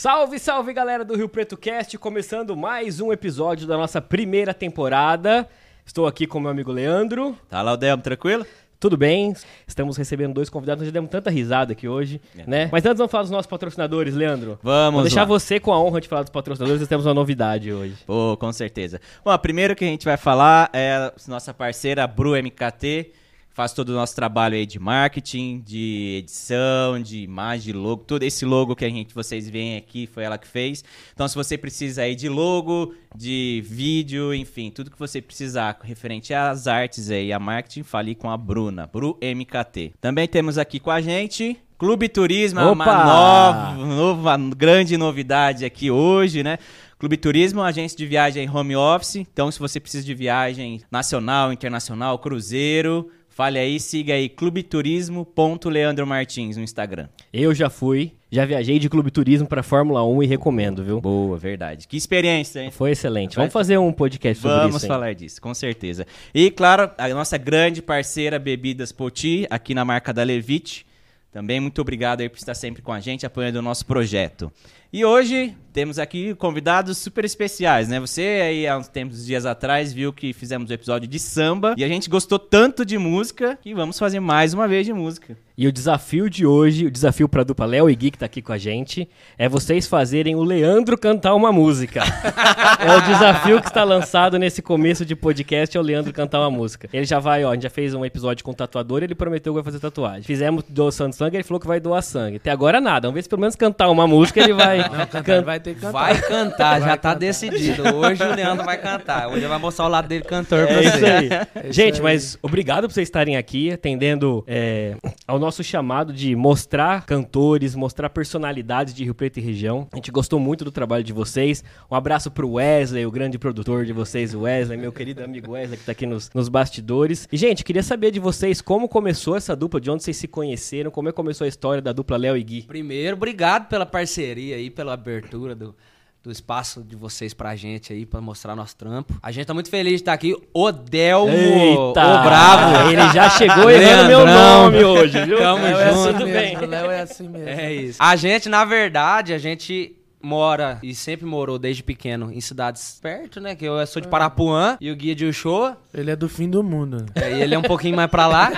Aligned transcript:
Salve, 0.00 0.38
salve 0.38 0.72
galera 0.72 1.04
do 1.04 1.16
Rio 1.16 1.28
Preto 1.28 1.56
Cast, 1.56 1.98
começando 1.98 2.56
mais 2.56 3.00
um 3.00 3.12
episódio 3.12 3.66
da 3.66 3.76
nossa 3.76 4.00
primeira 4.00 4.54
temporada. 4.54 5.48
Estou 5.84 6.06
aqui 6.06 6.24
com 6.24 6.38
meu 6.38 6.52
amigo 6.52 6.70
Leandro. 6.70 7.36
Tá, 7.50 7.60
Laudemo, 7.62 8.00
tranquilo? 8.00 8.46
Tudo 8.78 8.96
bem? 8.96 9.34
Estamos 9.66 9.96
recebendo 9.96 10.34
dois 10.34 10.48
convidados, 10.48 10.82
nós 10.82 10.86
já 10.86 10.92
demos 10.92 11.10
tanta 11.10 11.30
risada 11.30 11.72
aqui 11.72 11.88
hoje, 11.88 12.20
né? 12.46 12.68
Mas 12.70 12.86
antes 12.86 12.98
vamos 12.98 13.10
falar 13.10 13.24
dos 13.24 13.32
nossos 13.32 13.48
patrocinadores, 13.48 14.14
Leandro. 14.14 14.56
Vamos 14.62 14.94
Vou 14.94 15.02
deixar 15.02 15.22
lá. 15.22 15.26
você 15.26 15.58
com 15.58 15.72
a 15.72 15.82
honra 15.82 16.00
de 16.00 16.06
falar 16.06 16.22
dos 16.22 16.30
patrocinadores, 16.30 16.80
nós 16.80 16.88
temos 16.88 17.04
uma 17.04 17.14
novidade 17.14 17.72
hoje. 17.72 17.96
Pô, 18.06 18.36
com 18.36 18.52
certeza. 18.52 19.00
Bom, 19.24 19.32
a 19.32 19.38
primeira 19.38 19.74
que 19.74 19.84
a 19.84 19.88
gente 19.88 20.04
vai 20.04 20.16
falar 20.16 20.70
é 20.72 20.92
a 20.92 21.12
nossa 21.26 21.52
parceira 21.52 22.06
Bru 22.06 22.40
MKT, 22.40 23.10
faz 23.58 23.72
todo 23.72 23.88
o 23.88 23.92
nosso 23.92 24.14
trabalho 24.14 24.54
aí 24.54 24.64
de 24.64 24.78
marketing, 24.78 25.60
de 25.66 26.18
edição, 26.18 27.02
de 27.02 27.24
imagem, 27.24 27.72
de 27.72 27.76
logo, 27.76 28.04
todo 28.04 28.22
esse 28.22 28.44
logo 28.44 28.76
que 28.76 28.84
a 28.84 28.88
gente 28.88 29.12
vocês 29.12 29.50
veem 29.50 29.76
aqui 29.76 30.06
foi 30.06 30.22
ela 30.22 30.38
que 30.38 30.46
fez. 30.46 30.84
Então, 31.12 31.26
se 31.26 31.34
você 31.34 31.58
precisa 31.58 32.02
aí 32.02 32.14
de 32.14 32.28
logo, 32.28 32.94
de 33.16 33.60
vídeo, 33.66 34.32
enfim, 34.32 34.70
tudo 34.70 34.92
que 34.92 34.98
você 34.98 35.20
precisar 35.20 35.76
referente 35.82 36.32
às 36.32 36.68
artes 36.68 37.10
aí, 37.10 37.32
a 37.32 37.40
marketing, 37.40 37.82
fale 37.82 38.14
com 38.14 38.30
a 38.30 38.36
Bruna, 38.36 38.86
Bru 38.86 39.18
MKT. 39.20 39.94
Também 40.00 40.28
temos 40.28 40.56
aqui 40.56 40.78
com 40.78 40.92
a 40.92 41.00
gente 41.00 41.60
Clube 41.76 42.08
Turismo, 42.08 42.60
uma 42.60 42.70
Opa! 42.70 43.04
nova, 43.04 43.72
nova 43.74 44.36
grande 44.56 44.96
novidade 44.96 45.64
aqui 45.64 45.90
hoje, 45.90 46.44
né? 46.44 46.58
Clube 46.96 47.16
Turismo, 47.16 47.62
agência 47.62 47.98
de 47.98 48.06
viagem 48.06 48.48
home 48.48 48.76
office. 48.76 49.16
Então, 49.16 49.50
se 49.50 49.58
você 49.58 49.80
precisa 49.80 50.04
de 50.04 50.14
viagem 50.14 50.80
nacional, 50.90 51.52
internacional, 51.52 52.18
cruzeiro, 52.18 53.10
fale 53.38 53.56
aí, 53.56 53.78
siga 53.78 54.14
aí 54.14 54.28
clubeturismo.leandro 54.28 56.04
Martins 56.04 56.56
no 56.56 56.62
Instagram. 56.64 57.06
Eu 57.32 57.54
já 57.54 57.70
fui, 57.70 58.14
já 58.32 58.44
viajei 58.44 58.80
de 58.80 58.88
clube 58.88 59.12
turismo 59.12 59.46
para 59.46 59.62
Fórmula 59.62 60.04
1 60.04 60.24
e 60.24 60.26
recomendo, 60.26 60.82
viu? 60.82 61.00
Boa, 61.00 61.38
verdade. 61.38 61.86
Que 61.86 61.96
experiência, 61.96 62.58
hein? 62.58 62.72
Foi 62.72 62.90
excelente. 62.90 63.36
Vai- 63.36 63.44
Vamos 63.44 63.52
fazer 63.52 63.78
um 63.78 63.92
podcast 63.92 64.42
sobre 64.42 64.56
Vamos 64.58 64.76
isso. 64.78 64.86
hein? 64.86 64.88
falar 64.88 65.14
disso, 65.14 65.40
com 65.40 65.54
certeza. 65.54 66.04
E, 66.34 66.50
claro, 66.50 66.90
a 66.98 67.08
nossa 67.10 67.38
grande 67.38 67.80
parceira 67.80 68.40
Bebidas 68.40 68.90
Poti, 68.90 69.46
aqui 69.48 69.72
na 69.72 69.84
marca 69.84 70.12
da 70.12 70.24
Levite. 70.24 70.84
Também 71.30 71.60
muito 71.60 71.80
obrigado 71.80 72.22
aí 72.22 72.28
por 72.28 72.38
estar 72.38 72.54
sempre 72.54 72.82
com 72.82 72.90
a 72.92 72.98
gente, 72.98 73.24
apoiando 73.24 73.60
o 73.60 73.62
nosso 73.62 73.86
projeto. 73.86 74.50
E 74.92 75.04
hoje 75.04 75.54
temos 75.78 75.96
aqui 76.00 76.34
convidados 76.34 76.98
super 76.98 77.24
especiais, 77.24 77.86
né? 77.86 78.00
Você 78.00 78.20
aí 78.42 78.66
há 78.66 78.76
uns 78.76 78.88
tempos, 78.88 79.24
dias 79.24 79.46
atrás, 79.46 79.92
viu 79.92 80.12
que 80.12 80.32
fizemos 80.32 80.68
o 80.70 80.72
episódio 80.72 81.06
de 81.06 81.20
samba 81.20 81.74
e 81.78 81.84
a 81.84 81.88
gente 81.88 82.10
gostou 82.10 82.36
tanto 82.36 82.84
de 82.84 82.98
música 82.98 83.56
que 83.62 83.72
vamos 83.72 83.96
fazer 83.96 84.18
mais 84.18 84.52
uma 84.52 84.66
vez 84.66 84.84
de 84.84 84.92
música. 84.92 85.36
E 85.56 85.66
o 85.66 85.72
desafio 85.72 86.30
de 86.30 86.46
hoje, 86.46 86.86
o 86.86 86.90
desafio 86.90 87.28
pra 87.28 87.42
dupla 87.42 87.66
Léo 87.66 87.90
e 87.90 87.94
Gui, 87.96 88.12
que 88.12 88.18
tá 88.18 88.26
aqui 88.26 88.40
com 88.40 88.52
a 88.52 88.58
gente, 88.58 89.08
é 89.36 89.48
vocês 89.48 89.88
fazerem 89.88 90.36
o 90.36 90.42
Leandro 90.44 90.96
cantar 90.96 91.34
uma 91.34 91.50
música. 91.50 92.00
é 92.78 92.96
o 92.96 93.00
desafio 93.02 93.60
que 93.60 93.66
está 93.66 93.82
lançado 93.82 94.38
nesse 94.38 94.62
começo 94.62 95.04
de 95.04 95.16
podcast, 95.16 95.76
é 95.76 95.80
o 95.80 95.82
Leandro 95.82 96.12
cantar 96.12 96.38
uma 96.40 96.50
música. 96.50 96.88
Ele 96.92 97.04
já 97.04 97.18
vai, 97.18 97.44
ó, 97.44 97.50
a 97.50 97.54
gente 97.54 97.64
já 97.64 97.70
fez 97.70 97.92
um 97.92 98.04
episódio 98.04 98.44
com 98.44 98.52
o 98.52 98.54
tatuador, 98.54 99.02
ele 99.02 99.16
prometeu 99.16 99.52
que 99.52 99.56
vai 99.56 99.64
fazer 99.64 99.80
tatuagem. 99.80 100.22
Fizemos 100.22 100.62
doação 100.68 101.08
de 101.10 101.16
sangue, 101.16 101.36
ele 101.36 101.42
falou 101.44 101.58
que 101.60 101.66
vai 101.66 101.80
doar 101.80 102.02
sangue. 102.02 102.36
Até 102.36 102.52
agora 102.52 102.80
nada, 102.80 103.08
vamos 103.08 103.16
ver 103.16 103.22
se 103.22 103.28
pelo 103.28 103.40
menos 103.40 103.56
cantar 103.56 103.90
uma 103.90 104.06
música 104.06 104.38
ele 104.40 104.52
vai... 104.52 104.78
can- 105.24 105.42
Vai 105.42 105.58
ter 105.68 105.74
que 105.74 105.80
cantar. 105.80 105.92
Vai 105.92 106.20
cantar, 106.20 106.80
já 106.80 106.86
Vai 106.86 106.96
tá 106.98 107.08
cantar. 107.10 107.18
decidido. 107.18 107.82
Hoje 107.96 108.22
o 108.22 108.34
Leandro 108.34 108.64
vai 108.64 108.78
cantar. 108.78 109.28
Hoje 109.28 109.38
ele 109.38 109.48
vai 109.48 109.58
mostrar 109.58 109.86
o 109.86 109.88
lado 109.88 110.08
dele 110.08 110.24
cantor 110.24 110.66
pra 110.66 110.76
É 110.76 110.84
isso 110.84 111.06
aí. 111.06 111.28
isso 111.68 111.72
Gente, 111.72 111.96
aí. 111.96 112.02
mas 112.02 112.38
obrigado 112.42 112.86
por 112.86 112.92
vocês 112.92 113.06
estarem 113.08 113.36
aqui, 113.36 113.70
atendendo 113.70 114.44
é, 114.46 114.96
ao 115.26 115.38
nosso 115.38 115.62
chamado 115.62 116.12
de 116.12 116.34
mostrar 116.34 117.04
cantores, 117.04 117.74
mostrar 117.74 118.08
personalidades 118.10 118.94
de 118.94 119.04
Rio 119.04 119.14
Preto 119.14 119.38
e 119.38 119.42
região. 119.42 119.86
A 119.92 119.96
gente 119.96 120.10
gostou 120.10 120.38
muito 120.40 120.64
do 120.64 120.70
trabalho 120.72 121.04
de 121.04 121.12
vocês. 121.12 121.62
Um 121.90 121.94
abraço 121.94 122.30
pro 122.30 122.52
Wesley, 122.52 123.04
o 123.06 123.10
grande 123.10 123.38
produtor 123.38 123.84
de 123.84 123.92
vocês, 123.92 124.34
o 124.34 124.40
Wesley, 124.42 124.78
meu 124.78 124.92
querido 124.92 125.22
amigo 125.22 125.52
Wesley, 125.52 125.78
que 125.78 125.84
tá 125.84 125.92
aqui 125.92 126.06
nos, 126.06 126.30
nos 126.34 126.48
bastidores. 126.48 127.28
E, 127.30 127.36
gente, 127.36 127.64
queria 127.64 127.82
saber 127.82 128.10
de 128.10 128.20
vocês 128.20 128.60
como 128.60 128.88
começou 128.88 129.36
essa 129.36 129.54
dupla, 129.54 129.80
de 129.80 129.90
onde 129.90 130.02
vocês 130.02 130.16
se 130.16 130.28
conheceram, 130.28 130.90
como 130.90 131.08
é 131.08 131.12
que 131.12 131.16
começou 131.16 131.44
a 131.44 131.48
história 131.48 131.82
da 131.82 131.92
dupla 131.92 132.16
Léo 132.16 132.36
e 132.36 132.42
Gui. 132.42 132.62
Primeiro, 132.62 133.16
obrigado 133.16 133.68
pela 133.68 133.84
parceria 133.86 134.56
aí, 134.56 134.70
pela 134.70 134.92
abertura 134.94 135.47
do, 135.54 135.74
do 136.22 136.30
espaço 136.30 136.82
de 136.82 136.96
vocês 136.96 137.32
pra 137.34 137.54
gente 137.56 137.92
aí, 137.92 138.04
pra 138.04 138.20
mostrar 138.20 138.54
nosso 138.56 138.76
trampo. 138.76 139.14
A 139.22 139.30
gente 139.30 139.46
tá 139.46 139.54
muito 139.54 139.70
feliz 139.70 139.94
de 139.94 139.96
estar 139.96 140.12
aqui. 140.12 140.36
O 140.52 140.72
Delmo, 140.72 141.90
o 141.90 141.92
Bravo. 141.92 142.88
Ele 142.90 143.12
já 143.12 143.30
chegou 143.30 143.70
errando 143.70 144.08
meu 144.08 144.26
nome 144.26 144.84
hoje, 144.84 145.24
viu? 145.24 145.38
Tamo 145.38 145.62
Mas 145.62 145.78
é 145.78 145.92
junto. 145.92 146.12
Tudo 146.12 146.24
bem. 146.24 146.56
O 146.56 146.66
Léo 146.66 146.90
é 146.90 147.00
assim 147.00 147.28
mesmo. 147.28 147.48
É 147.48 147.72
isso. 147.72 147.98
A 148.00 148.16
gente, 148.16 148.48
na 148.48 148.64
verdade, 148.64 149.32
a 149.32 149.38
gente 149.38 149.97
mora 150.20 150.78
e 150.82 150.94
sempre 150.94 151.26
morou 151.26 151.58
desde 151.58 151.82
pequeno 151.82 152.32
em 152.32 152.40
cidades 152.40 152.98
perto, 153.00 153.40
né? 153.40 153.54
Que 153.54 153.64
eu 153.64 153.84
sou 153.86 154.02
de 154.02 154.08
Parapuã 154.08 154.76
e 154.80 154.90
o 154.90 154.96
guia 154.96 155.14
de 155.14 155.24
Uchoa. 155.24 155.78
Ele 155.92 156.10
é 156.10 156.16
do 156.16 156.28
fim 156.28 156.48
do 156.48 156.62
mundo. 156.62 157.06
É, 157.14 157.38
e 157.38 157.42
ele 157.42 157.54
é 157.54 157.58
um 157.58 157.62
pouquinho 157.62 157.96
mais 157.96 158.10
pra 158.10 158.26
lá. 158.26 158.50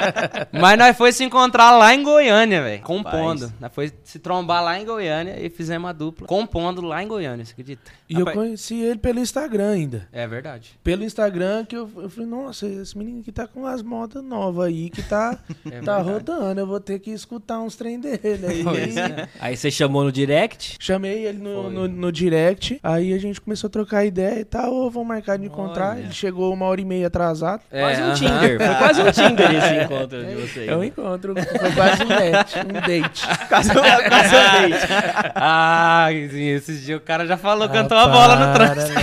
Mas 0.52 0.78
nós 0.78 0.96
foi 0.96 1.12
se 1.12 1.24
encontrar 1.24 1.72
lá 1.72 1.94
em 1.94 2.02
Goiânia, 2.02 2.62
velho. 2.62 2.82
Compondo. 2.82 3.52
Nós 3.60 3.72
foi 3.72 3.92
se 4.04 4.18
trombar 4.18 4.62
lá 4.62 4.78
em 4.78 4.84
Goiânia 4.84 5.38
e 5.40 5.48
fizemos 5.48 5.86
uma 5.86 5.94
dupla. 5.94 6.26
Compondo 6.26 6.82
lá 6.82 7.02
em 7.02 7.08
Goiânia, 7.08 7.44
você 7.44 7.52
acredita? 7.52 7.90
E 8.08 8.14
eu 8.14 8.20
Rapaz, 8.20 8.36
conheci 8.36 8.80
ele 8.80 8.98
pelo 8.98 9.20
Instagram 9.20 9.70
ainda. 9.70 10.08
É 10.12 10.26
verdade. 10.26 10.78
Pelo 10.82 11.04
Instagram 11.04 11.64
que 11.64 11.76
eu, 11.76 11.90
eu 11.96 12.10
falei, 12.10 12.28
nossa, 12.28 12.66
esse 12.66 12.96
menino 12.96 13.20
aqui 13.20 13.32
tá 13.32 13.46
com 13.46 13.66
as 13.66 13.82
modas 13.82 14.22
novas 14.22 14.66
aí, 14.68 14.90
que 14.90 15.02
tá, 15.02 15.38
tá 15.84 15.98
rodando. 15.98 16.60
Eu 16.60 16.66
vou 16.66 16.80
ter 16.80 16.98
que 16.98 17.10
escutar 17.10 17.60
uns 17.60 17.76
trem 17.76 17.98
dele. 17.98 18.46
Aí, 18.46 18.64
Pois 18.64 18.96
é. 18.96 19.28
Aí 19.40 19.56
você 19.56 19.70
chamou 19.70 20.04
no 20.04 20.12
direct. 20.12 20.76
Chamei 20.78 21.11
ele 21.18 21.38
no, 21.38 21.70
no, 21.70 21.88
no 21.88 22.12
direct, 22.12 22.78
aí 22.82 23.12
a 23.12 23.18
gente 23.18 23.40
começou 23.40 23.68
a 23.68 23.70
trocar 23.70 24.04
ideia 24.04 24.40
e 24.40 24.44
tal, 24.44 24.72
ô, 24.72 24.90
vamos 24.90 25.08
marcar 25.08 25.38
de 25.38 25.46
encontrar. 25.46 25.92
Olha. 25.92 26.00
Ele 26.00 26.12
chegou 26.12 26.52
uma 26.52 26.66
hora 26.66 26.80
e 26.80 26.84
meia 26.84 27.06
atrasado. 27.08 27.62
Quase 27.70 28.00
um 28.00 28.04
aham. 28.04 28.14
Tinder. 28.14 28.58
Foi 28.58 28.74
quase 28.76 29.02
um 29.02 29.10
Tinder 29.12 29.50
esse 29.54 29.74
encontro 29.84 30.24
de 30.24 30.34
vocês. 30.34 30.68
É 30.68 30.76
um 30.76 30.84
encontro, 30.84 31.34
foi 31.34 31.72
quase 31.72 32.02
um 32.04 32.08
date, 32.08 32.58
um 32.58 32.80
date. 32.86 33.22
Quase 33.48 33.70
um 33.70 33.74
quase 33.74 34.34
um 34.34 34.68
date. 34.70 34.86
Ah, 35.34 36.08
sim, 36.10 36.48
esses 36.48 36.82
dias 36.82 36.98
o 36.98 37.02
cara 37.02 37.26
já 37.26 37.36
falou, 37.36 37.68
cantou 37.68 37.96
Ah, 37.98 38.04
a 38.04 38.08
bola 38.08 38.36
no 38.36 38.52
para, 38.56 38.70
trânsito. 38.70 39.00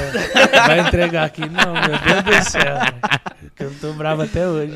Vai 0.67 0.79
entregar 0.79 1.25
aqui? 1.25 1.41
Não, 1.41 1.73
meu 1.73 2.23
Deus 2.23 2.43
do 2.43 2.49
céu. 2.49 2.77
Que 3.55 3.63
eu 3.65 3.73
tô 3.79 3.93
bravo 3.93 4.21
até 4.23 4.47
hoje. 4.47 4.73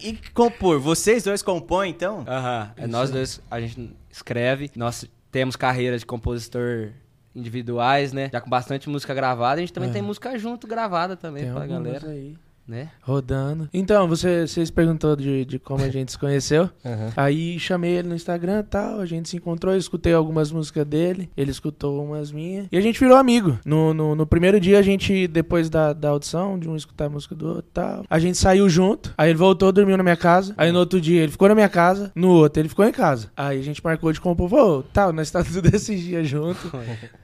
e, 0.00 0.08
e 0.10 0.18
compor, 0.34 0.80
vocês 0.80 1.22
dois 1.22 1.42
compõem 1.42 1.90
então? 1.90 2.24
Aham. 2.26 2.70
É, 2.76 2.86
nós 2.86 3.10
dois, 3.10 3.40
a 3.50 3.60
gente 3.60 3.90
escreve. 4.10 4.70
Nós 4.76 5.04
temos 5.30 5.56
carreira 5.56 5.98
de 5.98 6.06
compositor 6.06 6.90
individuais, 7.34 8.12
né? 8.12 8.30
Já 8.32 8.40
com 8.40 8.50
bastante 8.50 8.88
música 8.88 9.14
gravada. 9.14 9.58
A 9.58 9.60
gente 9.60 9.72
também 9.72 9.90
É. 9.90 9.92
tem 9.92 10.02
música 10.02 10.36
junto 10.38 10.66
gravada 10.66 11.16
também 11.16 11.44
Tem 11.44 11.52
pra 11.52 11.66
galera, 11.66 12.08
aí. 12.08 12.36
Né? 12.68 12.90
Rodando. 13.00 13.68
Então, 13.72 14.06
você, 14.06 14.46
vocês 14.46 14.70
perguntou 14.70 15.16
de, 15.16 15.44
de 15.44 15.58
como 15.58 15.82
a 15.82 15.88
gente 15.88 16.12
se 16.12 16.18
conheceu. 16.18 16.68
Aí 17.16 17.58
chamei 17.58 17.92
ele 17.92 18.08
no 18.08 18.14
Instagram 18.14 18.60
e 18.60 18.64
tal. 18.64 19.00
A 19.00 19.06
gente 19.06 19.28
se 19.28 19.36
encontrou, 19.36 19.72
eu 19.72 19.78
escutei 19.78 20.12
algumas 20.12 20.52
músicas 20.52 20.84
dele. 20.84 21.30
Ele 21.36 21.50
escutou 21.50 22.04
umas 22.04 22.30
minhas. 22.30 22.66
E 22.70 22.76
a 22.76 22.80
gente 22.80 23.00
virou 23.00 23.16
amigo. 23.16 23.58
No, 23.64 23.94
no, 23.94 24.14
no 24.14 24.26
primeiro 24.26 24.60
dia, 24.60 24.78
a 24.78 24.82
gente, 24.82 25.26
depois 25.26 25.70
da, 25.70 25.92
da 25.92 26.10
audição, 26.10 26.58
de 26.58 26.68
um 26.68 26.76
escutar 26.76 27.06
a 27.06 27.10
música 27.10 27.34
do 27.34 27.48
outro 27.48 27.64
e 27.70 27.72
tal, 27.72 28.04
a 28.08 28.18
gente 28.18 28.36
saiu 28.36 28.68
junto. 28.68 29.14
Aí 29.16 29.30
ele 29.30 29.38
voltou, 29.38 29.72
dormiu 29.72 29.96
na 29.96 30.02
minha 30.02 30.16
casa. 30.16 30.54
Aí 30.56 30.70
no 30.70 30.78
outro 30.78 31.00
dia 31.00 31.22
ele 31.22 31.32
ficou 31.32 31.48
na 31.48 31.54
minha 31.54 31.68
casa. 31.68 32.12
No 32.14 32.28
outro, 32.28 32.60
ele 32.60 32.68
ficou 32.68 32.84
em 32.84 32.92
casa. 32.92 33.30
Aí 33.36 33.58
a 33.58 33.62
gente 33.62 33.82
marcou 33.82 34.12
de 34.12 34.20
compor. 34.20 34.50
Pô, 34.50 34.82
tal, 34.92 35.12
nós 35.12 35.30
tá 35.30 35.42
tudo 35.44 35.74
esses 35.74 36.00
dias 36.00 36.28
junto. 36.28 36.70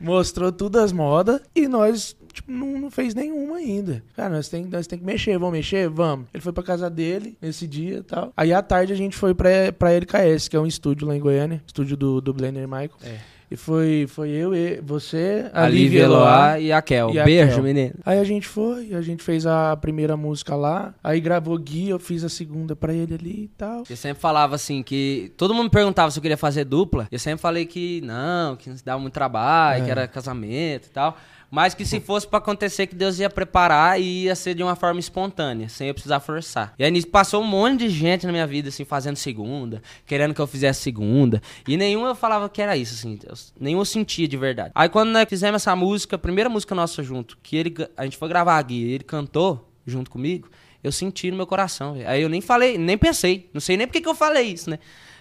Mostrou 0.00 0.50
tudo 0.50 0.78
as 0.78 0.92
modas. 0.92 1.40
E 1.54 1.68
nós 1.68 2.16
tipo, 2.34 2.50
não, 2.52 2.78
não 2.78 2.90
fez 2.90 3.14
nenhuma 3.14 3.56
ainda. 3.56 4.02
Cara, 4.16 4.34
nós 4.34 4.48
tem, 4.48 4.64
nós 4.66 4.86
tem 4.86 4.98
que 4.98 5.04
mexer, 5.04 5.38
vamos 5.38 5.54
mexer? 5.54 5.88
Vamos. 5.88 6.26
Ele 6.34 6.42
foi 6.42 6.52
pra 6.52 6.62
casa 6.62 6.90
dele 6.90 7.36
nesse 7.40 7.66
dia 7.66 7.98
e 7.98 8.02
tal. 8.02 8.32
Aí 8.36 8.52
à 8.52 8.62
tarde 8.62 8.92
a 8.92 8.96
gente 8.96 9.16
foi 9.16 9.34
pra, 9.34 9.50
pra 9.78 9.92
LKS, 9.92 10.48
que 10.48 10.56
é 10.56 10.60
um 10.60 10.66
estúdio 10.66 11.06
lá 11.08 11.16
em 11.16 11.20
Goiânia, 11.20 11.62
estúdio 11.66 11.96
do, 11.96 12.20
do 12.20 12.32
Blender 12.34 12.66
Michael. 12.68 12.90
É. 13.02 13.16
E 13.50 13.56
foi, 13.56 14.06
foi 14.08 14.30
eu, 14.30 14.52
e 14.54 14.80
você, 14.80 15.48
a, 15.52 15.64
A 15.64 15.68
Lívia 15.68 16.04
Eloá. 16.04 16.58
E 16.58 16.72
a 16.72 16.80
Kel. 16.82 17.10
e 17.10 17.20
a 17.20 17.24
Beijo, 17.24 17.56
Kel. 17.56 17.62
menino. 17.62 17.94
Aí 18.04 18.18
a 18.18 18.24
gente 18.24 18.48
foi, 18.48 18.92
a 18.94 19.02
gente 19.02 19.22
fez 19.22 19.46
a 19.46 19.76
primeira 19.76 20.16
música 20.16 20.56
lá, 20.56 20.94
aí 21.04 21.20
gravou 21.20 21.56
Gui, 21.58 21.90
eu 21.90 21.98
fiz 22.00 22.24
a 22.24 22.28
segunda 22.28 22.74
pra 22.74 22.92
ele 22.92 23.14
ali 23.14 23.44
e 23.44 23.48
tal. 23.56 23.84
Eu 23.88 23.96
sempre 23.96 24.20
falava 24.20 24.54
assim 24.56 24.82
que. 24.82 25.30
Todo 25.36 25.54
mundo 25.54 25.64
me 25.64 25.70
perguntava 25.70 26.10
se 26.10 26.18
eu 26.18 26.22
queria 26.22 26.38
fazer 26.38 26.64
dupla. 26.64 27.06
Eu 27.12 27.18
sempre 27.18 27.40
falei 27.42 27.64
que 27.66 28.00
não, 28.00 28.56
que 28.56 28.68
não 28.70 28.76
dava 28.84 28.98
muito 28.98 29.14
trabalho, 29.14 29.82
É. 29.82 29.84
que 29.84 29.90
era 29.90 30.08
casamento 30.08 30.86
e 30.86 30.90
tal. 30.90 31.16
Mas 31.54 31.72
que 31.72 31.84
se 31.86 32.00
fosse 32.00 32.26
pra 32.26 32.38
acontecer, 32.38 32.88
que 32.88 32.94
Deus 32.96 33.18
ia 33.20 33.30
preparar 33.30 34.00
e 34.00 34.24
ia 34.24 34.34
ser 34.34 34.54
de 34.54 34.62
uma 34.62 34.74
forma 34.74 34.98
espontânea, 34.98 35.68
sem 35.68 35.86
eu 35.86 35.94
precisar 35.94 36.18
forçar. 36.18 36.74
E 36.76 36.84
aí 36.84 36.90
nisso 36.90 37.06
passou 37.06 37.40
um 37.42 37.46
monte 37.46 37.80
de 37.80 37.90
gente 37.90 38.26
na 38.26 38.32
minha 38.32 38.46
vida, 38.46 38.70
assim, 38.70 38.84
fazendo 38.84 39.14
segunda, 39.16 39.80
querendo 40.04 40.34
que 40.34 40.40
eu 40.40 40.46
fizesse 40.48 40.82
segunda. 40.82 41.40
E 41.68 41.76
nenhum 41.76 42.04
eu 42.06 42.14
falava 42.16 42.48
que 42.48 42.60
era 42.60 42.76
isso, 42.76 42.94
assim. 42.94 43.18
eu- 43.24 43.34
nenhum 43.60 43.78
eu 43.78 43.84
sentia 43.84 44.26
de 44.26 44.36
verdade. 44.36 44.72
Aí 44.74 44.88
quando 44.88 45.10
nós 45.10 45.26
fizemos 45.28 45.62
essa 45.62 45.76
música, 45.76 46.16
a 46.16 46.18
primeira 46.18 46.50
música 46.50 46.74
nossa 46.74 47.02
junto, 47.04 47.38
que 47.42 47.56
ele, 47.56 47.72
a 47.96 48.02
gente 48.04 48.16
foi 48.16 48.28
gravar 48.28 48.58
aqui, 48.58 48.82
ele 48.92 49.04
cantou 49.04 49.70
junto 49.86 50.10
comigo, 50.10 50.48
eu 50.82 50.90
senti 50.90 51.30
no 51.30 51.36
meu 51.36 51.46
coração. 51.46 51.94
velho. 51.94 52.08
Aí 52.08 52.20
eu 52.20 52.28
nem 52.28 52.40
falei, 52.40 52.76
nem 52.76 52.98
pensei. 52.98 53.48
Não 53.54 53.60
sei 53.60 53.76
nem 53.76 53.86
porque 53.86 54.00
que 54.00 54.08
eu 54.08 54.14
falei 54.14 54.42
isso, 54.48 54.68
né? 54.68 54.78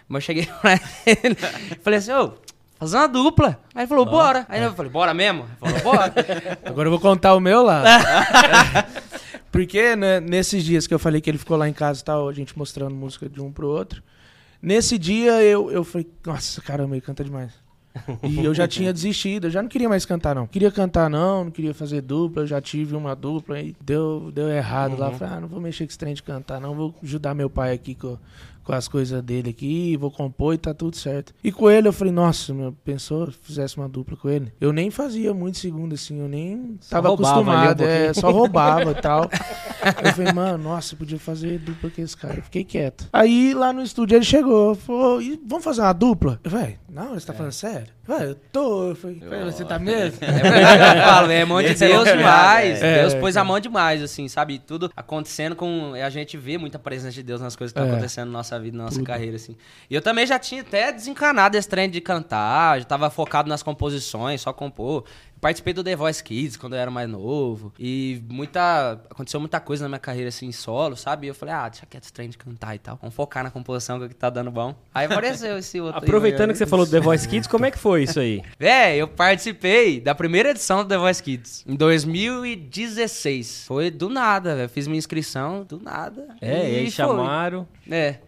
Mas 0.08 0.24
eu 0.24 0.26
cheguei 0.26 0.46
pra 0.62 0.74
ele 1.06 1.36
falei 1.82 2.00
assim, 2.00 2.12
ô, 2.12 2.34
fazer 2.80 2.98
uma 2.98 3.08
dupla. 3.08 3.60
Aí 3.74 3.82
ele 3.82 3.88
falou, 3.88 4.06
bora. 4.06 4.46
Aí 4.50 4.62
eu 4.62 4.74
falei, 4.74 4.92
bora 4.92 5.14
mesmo? 5.14 5.46
Ele 5.62 5.80
falou, 5.80 5.96
bora. 5.96 6.14
Agora 6.66 6.88
eu 6.88 6.92
vou 6.92 7.00
contar 7.00 7.36
o 7.36 7.40
meu 7.40 7.64
lado. 7.64 7.88
Porque 9.52 9.96
né, 9.96 10.20
nesses 10.20 10.64
dias 10.64 10.88
que 10.88 10.94
eu 10.94 11.00
falei 11.00 11.22
que 11.22 11.30
ele 11.30 11.38
ficou 11.38 11.56
lá 11.56 11.70
em 11.70 11.74
casa 11.74 12.02
e 12.02 12.04
tal, 12.04 12.28
a 12.28 12.34
gente 12.34 12.58
mostrando 12.58 12.96
música 12.96 13.30
de 13.30 13.40
um 13.40 13.52
pro 13.52 13.68
outro. 13.68 14.02
Nesse 14.62 14.98
dia 14.98 15.44
eu, 15.44 15.70
eu 15.70 15.84
falei, 15.84 16.10
nossa, 16.26 16.62
caramba, 16.62 16.96
ele 16.96 17.02
canta 17.02 17.24
demais. 17.24 17.52
E 18.24 18.44
eu 18.44 18.54
já 18.54 18.68
tinha 18.68 18.92
desistido, 18.94 19.48
eu 19.48 19.52
já 19.52 19.62
não 19.62 19.70
queria 19.70 19.88
mais 19.88 20.06
cantar, 20.06 20.34
não. 20.34 20.48
Queria 20.48 20.72
cantar, 20.72 21.10
não, 21.10 21.46
não 21.46 21.52
queria 21.52 21.74
fazer 21.74 22.02
dupla, 22.02 22.44
eu 22.44 22.48
já 22.48 22.60
tive 22.60 22.96
uma 22.96 23.16
dupla 23.16 23.60
e 23.60 23.76
deu, 23.84 24.32
deu 24.34 24.50
errado 24.50 24.98
lá. 24.98 25.12
Falei, 25.12 25.36
ah, 25.36 25.42
não 25.42 25.48
vou 25.48 25.62
mexer 25.62 25.86
com 25.86 25.90
esse 25.90 25.98
trem 25.98 26.14
de 26.14 26.24
cantar, 26.24 26.60
não, 26.60 26.74
vou 26.74 26.96
ajudar 27.04 27.34
meu 27.36 27.50
pai 27.50 27.74
aqui 27.74 27.94
com, 27.94 28.18
com 28.64 28.74
as 28.74 28.88
coisas 28.88 29.22
dele 29.22 29.50
aqui, 29.50 29.98
vou 29.98 30.10
compor 30.10 30.54
e 30.54 30.58
tá 30.58 30.74
tudo 30.74 30.96
certo. 30.96 31.34
E 31.44 31.52
com 31.52 31.70
ele 31.70 31.88
eu 31.88 31.94
falei, 31.94 32.14
nossa, 32.14 32.54
meu, 32.54 32.74
pensou, 32.84 33.32
se 33.32 33.38
fizesse 33.42 33.78
uma 33.78 33.90
dupla 33.90 34.16
com 34.18 34.30
ele? 34.30 34.52
Eu 34.60 34.72
nem 34.72 34.90
fazia 34.90 35.34
muito 35.34 35.58
segundo 35.58 35.94
assim, 35.94 36.20
eu 36.20 36.28
nem 36.28 36.78
tava 36.90 37.10
roubava 37.10 37.40
ali 37.40 37.50
um 37.50 37.52
acostumado, 37.54 37.84
é, 37.84 38.14
só 38.14 38.32
roubava 38.32 38.92
e 38.92 38.96
tal. 39.02 39.30
Eu 40.04 40.14
falei, 40.14 40.34
mano, 40.34 40.64
nossa, 40.64 40.96
podia 40.96 41.20
fazer 41.20 41.60
dupla 41.60 41.90
com 41.90 42.02
esse 42.02 42.16
cara. 42.16 42.36
Eu 42.38 42.44
fiquei 42.44 42.64
quieto. 42.64 43.08
Aí 43.12 43.54
lá 43.54 43.74
no 43.74 43.84
estúdio 43.84 44.16
ele 44.16 44.26
chegou, 44.26 44.76
falou, 44.76 45.22
"E 45.22 45.40
vamos 45.46 45.64
fazer 45.64 45.82
uma 45.82 45.94
dupla? 45.94 46.40
Eu 46.44 46.52
falei, 46.52 46.78
não, 46.94 47.14
você 47.16 47.26
tá 47.26 47.34
falando 47.34 47.52
sério? 47.52 47.88
Vai, 48.06 48.28
eu 48.28 48.36
tô. 48.36 48.90
Eu 48.90 48.96
falei, 48.96 49.20
"Falei, 49.20 49.44
você 49.46 49.66
tá 49.66 49.78
mesmo? 49.80 50.20
É 50.22 51.00
eu 51.00 51.04
falo, 51.04 51.32
é 51.32 51.44
mão 51.46 51.62
de 51.62 51.70
é 51.70 51.74
Deus 51.74 52.04
demais. 52.06 52.82
é. 52.82 53.02
Deus 53.02 53.14
É, 53.14 53.20
pôs 53.20 53.36
a 53.36 53.44
mão 53.44 53.60
demais, 53.60 54.02
assim, 54.04 54.28
sabe? 54.28 54.60
Tudo 54.60 54.92
acontecendo 54.96 55.56
com. 55.56 55.94
A 55.94 56.10
gente 56.10 56.38
vê 56.38 56.58
muita 56.58 56.78
presença 56.78 57.12
de 57.14 57.24
Deus 57.24 57.42
nas 57.42 57.56
coisas 57.56 57.74
que 57.74 57.80
estão 57.80 57.90
É. 57.92 57.94
acontecendo 57.96 58.28
na 58.28 58.38
nossa 58.40 58.60
vida, 58.60 58.78
na 58.78 58.84
nossa 58.86 59.02
carreira, 59.04 59.36
assim. 59.36 59.56
E 59.90 59.96
eu 59.96 60.02
também 60.02 60.26
já 60.28 60.38
tinha 60.38 60.62
até 60.62 60.92
desencanado 60.92 61.58
esse 61.58 61.68
trem 61.68 61.90
de 61.90 62.00
cantar, 62.00 62.80
já 62.80 62.86
tava 62.86 63.10
focado 63.10 63.50
nas 63.50 63.64
composições, 63.64 64.42
só 64.42 64.54
compor. 64.54 65.04
Participei 65.44 65.74
do 65.74 65.84
The 65.84 65.94
Voice 65.94 66.24
Kids 66.24 66.56
quando 66.56 66.72
eu 66.74 66.80
era 66.80 66.90
mais 66.90 67.10
novo. 67.10 67.74
E 67.78 68.24
muita. 68.30 68.94
Aconteceu 69.10 69.42
muita 69.42 69.60
coisa 69.60 69.84
na 69.84 69.90
minha 69.90 70.00
carreira, 70.00 70.30
assim, 70.30 70.50
solo, 70.54 70.96
sabe? 70.96 71.28
E 71.28 71.30
eu 71.30 71.36
falei, 71.36 71.54
ah, 71.54 71.68
deixa 71.68 71.86
quieto 71.86 72.04
esse 72.04 72.14
trem 72.14 72.30
de 72.30 72.38
cantar 72.38 72.74
e 72.74 72.80
tal. 72.80 72.98
Vamos 73.02 73.14
focar 73.14 73.44
na 73.44 73.52
composição 73.52 74.00
que 74.00 74.06
é 74.06 74.08
tá 74.08 74.30
dando 74.30 74.50
bom. 74.50 74.74
Aí 74.94 75.06
apareceu 75.06 75.58
esse 75.58 75.82
outro. 75.82 76.00
aí, 76.00 76.04
Aproveitando 76.08 76.48
mas- 76.48 76.54
que 76.58 76.60
você 76.60 76.66
falou 76.66 76.86
do 76.86 76.92
The 76.94 77.02
Voice 77.02 77.28
Kids, 77.28 77.48
como 77.48 77.66
é 77.66 77.72
que 77.72 77.78
foi 77.78 78.04
isso 78.04 78.22
aí? 78.22 78.42
Véi, 78.58 78.96
eu 79.04 79.08
participei 79.10 80.00
da 80.00 80.16
primeira 80.16 80.52
edição 80.52 80.82
do 80.82 80.88
The 80.88 80.98
Voice 80.98 81.22
Kids 81.22 81.66
em 81.68 81.76
2016. 81.76 83.66
Foi 83.68 83.92
do 83.92 84.08
nada, 84.08 84.56
velho. 84.56 84.70
Fiz 84.70 84.88
minha 84.88 84.98
inscrição 84.98 85.66
do 85.66 85.78
nada. 85.78 86.38
É, 86.40 86.72
e 86.72 86.76
aí 86.80 86.90
chamaram. 86.92 87.68
É, 87.92 88.20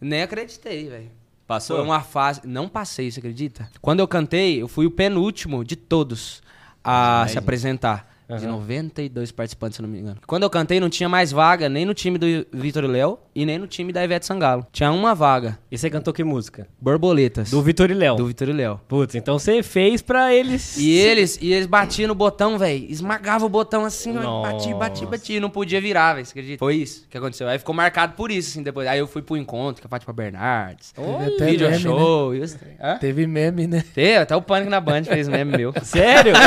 nem 0.00 0.22
acreditei, 0.22 0.88
velho. 0.88 1.10
Passou? 1.46 1.76
Foi 1.76 1.84
uma 1.84 2.00
fase. 2.00 2.40
Não 2.44 2.68
passei, 2.68 3.10
você 3.10 3.20
acredita? 3.20 3.70
Quando 3.80 4.00
eu 4.00 4.08
cantei, 4.08 4.60
eu 4.62 4.66
fui 4.66 4.86
o 4.86 4.90
penúltimo 4.90 5.62
de 5.64 5.76
todos 5.76 6.42
a 6.84 7.26
se 7.28 7.38
apresentar. 7.38 8.13
De 8.28 8.46
92 8.46 9.30
participantes, 9.32 9.76
se 9.76 9.82
não 9.82 9.88
me 9.88 9.98
engano. 10.00 10.16
Quando 10.26 10.44
eu 10.44 10.50
cantei, 10.50 10.80
não 10.80 10.88
tinha 10.88 11.08
mais 11.08 11.30
vaga 11.30 11.68
nem 11.68 11.84
no 11.84 11.92
time 11.92 12.16
do 12.18 12.26
Vitor 12.52 12.84
e 12.84 12.86
Léo 12.86 13.18
e 13.34 13.44
nem 13.44 13.58
no 13.58 13.66
time 13.66 13.92
da 13.92 14.02
Ivete 14.02 14.24
Sangalo. 14.24 14.66
Tinha 14.72 14.90
uma 14.90 15.14
vaga. 15.14 15.58
E 15.70 15.76
você 15.76 15.90
cantou 15.90 16.12
que 16.14 16.24
música? 16.24 16.66
Borboletas. 16.80 17.50
Do 17.50 17.60
Vitor 17.62 17.90
e 17.90 17.94
Léo. 17.94 18.16
do 18.16 18.26
Vitor 18.26 18.48
e 18.48 18.52
Léo. 18.52 18.80
Putz, 18.88 19.14
então 19.14 19.38
você 19.38 19.62
fez 19.62 20.00
pra 20.00 20.32
eles. 20.32 20.76
E 20.78 20.90
eles, 20.90 21.38
e 21.42 21.52
eles 21.52 21.66
batiam 21.66 22.08
no 22.08 22.14
botão, 22.14 22.56
velho. 22.58 22.86
Esmagava 22.90 23.44
o 23.44 23.48
botão 23.48 23.84
assim, 23.84 24.16
ó, 24.16 24.22
Nossa. 24.22 24.52
batia, 24.74 25.06
batia. 25.06 25.36
E 25.36 25.40
não 25.40 25.50
podia 25.50 25.80
virar, 25.80 26.14
velho. 26.14 26.24
Você 26.26 26.32
acredita? 26.32 26.58
Foi 26.58 26.76
isso 26.76 27.06
que 27.10 27.18
aconteceu. 27.18 27.46
Aí 27.48 27.58
ficou 27.58 27.74
marcado 27.74 28.14
por 28.14 28.30
isso, 28.30 28.50
assim, 28.50 28.62
depois. 28.62 28.86
Aí 28.88 28.98
eu 28.98 29.06
fui 29.06 29.20
pro 29.22 29.36
encontro 29.36 29.82
com 29.82 29.88
a 29.88 29.90
Fátima 29.90 30.12
Bernardes. 30.12 30.92
Teve 30.92 31.34
até 31.34 31.46
Video 31.50 31.68
meme, 31.70 31.82
show. 31.82 32.34
e 32.34 32.40
os- 32.40 32.56
Hã? 32.82 32.96
Teve 32.98 33.26
meme, 33.26 33.66
né? 33.66 33.84
Teve, 33.94 34.16
até 34.16 34.34
o 34.34 34.40
Pânico 34.42 34.70
na 34.70 34.80
Band 34.80 35.04
fez 35.04 35.28
meme 35.28 35.56
meu. 35.56 35.72
Sério? 35.84 36.32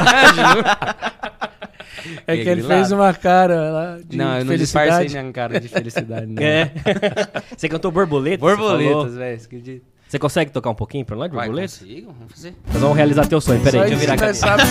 É 2.25 2.37
que 2.37 2.47
ele 2.49 2.63
fez 2.63 2.91
uma 2.91 3.13
cara 3.13 3.69
lá 3.71 3.97
de 4.07 4.17
não, 4.17 4.37
eu 4.39 4.45
não 4.45 4.55
disfarcei 4.55 4.91
felicidade. 4.97 5.21
minha 5.23 5.33
cara 5.33 5.59
de 5.59 5.67
felicidade, 5.67 6.27
não. 6.27 6.41
é. 6.43 6.71
Você 7.55 7.67
cantou 7.69 7.91
borboletas? 7.91 8.39
Borboletas, 8.39 9.15
velho. 9.15 9.81
Você 10.07 10.17
consegue 10.17 10.51
tocar 10.51 10.69
um 10.69 10.75
pouquinho 10.75 11.03
pra 11.05 11.15
nós 11.17 11.29
de 11.29 11.35
Vai, 11.35 11.47
borboletas? 11.47 11.79
consigo? 11.79 12.13
Vamos 12.17 12.33
fazer. 12.33 12.53
Nós 12.71 12.81
vamos 12.81 12.95
realizar 12.97 13.25
teu 13.27 13.41
sonho. 13.41 13.59
Peraí, 13.61 13.79
deixa 13.81 13.93
eu 13.95 13.99
virar 13.99 14.13
a 14.13 14.17
cadeira. 14.17 14.33
sabe- 14.35 14.63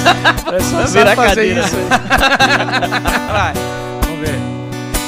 nós 0.51 0.63
só 0.65 0.77
Virar 0.77 0.87
sabe 0.87 1.11
a 1.11 1.17
fazer 1.17 1.29
cadeira. 1.29 1.61
isso. 1.61 1.77
Vai. 3.33 3.53
Vamos 4.03 4.21
ver. 4.29 4.39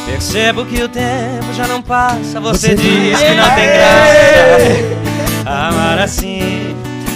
Percebo 0.07 0.65
que 0.67 0.83
o 0.83 0.89
tempo 0.89 1.53
já 1.55 1.67
não 1.69 1.81
passa, 1.81 2.41
você, 2.41 2.69
Você 2.69 2.75
diz 2.75 2.85
diz 2.85 3.19
que 3.23 3.35
não 3.35 3.55
tem 3.55 3.67
graça. 3.67 4.89
Amar 5.47 5.99
assim 5.99 6.75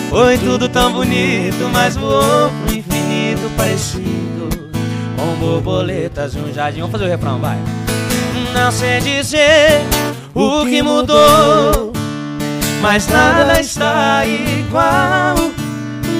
foi 0.08 0.38
tudo 0.38 0.68
tão 0.68 0.92
bonito, 0.92 1.68
mas 1.72 1.96
voou 1.96 2.50
pro 2.64 2.74
infinito 2.74 3.50
parecido 3.56 4.01
com 5.22 5.36
borboletas 5.36 6.34
num 6.34 6.52
jardim. 6.52 6.80
Vamos 6.80 6.92
fazer 6.92 7.04
o 7.04 7.08
refrão, 7.08 7.38
vai. 7.38 7.56
Não 8.52 8.72
sei 8.72 9.00
dizer 9.00 9.80
o 10.34 10.64
que 10.64 10.82
mudou, 10.82 11.92
mas 12.80 13.06
nada 13.06 13.60
está 13.60 14.26
igual. 14.26 15.36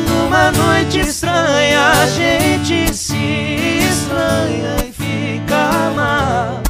Numa 0.08 0.52
noite 0.52 1.00
estranha, 1.00 1.81
a 1.81 2.06
gente 2.06 2.94
se 2.94 3.16
estranha 3.90 4.76
e 4.88 4.93
fica 4.93 5.90
mal. 5.96 6.62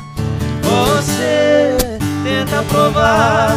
Você 0.62 1.76
tenta 2.24 2.62
provar 2.62 3.56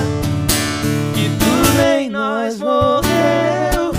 que 1.14 1.30
tudo 1.40 1.82
em 1.82 2.10
nós 2.10 2.60
morreu. 2.60 3.94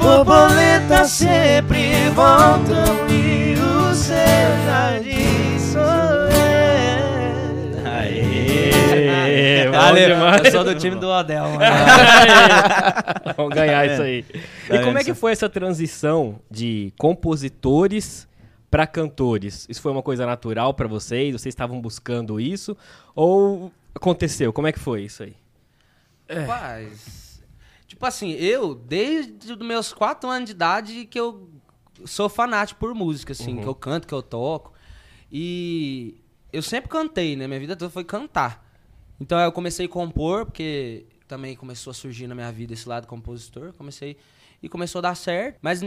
Borboletas 0.00 1.10
sempre 1.10 2.10
voltam 2.14 3.05
Valeu, 9.70 10.08
demais. 10.14 10.44
eu 10.44 10.50
sou 10.50 10.64
do 10.64 10.74
time 10.74 10.96
do 10.96 11.08
Odell, 11.08 11.44
mano. 11.44 11.60
Aê. 11.62 13.32
Vamos 13.36 13.54
ganhar 13.54 13.86
isso 13.86 14.02
aí. 14.02 14.24
E 14.66 14.68
Tá 14.68 14.82
como 14.82 14.98
é 14.98 15.04
que 15.04 15.14
foi 15.14 15.32
essa 15.32 15.48
transição 15.48 16.40
de 16.50 16.92
compositores 16.98 18.28
pra 18.70 18.86
cantores? 18.86 19.66
Isso 19.68 19.80
foi 19.80 19.92
uma 19.92 20.02
coisa 20.02 20.26
natural 20.26 20.74
pra 20.74 20.88
vocês? 20.88 21.32
Vocês 21.32 21.52
estavam 21.52 21.80
buscando 21.80 22.40
isso? 22.40 22.76
Ou 23.14 23.70
aconteceu? 23.94 24.52
Como 24.52 24.66
é 24.66 24.72
que 24.72 24.78
foi 24.78 25.02
isso 25.02 25.22
aí? 25.22 25.34
Rapaz, 26.28 27.40
tipo 27.86 28.04
assim, 28.04 28.32
eu, 28.32 28.74
desde 28.74 29.52
os 29.52 29.58
meus 29.58 29.92
quatro 29.92 30.28
anos 30.28 30.46
de 30.46 30.52
idade, 30.52 31.04
que 31.04 31.20
eu 31.20 31.48
sou 32.04 32.28
fanático 32.28 32.80
por 32.80 32.94
música, 32.94 33.32
assim, 33.32 33.56
que 33.56 33.66
eu 33.66 33.74
canto, 33.74 34.06
que 34.06 34.14
eu 34.14 34.22
toco. 34.22 34.72
E 35.30 36.20
eu 36.52 36.62
sempre 36.62 36.88
cantei, 36.88 37.36
né? 37.36 37.46
Minha 37.46 37.60
vida 37.60 37.76
toda 37.76 37.90
foi 37.90 38.04
cantar. 38.04 38.64
Então 39.20 39.38
eu 39.40 39.50
comecei 39.52 39.86
a 39.86 39.88
compor, 39.88 40.46
porque 40.46 41.06
também 41.26 41.56
começou 41.56 41.90
a 41.90 41.94
surgir 41.94 42.26
na 42.26 42.34
minha 42.34 42.52
vida 42.52 42.74
esse 42.74 42.88
lado 42.88 43.06
compositor. 43.06 43.72
Comecei 43.72 44.16
e 44.62 44.68
começou 44.68 44.98
a 45.00 45.02
dar 45.02 45.14
certo. 45.14 45.58
Mas 45.60 45.82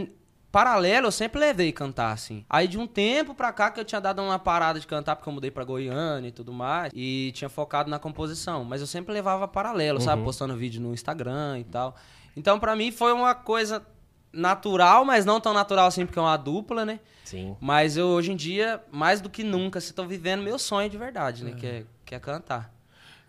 paralelo, 0.52 1.06
eu 1.06 1.12
sempre 1.12 1.38
levei 1.40 1.70
cantar, 1.72 2.12
assim. 2.12 2.44
Aí 2.50 2.66
de 2.66 2.76
um 2.76 2.86
tempo 2.86 3.34
pra 3.34 3.52
cá 3.52 3.70
que 3.70 3.78
eu 3.78 3.84
tinha 3.84 4.00
dado 4.00 4.20
uma 4.20 4.38
parada 4.38 4.80
de 4.80 4.86
cantar, 4.86 5.16
porque 5.16 5.28
eu 5.28 5.32
mudei 5.32 5.50
pra 5.50 5.64
Goiânia 5.64 6.28
e 6.28 6.32
tudo 6.32 6.52
mais. 6.52 6.92
E 6.94 7.30
tinha 7.34 7.48
focado 7.48 7.88
na 7.88 7.98
composição. 7.98 8.64
Mas 8.64 8.80
eu 8.80 8.86
sempre 8.86 9.12
levava 9.12 9.46
paralelo, 9.46 10.00
sabe? 10.00 10.22
Postando 10.22 10.56
vídeo 10.56 10.80
no 10.82 10.92
Instagram 10.92 11.60
e 11.60 11.64
tal. 11.64 11.94
Então 12.36 12.58
pra 12.58 12.74
mim 12.74 12.90
foi 12.90 13.12
uma 13.12 13.34
coisa 13.34 13.84
natural, 14.32 15.04
mas 15.04 15.24
não 15.24 15.40
tão 15.40 15.52
natural 15.52 15.86
assim, 15.86 16.06
porque 16.06 16.18
é 16.18 16.22
uma 16.22 16.36
dupla, 16.36 16.84
né? 16.84 17.00
Sim. 17.24 17.56
Mas 17.60 17.96
eu, 17.96 18.08
hoje 18.08 18.32
em 18.32 18.36
dia, 18.36 18.82
mais 18.90 19.20
do 19.20 19.30
que 19.30 19.44
nunca, 19.44 19.78
estou 19.78 20.06
vivendo 20.06 20.42
meu 20.42 20.58
sonho 20.58 20.90
de 20.90 20.98
verdade, 20.98 21.44
né? 21.44 21.52
Que, 21.52 21.66
é, 21.66 21.84
que 22.04 22.14
é 22.14 22.18
cantar. 22.18 22.72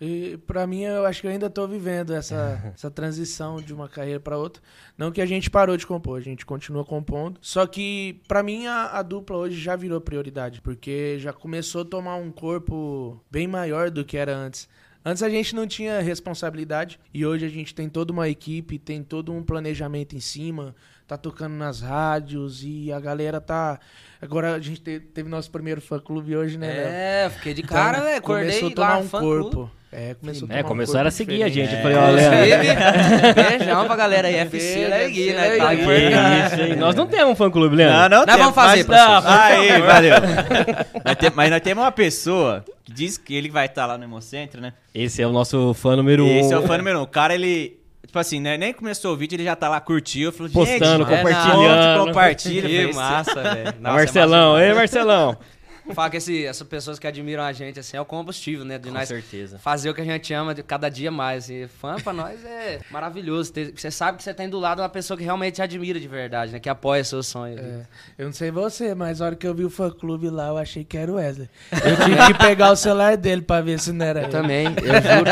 E 0.03 0.39
pra 0.47 0.65
mim, 0.65 0.81
eu 0.81 1.05
acho 1.05 1.21
que 1.21 1.27
eu 1.27 1.31
ainda 1.31 1.47
tô 1.47 1.67
vivendo 1.67 2.11
essa, 2.11 2.59
essa 2.73 2.89
transição 2.89 3.61
de 3.61 3.71
uma 3.71 3.87
carreira 3.87 4.19
pra 4.19 4.35
outra. 4.35 4.61
Não 4.97 5.11
que 5.11 5.21
a 5.21 5.25
gente 5.27 5.47
parou 5.47 5.77
de 5.77 5.85
compor, 5.85 6.17
a 6.17 6.23
gente 6.23 6.43
continua 6.43 6.83
compondo. 6.83 7.37
Só 7.39 7.67
que 7.67 8.19
pra 8.27 8.41
mim 8.41 8.65
a, 8.65 8.97
a 8.97 9.03
dupla 9.03 9.37
hoje 9.37 9.61
já 9.61 9.75
virou 9.75 10.01
prioridade, 10.01 10.59
porque 10.61 11.17
já 11.19 11.31
começou 11.31 11.83
a 11.83 11.85
tomar 11.85 12.15
um 12.15 12.31
corpo 12.31 13.21
bem 13.29 13.47
maior 13.47 13.91
do 13.91 14.03
que 14.03 14.17
era 14.17 14.35
antes. 14.35 14.67
Antes 15.03 15.23
a 15.23 15.29
gente 15.29 15.55
não 15.55 15.65
tinha 15.65 15.99
responsabilidade 15.99 16.99
e 17.11 17.25
hoje 17.25 17.45
a 17.45 17.49
gente 17.49 17.73
tem 17.73 17.89
toda 17.89 18.13
uma 18.13 18.29
equipe, 18.29 18.77
tem 18.77 19.01
todo 19.01 19.33
um 19.33 19.41
planejamento 19.41 20.15
em 20.15 20.19
cima, 20.19 20.75
tá 21.11 21.17
tocando 21.17 21.53
nas 21.55 21.81
rádios 21.81 22.63
e 22.63 22.89
a 22.89 22.97
galera 22.99 23.41
tá. 23.41 23.77
Agora 24.21 24.53
a 24.53 24.59
gente 24.59 24.79
te- 24.79 24.99
teve 25.01 25.27
nosso 25.27 25.51
primeiro 25.51 25.81
fã 25.81 25.99
clube 25.99 26.37
hoje, 26.37 26.57
né, 26.57 26.67
Léo? 26.67 26.87
É, 26.89 27.29
fiquei 27.35 27.53
de 27.53 27.61
Então, 27.63 27.75
cara, 27.75 27.99
velho. 27.99 28.17
Acordei 28.17 28.45
Começou 28.45 28.69
a 28.69 28.71
tomar 28.71 28.97
um 28.99 29.03
fã 29.09 29.19
corpo. 29.19 29.49
clube. 29.49 29.71
É, 29.91 30.13
começou 30.13 30.45
a 30.45 30.47
tomar 30.47 30.59
É, 30.59 30.63
um 30.63 30.67
começaram 30.69 31.07
a 31.09 31.11
seguir 31.11 31.43
a 31.43 31.49
gente. 31.49 31.75
Eu 31.75 31.81
falei, 31.81 31.97
olha. 31.97 32.21
Inclusive, 32.21 33.35
beijão 33.59 33.85
pra 33.87 33.95
galera 33.97 34.27
aí, 34.29 34.35
FC 34.35 34.87
da 34.87 35.05
Gui, 35.09 35.33
né? 35.33 35.57
Tá 35.57 35.73
importante. 35.73 36.53
Isso 36.53 36.61
aí. 36.61 36.75
Nós 36.79 36.95
não 36.95 37.07
temos 37.07 37.33
um 37.33 37.35
fã 37.35 37.51
clube, 37.51 37.75
Leandro. 37.75 38.09
Não, 38.09 38.19
não 38.19 38.25
Nós 38.25 38.37
vamos 38.37 38.55
fazer, 38.55 38.87
mas-. 38.87 39.25
Aí, 39.25 39.81
valeu. 39.81 40.13
Nós 41.03 41.15
tem- 41.17 41.31
mas 41.35 41.49
nós 41.49 41.59
temos 41.61 41.83
uma 41.83 41.91
pessoa 41.91 42.63
que 42.85 42.93
diz 42.93 43.17
que 43.17 43.35
ele 43.35 43.49
vai 43.49 43.65
estar 43.65 43.85
lá 43.85 43.97
no 43.97 44.05
Hemocentro, 44.05 44.61
né? 44.61 44.71
Esse 44.95 45.21
é 45.21 45.27
o 45.27 45.33
nosso 45.33 45.73
fã 45.73 45.93
número 45.97 46.23
um. 46.23 46.39
Esse 46.39 46.53
é 46.53 46.57
o 46.57 46.61
fã 46.61 46.77
número 46.77 46.99
um. 46.99 47.01
O 47.01 47.07
cara, 47.07 47.35
ele 47.35 47.80
Tipo 48.05 48.19
assim, 48.19 48.39
né? 48.41 48.57
Nem 48.57 48.73
começou 48.73 49.13
o 49.13 49.17
vídeo, 49.17 49.35
ele 49.35 49.43
já 49.45 49.55
tá 49.55 49.69
lá, 49.69 49.79
curtiu. 49.79 50.31
Falou, 50.31 50.51
Postando, 50.51 51.05
gente, 51.05 51.17
compartilhando. 51.17 52.07
compartilha. 52.07 52.87
Que 52.89 52.93
massa, 52.93 53.35
velho. 53.35 53.73
Nossa, 53.79 53.95
é 53.95 53.97
Marcelão, 53.97 54.53
massa 54.53 54.65
ei, 54.65 54.73
Marcelão. 54.73 55.37
Fala 55.93 56.09
que 56.09 56.17
esse, 56.17 56.45
essas 56.45 56.67
pessoas 56.67 56.97
que 56.99 57.07
admiram 57.07 57.43
a 57.43 57.51
gente, 57.53 57.79
assim, 57.79 57.97
é 57.97 58.01
o 58.01 58.05
combustível, 58.05 58.63
né? 58.65 58.77
De 58.77 58.87
Com 58.89 58.93
nós 58.93 59.07
certeza. 59.07 59.59
fazer 59.59 59.89
o 59.89 59.93
que 59.93 60.01
a 60.01 60.05
gente 60.05 60.33
ama 60.33 60.53
de 60.53 60.63
cada 60.63 60.89
dia 60.89 61.11
mais. 61.11 61.49
E 61.49 61.67
fã 61.79 61.95
pra 61.95 62.13
nós 62.13 62.43
é 62.45 62.79
maravilhoso. 62.89 63.51
Você 63.75 63.91
sabe 63.91 64.17
que 64.17 64.23
você 64.23 64.33
tem 64.33 64.49
do 64.49 64.59
lado 64.59 64.81
uma 64.81 64.89
pessoa 64.89 65.17
que 65.17 65.23
realmente 65.23 65.55
te 65.55 65.61
admira 65.61 65.99
de 65.99 66.07
verdade, 66.07 66.51
né? 66.53 66.59
Que 66.59 66.69
apoia 66.69 67.03
seus 67.03 67.27
sonhos. 67.27 67.59
É, 67.59 67.81
eu 68.17 68.25
não 68.25 68.33
sei 68.33 68.51
você, 68.51 68.93
mas 68.95 69.21
a 69.21 69.25
hora 69.25 69.35
que 69.35 69.45
eu 69.47 69.53
vi 69.53 69.65
o 69.65 69.69
fã 69.69 69.89
clube 69.89 70.29
lá, 70.29 70.47
eu 70.47 70.57
achei 70.57 70.83
que 70.83 70.97
era 70.97 71.11
o 71.11 71.15
Wesley. 71.15 71.49
Eu 71.71 71.97
tive 72.05 72.25
que 72.27 72.33
pegar 72.35 72.71
o 72.71 72.75
celular 72.75 73.17
dele 73.17 73.41
pra 73.41 73.61
ver 73.61 73.79
se 73.79 73.91
não 73.91 74.05
era 74.05 74.19
Eu 74.21 74.23
ele. 74.25 74.31
também, 74.31 74.65
eu 74.67 74.73
juro. 74.73 75.31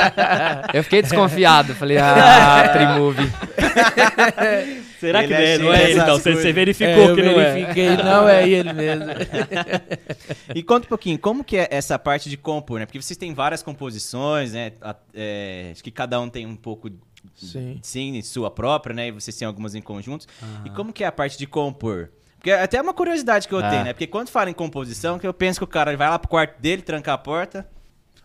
Eu 0.73 0.83
fiquei 0.83 1.01
desconfiado. 1.01 1.73
Falei, 1.75 1.97
ah, 1.97 2.69
Trimove. 2.73 3.29
Será 4.99 5.23
Ele 5.23 5.27
que 5.29 5.33
é 5.33 5.57
não 5.57 5.73
é 5.73 5.83
ele, 5.91 5.99
então? 6.01 6.17
Você, 6.19 6.51
verificou 6.51 6.93
É, 6.93 7.09
eu 7.09 7.15
que 7.15 7.21
não 7.21 7.39
é. 7.39 7.53
verifiquei, 7.53 7.97
não 7.97 8.27
é 8.27 8.49
ele 8.49 8.73
mesmo. 8.73 9.05
E 10.55 10.63
conta 10.63 10.85
um 10.85 10.89
pouquinho, 10.89 11.17
como 11.19 11.43
que 11.43 11.57
é 11.57 11.67
essa 11.71 11.97
parte 11.99 12.29
de 12.29 12.37
compor, 12.37 12.79
né? 12.79 12.85
Porque 12.85 13.01
vocês 13.01 13.17
têm 13.17 13.33
várias 13.33 13.61
composições, 13.61 14.53
né? 14.53 14.71
É, 15.13 15.69
acho 15.71 15.83
que 15.83 15.91
cada 15.91 16.19
um 16.19 16.29
tem 16.29 16.45
um 16.45 16.55
pouco, 16.55 16.89
Sim. 17.35 17.79
sim, 17.83 18.21
sua 18.21 18.49
própria, 18.49 18.95
né? 18.95 19.07
E 19.07 19.11
vocês 19.11 19.35
têm 19.37 19.47
algumas 19.47 19.75
em 19.75 19.81
conjuntos. 19.81 20.27
E 20.65 20.69
como 20.71 20.91
que 20.93 21.03
é 21.03 21.07
a 21.07 21.11
parte 21.11 21.37
de 21.37 21.45
compor? 21.47 22.09
Porque 22.37 22.51
até 22.51 22.77
é 22.77 22.81
uma 22.81 22.93
curiosidade 22.93 23.47
que 23.47 23.53
eu 23.53 23.59
Ah. 23.59 23.69
tenho, 23.69 23.83
né? 23.83 23.93
Porque 23.93 24.07
quando 24.07 24.29
fala 24.29 24.49
em 24.49 24.53
composição, 24.53 25.19
que 25.19 25.27
eu 25.27 25.33
penso 25.33 25.59
que 25.59 25.63
o 25.65 25.67
cara 25.67 25.95
vai 25.97 26.09
lá 26.09 26.17
pro 26.17 26.29
quarto 26.29 26.59
dele, 26.61 26.81
tranca 26.81 27.11
a 27.13 27.17
porta, 27.17 27.67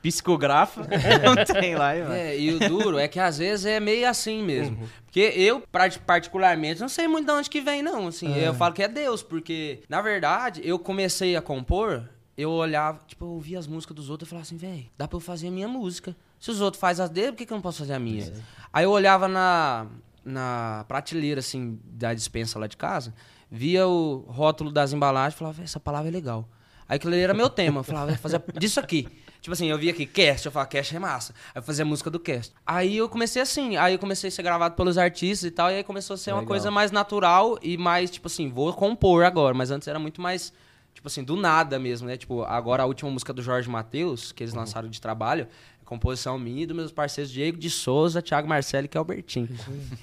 psicografa, 0.00 0.82
não 1.24 1.60
tem 1.60 1.74
lá, 1.74 1.96
e 1.96 2.02
vai. 2.02 2.20
É, 2.20 2.38
e 2.38 2.52
o 2.54 2.58
duro 2.68 2.98
é 2.98 3.08
que 3.08 3.18
às 3.18 3.38
vezes 3.38 3.64
é 3.66 3.80
meio 3.80 4.08
assim 4.08 4.42
mesmo. 4.42 4.78
Porque 5.06 5.20
eu, 5.34 5.60
part- 5.72 5.98
particularmente, 6.00 6.80
não 6.80 6.88
sei 6.88 7.08
muito 7.08 7.26
de 7.26 7.32
onde 7.32 7.48
que 7.50 7.60
vem, 7.60 7.82
não. 7.82 8.08
Assim, 8.08 8.36
eu 8.36 8.52
falo 8.54 8.74
que 8.74 8.82
é 8.82 8.88
Deus, 8.88 9.22
porque, 9.22 9.80
na 9.88 10.02
verdade, 10.02 10.60
eu 10.64 10.78
comecei 10.78 11.34
a 11.36 11.40
compor, 11.42 12.08
eu 12.36 12.50
olhava, 12.50 13.00
tipo, 13.06 13.24
eu 13.24 13.28
ouvia 13.30 13.58
as 13.58 13.66
músicas 13.66 13.94
dos 13.94 14.10
outros 14.10 14.28
e 14.28 14.30
falava 14.30 14.42
assim, 14.46 14.56
velho, 14.56 14.86
dá 14.98 15.06
pra 15.06 15.16
eu 15.16 15.20
fazer 15.20 15.48
a 15.48 15.50
minha 15.50 15.68
música. 15.68 16.16
Se 16.40 16.50
os 16.50 16.60
outros 16.60 16.80
fazem 16.80 17.04
as 17.04 17.10
dele, 17.10 17.32
por 17.32 17.38
que, 17.38 17.46
que 17.46 17.52
eu 17.52 17.56
não 17.56 17.62
posso 17.62 17.78
fazer 17.78 17.94
a 17.94 17.98
minha? 17.98 18.32
Aí 18.72 18.84
eu 18.84 18.90
olhava 18.90 19.28
na, 19.28 19.86
na 20.24 20.84
prateleira, 20.88 21.40
assim, 21.40 21.78
da 21.84 22.12
dispensa 22.12 22.58
lá 22.58 22.66
de 22.66 22.76
casa, 22.76 23.14
via 23.50 23.86
o 23.86 24.24
rótulo 24.28 24.70
das 24.72 24.92
embalagens 24.92 25.34
e 25.34 25.38
falava, 25.38 25.56
"Véi, 25.56 25.64
essa 25.64 25.78
palavra 25.80 26.08
é 26.08 26.12
legal. 26.12 26.48
Aí 26.88 26.96
aquilo 26.96 27.12
ali 27.14 27.22
era 27.22 27.32
meu 27.32 27.48
tema. 27.48 27.80
Eu 27.80 27.84
falava, 27.84 28.08
"Vou 28.08 28.16
fazer 28.18 28.42
disso 28.58 28.78
aqui. 28.80 29.08
Tipo 29.40 29.52
assim, 29.52 29.66
eu 29.66 29.76
via 29.78 29.90
aqui, 29.92 30.06
cast, 30.06 30.46
eu 30.46 30.52
falava, 30.52 30.70
cast 30.70 30.96
é 30.96 30.98
massa. 30.98 31.34
Aí 31.54 31.58
eu 31.58 31.62
fazia 31.62 31.84
a 31.84 31.86
música 31.86 32.10
do 32.10 32.18
cast. 32.18 32.54
Aí 32.64 32.96
eu 32.96 33.08
comecei 33.10 33.42
assim, 33.42 33.76
aí 33.76 33.92
eu 33.92 33.98
comecei 33.98 34.28
a 34.28 34.30
ser 34.30 34.42
gravado 34.42 34.74
pelos 34.74 34.96
artistas 34.96 35.46
e 35.46 35.50
tal, 35.50 35.70
e 35.70 35.74
aí 35.76 35.84
começou 35.84 36.14
a 36.14 36.16
ser 36.16 36.30
uma 36.32 36.38
Legal. 36.40 36.48
coisa 36.48 36.70
mais 36.70 36.90
natural 36.90 37.58
e 37.62 37.76
mais, 37.76 38.10
tipo 38.10 38.26
assim, 38.26 38.48
vou 38.48 38.72
compor 38.72 39.22
agora. 39.22 39.52
Mas 39.54 39.70
antes 39.70 39.86
era 39.86 39.98
muito 39.98 40.20
mais, 40.20 40.50
tipo 40.94 41.08
assim, 41.08 41.22
do 41.22 41.36
nada 41.36 41.78
mesmo, 41.78 42.06
né? 42.06 42.16
Tipo, 42.16 42.42
agora 42.44 42.84
a 42.84 42.86
última 42.86 43.10
música 43.10 43.32
do 43.32 43.42
Jorge 43.42 43.68
Matheus, 43.68 44.32
que 44.32 44.42
eles 44.42 44.54
lançaram 44.54 44.88
de 44.88 45.00
trabalho, 45.00 45.48
é 45.82 45.84
composição 45.84 46.38
minha 46.38 46.62
e 46.62 46.66
dos 46.66 46.76
meus 46.76 46.92
parceiros 46.92 47.30
Diego 47.30 47.58
de 47.58 47.68
Souza, 47.68 48.22
Thiago 48.22 48.48
Marcelo 48.48 48.86
e 48.86 48.88
Kelbertin. 48.88 49.48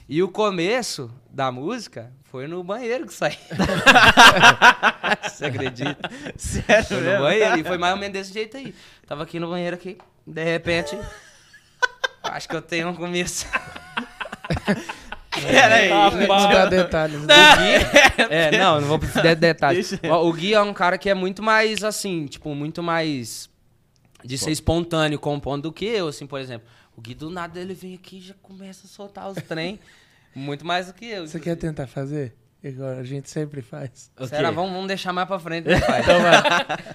E 0.07 0.21
o 0.21 0.29
começo 0.29 1.09
da 1.29 1.51
música 1.51 2.13
foi 2.25 2.47
no 2.47 2.63
banheiro 2.63 3.07
que 3.07 3.13
saiu. 3.13 3.37
Você 5.23 5.45
acredita? 5.45 6.09
Sério 6.37 6.85
Foi 6.85 7.01
no 7.01 7.19
banheiro 7.19 7.57
e 7.57 7.63
foi 7.63 7.77
mais 7.77 7.93
ou 7.93 7.99
menos 7.99 8.13
desse 8.13 8.33
jeito 8.33 8.57
aí. 8.57 8.75
Tava 9.07 9.23
aqui 9.23 9.39
no 9.39 9.49
banheiro 9.49 9.75
aqui, 9.75 9.97
de 10.27 10.43
repente. 10.43 10.97
acho 12.23 12.47
que 12.47 12.55
eu 12.55 12.61
tenho 12.61 12.89
um 12.89 12.95
começo. 12.95 13.47
Peraí. 15.47 15.89
Não 15.89 16.27
dá 16.27 16.65
detalhes. 16.65 17.21
O 17.21 17.27
Gui. 17.27 18.27
É, 18.29 18.57
não, 18.57 18.81
não 18.81 18.87
vou 18.87 18.97
dar 18.97 19.35
detalhes. 19.35 19.93
O 20.03 20.33
Gui 20.33 20.53
é 20.53 20.61
um 20.61 20.73
cara 20.73 20.97
que 20.97 21.09
é 21.09 21.13
muito 21.13 21.41
mais 21.41 21.83
assim, 21.83 22.25
tipo, 22.25 22.53
muito 22.55 22.81
mais 22.83 23.49
de 24.23 24.37
ser 24.37 24.51
espontâneo 24.51 25.19
compondo 25.19 25.63
do 25.63 25.73
que 25.73 25.85
eu, 25.85 26.07
assim, 26.07 26.27
por 26.27 26.39
exemplo. 26.39 26.67
O 26.95 27.01
Gui 27.01 27.13
do 27.13 27.29
nada 27.29 27.59
ele 27.59 27.73
vem 27.73 27.95
aqui 27.95 28.17
e 28.17 28.21
já 28.21 28.33
começa 28.41 28.85
a 28.85 28.89
soltar 28.89 29.29
os 29.29 29.41
trem. 29.43 29.79
muito 30.35 30.65
mais 30.65 30.87
do 30.87 30.93
que 30.93 31.05
eu. 31.05 31.27
Você 31.27 31.39
quer 31.39 31.55
tentar 31.55 31.87
fazer? 31.87 32.35
Igual 32.63 32.91
a 32.91 33.03
gente 33.03 33.27
sempre 33.27 33.59
faz. 33.63 34.11
Será? 34.27 34.51
Vamos, 34.51 34.71
vamos 34.71 34.87
deixar 34.87 35.11
mais 35.11 35.27
pra 35.27 35.39
frente, 35.39 35.65
né, 35.67 35.79
pai? 35.79 36.01
Então. 36.01 36.19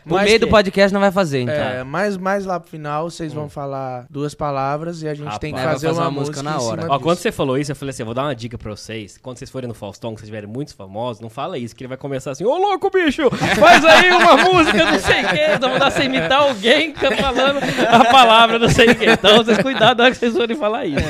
No 0.05 0.15
Mas 0.15 0.25
meio 0.27 0.39
do 0.39 0.47
que- 0.47 0.53
podcast 0.53 0.95
não 0.95 1.01
vai 1.01 1.11
fazer, 1.11 1.41
então. 1.41 1.55
É, 1.55 1.83
mais, 1.83 2.17
mais 2.17 2.47
lá 2.47 2.61
pro 2.61 2.71
final, 2.71 3.11
vocês 3.11 3.33
vão 3.33 3.49
falar 3.49 4.07
duas 4.09 4.33
palavras 4.33 5.03
e 5.03 5.09
a 5.09 5.15
gente 5.15 5.25
Rapaz. 5.25 5.41
tem 5.41 5.53
que 5.53 5.61
fazer 5.61 5.89
fazer, 5.89 5.99
uma 6.01 6.09
uma, 6.09 6.21
música 6.21 6.41
na 6.41 6.61
hora. 6.61 6.87
Ó, 6.89 7.01
quando 7.01 7.19
você 7.19 7.33
falou 7.33 7.59
isso, 7.59 7.73
eu 7.73 7.77
falei 7.77 7.91
assim: 7.91 8.03
eu 8.03 8.07
vou 8.07 8.15
dar 8.15 8.23
uma 8.23 8.35
dica 8.37 8.57
pra 8.57 8.71
vocês. 8.71 9.19
Quando 9.21 9.39
vocês 9.39 9.51
forem 9.51 9.67
no 9.67 9.75
Faustão, 9.75 10.15
que 10.15 10.21
vocês 10.21 10.29
estiverem 10.29 10.49
muito 10.49 10.73
famosos, 10.73 11.21
não 11.21 11.29
fala 11.29 11.59
isso, 11.59 11.75
que 11.75 11.83
ele 11.83 11.89
vai 11.89 11.99
começar 11.99 12.31
assim: 12.31 12.45
Ô 12.45 12.57
louco, 12.57 12.89
bicho, 12.89 13.29
faz 13.59 13.85
aí 13.85 14.09
uma 14.13 14.37
música, 14.37 14.85
não 14.93 14.99
sei 15.01 15.25
o 15.25 15.29
quê. 15.31 15.47
Então 15.57 15.71
vou 15.71 15.79
dar 15.81 15.91
você 15.91 16.05
imitar 16.05 16.43
alguém 16.43 16.93
que 16.93 17.01
tá 17.01 17.11
falando 17.17 17.59
a 17.89 18.05
palavra, 18.05 18.59
não 18.61 18.69
sei 18.69 18.91
o 18.91 18.95
quê. 18.95 19.07
Então 19.11 19.39
vocês 19.39 19.59
cuidado 19.59 19.99
na 19.99 20.05
hora 20.05 20.13
que 20.13 20.19
vocês 20.21 20.33
forem 20.37 20.57
falar 20.57 20.87
isso. 20.87 21.01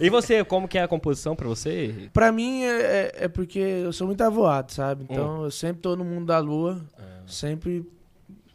E 0.00 0.08
você, 0.10 0.44
como 0.44 0.66
que 0.68 0.78
é 0.78 0.82
a 0.82 0.88
composição 0.88 1.34
pra 1.36 1.46
você? 1.48 2.08
Pra 2.12 2.30
mim 2.32 2.62
é, 2.64 2.80
é- 2.80 3.12
é 3.24 3.28
porque 3.28 3.58
eu 3.58 3.92
sou 3.92 4.06
muito 4.06 4.22
avoado, 4.22 4.72
sabe? 4.72 5.04
Então 5.08 5.44
eu 5.44 5.50
sempre 5.50 5.82
tô 5.82 5.94
no 5.96 6.04
mundo 6.04 6.26
da 6.26 6.38
lua, 6.38 6.84
sempre 7.26 7.84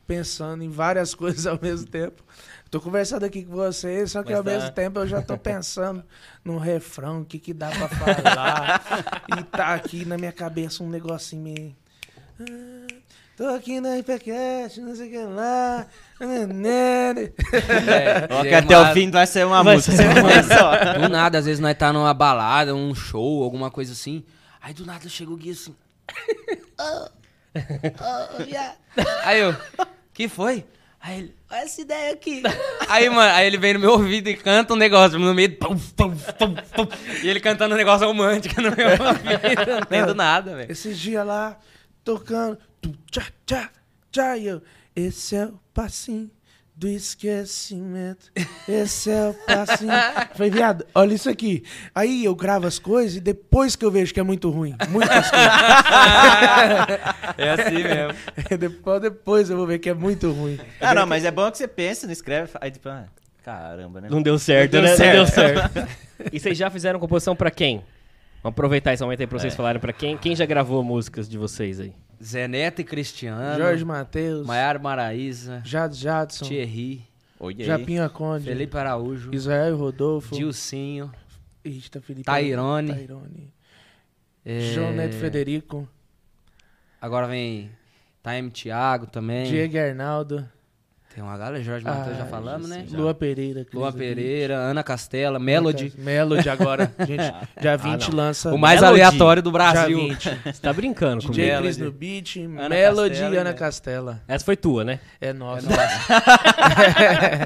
pensando 0.08 0.64
em 0.64 0.70
várias 0.70 1.14
coisas 1.16 1.46
ao 1.46 1.60
mesmo 1.62 1.88
tempo. 1.88 2.24
Tô 2.72 2.80
conversando 2.80 3.24
aqui 3.24 3.44
com 3.44 3.54
vocês, 3.56 4.12
só 4.12 4.22
que 4.22 4.30
Mas 4.30 4.38
ao 4.38 4.44
tá- 4.44 4.52
mesmo 4.52 4.72
tempo 4.72 5.00
eu 5.00 5.08
já 5.08 5.22
tô 5.24 5.36
pensando 5.38 6.04
no 6.46 6.58
refrão, 6.60 7.22
o 7.22 7.26
que 7.26 7.40
que 7.40 7.52
dá 7.54 7.70
pra 7.70 7.88
falar. 7.88 9.26
e 9.40 9.44
tá 9.44 9.74
aqui 9.74 10.06
na 10.06 10.18
minha 10.18 10.32
cabeça 10.32 10.84
um 10.84 10.90
negocinho 10.90 11.42
meio... 11.42 11.76
Ah, 12.40 12.88
Tô 13.40 13.48
aqui 13.48 13.80
na 13.80 13.96
Hypercast, 13.96 14.82
não 14.82 14.94
sei 14.94 15.08
o 15.08 15.12
que 15.12 15.18
lá. 15.18 15.88
É, 16.20 18.28
Ó, 18.30 18.44
que 18.44 18.54
até 18.54 18.78
o 18.78 18.82
massa. 18.82 18.94
fim 18.94 19.10
vai 19.10 19.26
ser 19.26 19.46
uma 19.46 19.64
Vai 19.64 19.76
música. 19.76 19.96
ser 19.96 20.04
só. 20.44 21.00
Do 21.00 21.08
nada, 21.08 21.38
às 21.38 21.46
vezes 21.46 21.62
nós 21.62 21.78
tá 21.78 21.94
numa 21.94 22.14
balada, 22.14 22.76
um 22.76 22.94
show, 22.94 23.42
alguma 23.42 23.72
coisa 23.72 23.94
assim. 23.94 24.26
Aí 24.62 24.74
do 24.74 24.86
nada 24.86 25.08
chega 25.08 25.32
o 25.32 25.38
Gui 25.38 25.52
assim. 25.52 25.74
Aí 29.24 29.40
eu, 29.40 29.56
que 30.14 30.28
foi? 30.28 30.66
Aí 31.00 31.20
ele, 31.20 31.36
olha 31.50 31.62
essa 31.62 31.80
ideia 31.80 32.12
aqui. 32.12 32.44
Aí, 32.90 33.10
mano, 33.10 33.34
aí 33.34 33.48
ele 33.48 33.58
vem 33.58 33.76
no 33.76 33.80
meu 33.80 33.92
ouvido 33.92 34.28
e 34.28 34.36
canta 34.36 34.74
um 34.74 34.78
negócio 34.78 35.18
no 35.18 35.34
meio. 35.34 35.58
Tum, 35.58 35.78
tum, 35.96 36.14
tum, 36.38 36.56
tum, 36.56 36.88
e 37.24 37.30
ele 37.30 37.40
cantando 37.40 37.74
um 37.74 37.78
negócio 37.78 38.06
romântico 38.06 38.62
no 38.62 38.76
meu 38.76 38.90
ouvido. 38.92 39.72
Não 39.80 39.82
tem 39.84 40.06
do 40.06 40.14
nada, 40.14 40.58
velho. 40.58 40.70
Esses 40.70 41.00
dias 41.00 41.26
lá, 41.26 41.58
tocando. 42.04 42.58
Tu, 42.82 42.96
tchá, 43.12 43.24
tchá, 43.46 43.70
tchá, 44.12 44.38
e 44.38 44.48
eu. 44.48 44.62
Esse 44.96 45.36
é 45.36 45.46
o 45.46 45.60
passinho 45.74 46.30
do 46.76 46.88
esquecimento. 46.88 48.32
Esse 48.68 49.12
é 49.12 49.30
o 49.30 49.34
passinho. 49.46 49.92
Falei, 50.34 50.50
viado, 50.50 50.86
olha 50.96 51.14
isso 51.14 51.30
aqui. 51.30 51.64
Aí 51.94 52.24
eu 52.24 52.34
gravo 52.34 52.66
as 52.68 52.80
coisas 52.80 53.18
e 53.18 53.20
depois 53.20 53.76
que 53.76 53.84
eu 53.84 53.92
vejo 53.92 54.14
que 54.14 54.20
é 54.20 54.24
muito 54.24 54.50
ruim. 54.50 54.76
Muitas 54.90 55.28
coisas. 55.30 55.50
É 57.38 57.50
assim 57.50 57.84
mesmo. 57.84 58.14
depois, 58.58 59.02
depois 59.02 59.50
eu 59.50 59.58
vou 59.58 59.68
ver 59.68 59.80
que 59.80 59.90
é 59.90 59.94
muito 59.94 60.32
ruim. 60.32 60.58
Ah, 60.80 60.94
não, 60.94 61.06
mas 61.06 61.26
é 61.26 61.32
bom 61.32 61.50
que 61.52 61.58
você 61.58 61.68
pensa, 61.68 62.06
não 62.08 62.14
escreve, 62.14 62.52
aí 62.62 62.72
tipo, 62.72 62.88
ah, 62.88 63.06
caramba, 63.44 64.02
né? 64.02 64.08
Não 64.10 64.22
deu 64.22 64.40
certo, 64.40 64.76
Não 64.76 64.82
né? 64.84 64.96
deu 64.96 65.06
Não 65.06 65.14
deu 65.14 65.28
certo. 65.28 65.88
e 66.32 66.40
vocês 66.40 66.58
já 66.58 66.70
fizeram 66.70 67.00
composição 67.00 67.36
pra 67.36 67.52
quem? 67.52 67.84
Vamos 68.42 68.54
aproveitar 68.56 68.94
esse 68.94 69.04
momento 69.04 69.20
aí 69.20 69.28
pra 69.28 69.38
vocês 69.38 69.54
falarem 69.54 69.82
pra 69.82 69.92
quem. 69.92 70.18
Quem 70.18 70.34
já 70.34 70.46
gravou 70.46 70.82
músicas 70.82 71.28
de 71.28 71.38
vocês 71.38 71.80
aí? 71.82 71.94
Zé 72.22 72.48
Neto 72.48 72.82
e 72.82 72.84
Cristiano. 72.84 73.58
Jorge 73.58 73.86
Matheus, 73.86 74.46
Maiara 74.46 74.80
Maraíza. 74.80 75.62
Jad 75.66 75.94
Jadson, 75.94 76.46
Thierry. 76.46 77.08
Japinha 77.60 78.10
Conde, 78.10 78.44
Felipe 78.46 78.78
Araújo. 78.78 79.34
Israel 79.34 79.78
Rodolfo, 79.78 80.36
Dilcinho. 80.36 81.12
Eita, 81.64 82.02
Felipe 82.02 82.26
Tairone. 82.26 82.92
Tairone. 82.94 83.54
é, 84.46 84.60
João 84.74 84.92
Neto 84.92 85.16
Federico, 85.16 85.88
Agora 87.02 87.28
vem 87.28 87.72
Time 88.22 88.52
Thiago 88.52 89.08
também. 89.08 89.50
Diego 89.50 89.78
Arnaldo. 89.78 90.48
Tem 91.14 91.24
uma 91.24 91.36
galera, 91.38 91.62
Jorge 91.64 91.84
Matheus 91.84 92.18
já 92.18 92.24
Ah, 92.24 92.28
falamos, 92.28 92.70
né? 92.70 92.86
Lua 92.92 93.14
Pereira. 93.16 93.66
Cris 93.66 93.74
Lua 93.74 93.92
Pereira, 93.92 94.56
Ana 94.58 94.84
Castela. 94.84 95.40
Melody. 95.40 95.92
Melody 95.98 96.48
agora. 96.50 96.94
Gente, 97.06 97.34
dia 97.60 97.76
20 97.76 98.10
não. 98.12 98.16
lança. 98.18 98.54
O 98.54 98.58
mais 98.60 98.80
Melody. 98.80 99.02
aleatório 99.02 99.42
do 99.42 99.50
Dia 99.50 99.58
Brasil. 99.58 99.98
20. 99.98 100.30
Você 100.54 100.62
tá 100.62 100.72
brincando 100.72 101.24
comigo. 101.24 101.34
DJ 101.34 101.46
Melody. 101.48 101.64
Cris 101.68 101.78
no 101.80 101.92
beat, 101.92 102.36
Ana 102.38 102.70
Melody 102.70 103.10
Castela 103.10 103.28
Ana 103.28 103.36
Melody. 103.44 103.60
Castela. 103.60 104.22
Essa 104.28 104.46
foi 104.46 104.56
tua, 104.56 104.84
né? 104.84 105.00
É 105.20 105.34
nossa. 105.34 105.68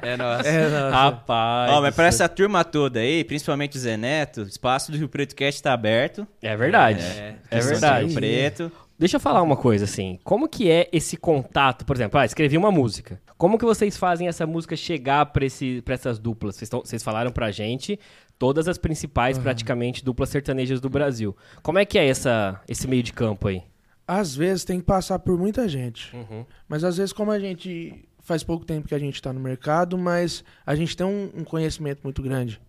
É 0.04 0.18
nossa. 0.18 0.48
É 0.50 0.68
nossa. 0.70 0.90
Rapaz. 0.90 1.72
Ó, 1.72 1.82
mas 1.82 1.96
pra 1.96 2.06
essa 2.08 2.28
turma 2.30 2.64
toda 2.64 3.00
aí, 3.00 3.24
principalmente 3.24 3.78
o 3.78 3.80
Zé 3.80 3.96
Neto, 3.98 4.42
o 4.42 4.48
espaço 4.48 4.92
do 4.92 4.98
Rio 4.98 5.08
Preto 5.10 5.36
Cast 5.36 5.62
tá 5.64 5.74
aberto. 5.74 6.28
É 6.42 6.56
verdade. 6.56 7.02
É. 7.02 7.36
É, 7.50 7.60
verdade. 7.60 8.06
Rio 8.08 8.14
Preto. 8.16 8.72
Deixa 8.98 9.16
eu 9.18 9.20
falar 9.20 9.42
uma 9.42 9.58
coisa 9.58 9.86
assim. 9.86 10.20
Como 10.24 10.48
que 10.48 10.70
é 10.70 10.88
esse 10.94 11.18
contato? 11.18 11.84
Por 11.84 11.96
exemplo, 11.96 12.20
ah, 12.20 12.26
escrevi 12.26 12.58
uma 12.58 12.72
música. 12.72 13.20
Como 13.44 13.58
que 13.58 13.66
vocês 13.66 13.98
fazem 13.98 14.30
essa 14.30 14.48
música 14.48 14.74
chegar 14.74 15.26
pra 15.26 15.44
essas 15.46 16.18
duplas? 16.18 16.56
Vocês, 16.56 16.70
tão- 16.70 16.80
vocês 16.80 17.04
falaram 17.04 17.30
pra 17.30 17.52
gente 17.52 18.00
todas 18.40 18.70
as 18.70 18.78
principais, 18.78 19.38
praticamente, 19.38 20.02
duplas 20.02 20.30
sertanejas 20.30 20.80
do 20.80 20.90
Brasil. 20.90 21.36
Como 21.62 21.78
é 21.78 21.84
que 21.84 22.00
é 22.00 22.08
essa, 22.08 22.62
esse 22.70 22.88
meio 22.88 23.04
de 23.04 23.12
campo 23.12 23.50
aí? 23.50 23.62
Às 24.08 24.34
vezes 24.34 24.64
tem 24.64 24.80
que 24.80 24.86
passar 24.86 25.20
por 25.20 25.38
muita 25.38 25.68
gente. 25.68 26.16
Uhum. 26.16 26.46
Mas 26.70 26.86
às 26.86 26.96
vezes, 26.96 27.12
como 27.12 27.32
a 27.32 27.38
gente 27.40 28.08
faz 28.22 28.46
pouco 28.46 28.64
tempo 28.64 28.88
que 28.88 28.96
a 28.96 29.00
gente 29.00 29.16
está 29.16 29.34
no 29.34 29.42
mercado, 29.42 29.98
mas 29.98 30.42
a 30.66 30.74
gente 30.74 30.96
tem 30.96 31.06
um, 31.06 31.30
um 31.36 31.44
conhecimento 31.44 32.00
muito 32.02 32.22
grande. 32.22 32.62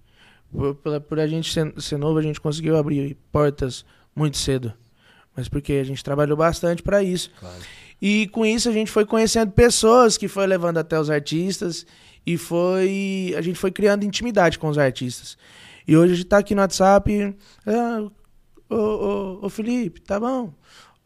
Por, 0.51 0.75
pela- 0.75 1.01
por 1.01 1.21
a 1.21 1.27
gente 1.29 1.53
ser, 1.53 1.73
ser 1.81 1.99
novo, 1.99 2.19
a 2.19 2.23
gente 2.23 2.41
conseguiu 2.41 2.77
abrir 2.77 3.17
portas 3.31 3.85
muito 4.13 4.37
cedo. 4.39 4.73
Mas 5.37 5.49
porque 5.49 5.75
a 5.75 5.85
gente 5.85 6.03
trabalhou 6.03 6.37
bastante 6.37 6.83
para 6.83 7.01
isso. 7.01 7.31
E 8.07 8.29
com 8.29 8.45
isso 8.45 8.69
a 8.69 8.73
gente 8.73 8.91
foi 8.91 9.07
conhecendo 9.07 9.51
pessoas 9.51 10.19
que 10.19 10.29
foi 10.29 10.47
levando 10.47 10.77
até 10.77 11.01
os 11.01 11.09
artistas 11.09 11.87
e 12.27 12.37
foi 12.37 13.35
a 13.35 13.41
gente 13.41 13.59
foi 13.59 13.71
criando 13.71 14.05
intimidade 14.05 14.59
com 14.59 14.69
os 14.69 14.77
artistas. 14.77 15.39
E 15.89 15.97
hoje 15.97 16.13
a 16.13 16.17
gente 16.17 16.27
tá 16.27 16.37
aqui 16.37 16.55
no 16.55 16.61
WhatsApp, 16.61 17.35
ah, 17.67 18.07
ô, 18.69 18.77
ô, 18.77 19.47
ô 19.47 19.49
Felipe, 19.49 20.03
tá 20.03 20.21
bom? 20.21 20.53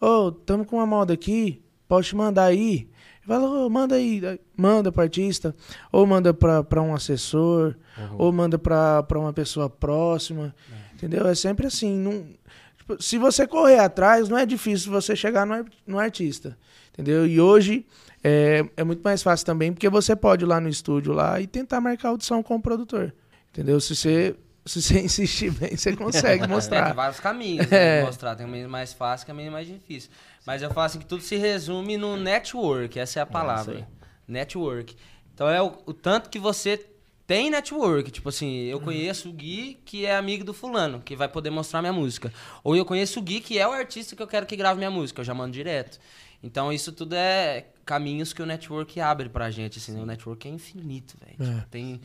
Ô, 0.01 0.33
tamo 0.33 0.65
com 0.65 0.75
uma 0.75 0.87
moda 0.87 1.15
aqui, 1.15 1.63
posso 1.87 2.09
te 2.09 2.17
mandar 2.17 2.47
aí? 2.47 2.91
Fala, 3.25 3.49
ô, 3.49 3.71
manda 3.71 3.95
aí, 3.95 4.21
manda 4.57 4.91
pro 4.91 5.03
artista, 5.03 5.55
ou 5.93 6.05
manda 6.05 6.35
pra, 6.35 6.65
pra 6.65 6.83
um 6.83 6.97
assessor, 6.97 7.77
ou 8.19 8.33
manda 8.33 8.59
pra, 8.59 9.05
pra 9.05 9.21
uma 9.21 9.33
pessoa 9.33 9.71
próxima, 9.71 10.53
entendeu? 10.95 11.29
É 11.29 11.35
sempre 11.37 11.69
assim, 11.69 11.97
não, 11.97 12.27
tipo, 12.77 13.01
se 13.01 13.19
você 13.19 13.47
correr 13.47 13.79
atrás, 13.79 14.29
não 14.29 14.37
é 14.37 14.45
difícil 14.45 14.91
você 14.91 15.15
chegar 15.15 15.47
no, 15.47 15.65
no 15.87 15.97
artista, 15.97 16.59
entendeu? 16.99 17.27
E 17.27 17.41
hoje 17.41 17.87
é, 18.25 18.65
é 18.77 18.85
muito 18.85 19.01
mais 19.03 19.23
fácil 19.23 19.47
também, 19.47 19.73
porque 19.73 19.89
você 19.89 20.17
pode 20.17 20.45
ir 20.45 20.49
lá 20.49 20.61
no 20.61 20.69
estúdio 20.69 21.13
lá 21.13 21.41
e 21.41 21.47
tentar 21.47 21.81
marcar 21.81 22.09
audição 22.09 22.43
com 22.43 22.57
o 22.57 22.61
produtor, 22.61 23.15
entendeu? 23.53 23.81
Se 23.81 23.95
você, 23.95 24.35
se 24.67 24.83
você 24.83 25.01
insistir 25.03 25.51
bem, 25.53 25.77
você 25.77 25.95
consegue 25.95 26.43
É, 26.45 26.47
tem 26.47 26.55
mostrar. 26.55 26.93
vários 26.95 27.21
caminhos 27.21 27.67
né, 27.69 27.99
É. 27.99 28.01
de 28.01 28.07
mostrar. 28.07 28.35
Tem 28.35 28.47
caminho 28.47 28.69
mais 28.69 28.93
fácil, 28.93 29.27
caminho 29.27 29.53
mais 29.53 29.67
difícil. 29.67 30.11
Mas 30.47 30.63
eu 30.63 30.71
falo 30.71 30.87
assim 30.87 30.99
que 30.99 31.07
tudo 31.07 31.23
se 31.23 31.37
resume 31.37 31.97
no 31.97 32.17
network, 32.17 32.99
essa 32.99 33.21
é 33.21 33.23
a 33.23 33.27
palavra. 33.27 33.87
network. 34.27 34.97
Então 35.35 35.49
é 35.49 35.63
o, 35.63 35.73
o 35.87 35.93
tanto 35.95 36.29
que 36.31 36.39
você 36.39 36.85
tem 37.27 37.51
network. 37.51 38.11
Tipo 38.11 38.31
assim, 38.31 38.63
eu 38.65 38.81
conheço 38.81 39.29
o 39.29 39.33
Gui, 39.33 39.79
que 39.85 40.05
é 40.07 40.17
amigo 40.17 40.43
do 40.45 40.55
fulano, 40.55 41.01
que 41.01 41.15
vai 41.15 41.29
poder 41.29 41.51
mostrar 41.51 41.81
minha 41.83 41.93
música. 41.93 42.33
Ou 42.65 42.75
eu 42.75 42.85
conheço 42.85 43.21
o 43.21 43.23
Gui, 43.23 43.41
que 43.41 43.59
é 43.59 43.69
o 43.69 43.73
artista 43.73 44.17
que 44.17 44.23
eu 44.23 44.27
quero 44.27 44.47
que 44.47 44.57
grave 44.57 44.79
minha 44.79 44.91
música, 44.91 45.21
eu 45.21 45.25
já 45.25 45.35
mando 45.35 45.53
direto. 45.53 45.99
Então 46.43 46.73
isso 46.73 46.93
tudo 46.93 47.15
é 47.15 47.67
caminhos 47.85 48.33
que 48.33 48.43
o 48.43 48.47
network 48.47 49.01
abre 49.01 49.29
pra 49.29 49.51
gente. 49.51 49.79
Assim, 49.79 49.93
né? 49.93 50.01
O 50.03 50.07
network 50.07 50.47
é 50.47 50.51
infinito, 50.51 51.17
velho. 51.21 51.51
É. 51.51 51.55
Tipo, 51.57 51.69
tem 51.69 52.01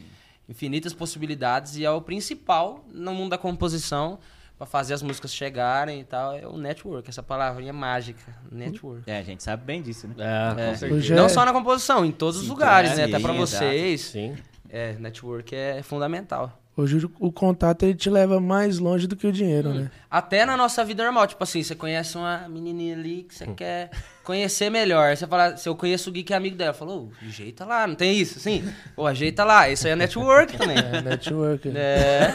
infinitas 0.50 0.94
possibilidades 0.94 1.76
e 1.78 1.86
é 1.86 1.92
o 1.92 2.02
principal 2.02 2.84
no 2.92 3.14
mundo 3.14 3.30
da 3.32 3.38
composição 3.38 4.20
pra 4.58 4.66
fazer 4.66 4.94
as 4.94 5.02
músicas 5.02 5.34
chegarem 5.34 6.00
e 6.02 6.04
tal. 6.04 6.36
É 6.36 6.48
o 6.48 6.58
network, 6.58 7.10
essa 7.10 7.22
palavrinha 7.24 7.74
mágica. 7.74 8.36
Network. 8.52 9.10
É, 9.10 9.20
a 9.20 9.24
gente 9.24 9.44
sabe 9.44 9.64
bem 9.66 9.82
disso, 9.82 10.08
né? 10.08 10.16
É, 10.18 10.62
É. 10.68 10.70
com 10.72 10.76
certeza. 10.78 11.16
Não 11.16 11.30
só 11.30 11.46
na 11.46 11.54
composição, 11.54 12.06
em 12.06 12.12
todos 12.12 12.42
os 12.42 12.48
lugares, 12.48 12.96
né? 12.98 13.04
Até 13.06 13.20
pra 13.20 13.34
exato. 13.36 13.40
vocês. 13.66 14.02
Sim. 14.02 14.36
É, 14.70 14.94
network 14.94 15.56
é 15.56 15.84
fundamental. 15.84 16.60
Hoje 16.76 17.08
o 17.20 17.32
contato 17.32 17.84
ele 17.84 17.94
te 17.94 18.10
leva 18.10 18.40
mais 18.40 18.80
longe 18.80 19.06
do 19.06 19.16
que 19.16 19.28
o 19.28 19.32
dinheiro, 19.32 19.72
né? 19.72 19.92
Até 20.10 20.44
na 20.44 20.58
nossa 20.58 20.84
vida 20.84 21.04
normal, 21.04 21.28
tipo 21.28 21.44
assim, 21.44 21.62
você 21.62 21.76
conhece 21.76 22.18
uma 22.18 22.48
menininha 22.50 22.96
ali 22.96 23.28
que 23.30 23.36
você 23.36 23.46
quer 23.46 23.92
conhecer 24.24 24.72
melhor. 24.72 25.16
Você 25.16 25.28
fala, 25.28 25.56
se 25.56 25.70
eu 25.70 25.76
conheço 25.76 26.10
o 26.10 26.14
Gui 26.14 26.24
que 26.24 26.34
é 26.34 26.36
amigo 26.36 26.56
dela, 26.56 26.74
falou, 26.74 27.12
ajeita 27.22 27.64
lá, 27.64 27.86
não 27.86 27.94
tem 27.94 28.18
isso? 28.18 28.40
Sim, 28.40 28.68
pô, 28.96 29.06
ajeita 29.06 29.44
lá. 29.44 29.70
Isso 29.70 29.86
aí 29.86 29.94
é 29.94 29.96
network 29.96 30.54
também. 30.58 30.78
É, 30.78 31.02
network. 31.02 31.72
É. 31.76 32.34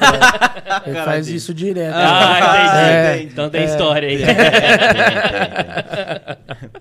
Ele 0.87 0.95
Cara 0.95 1.05
faz 1.05 1.27
isso 1.27 1.53
direto. 1.53 1.97
Ah, 1.97 2.39
entendi. 2.39 2.79
É. 2.79 3.23
Então 3.25 3.51
tem 3.51 3.65
história 3.65 4.09
aí. 4.09 4.23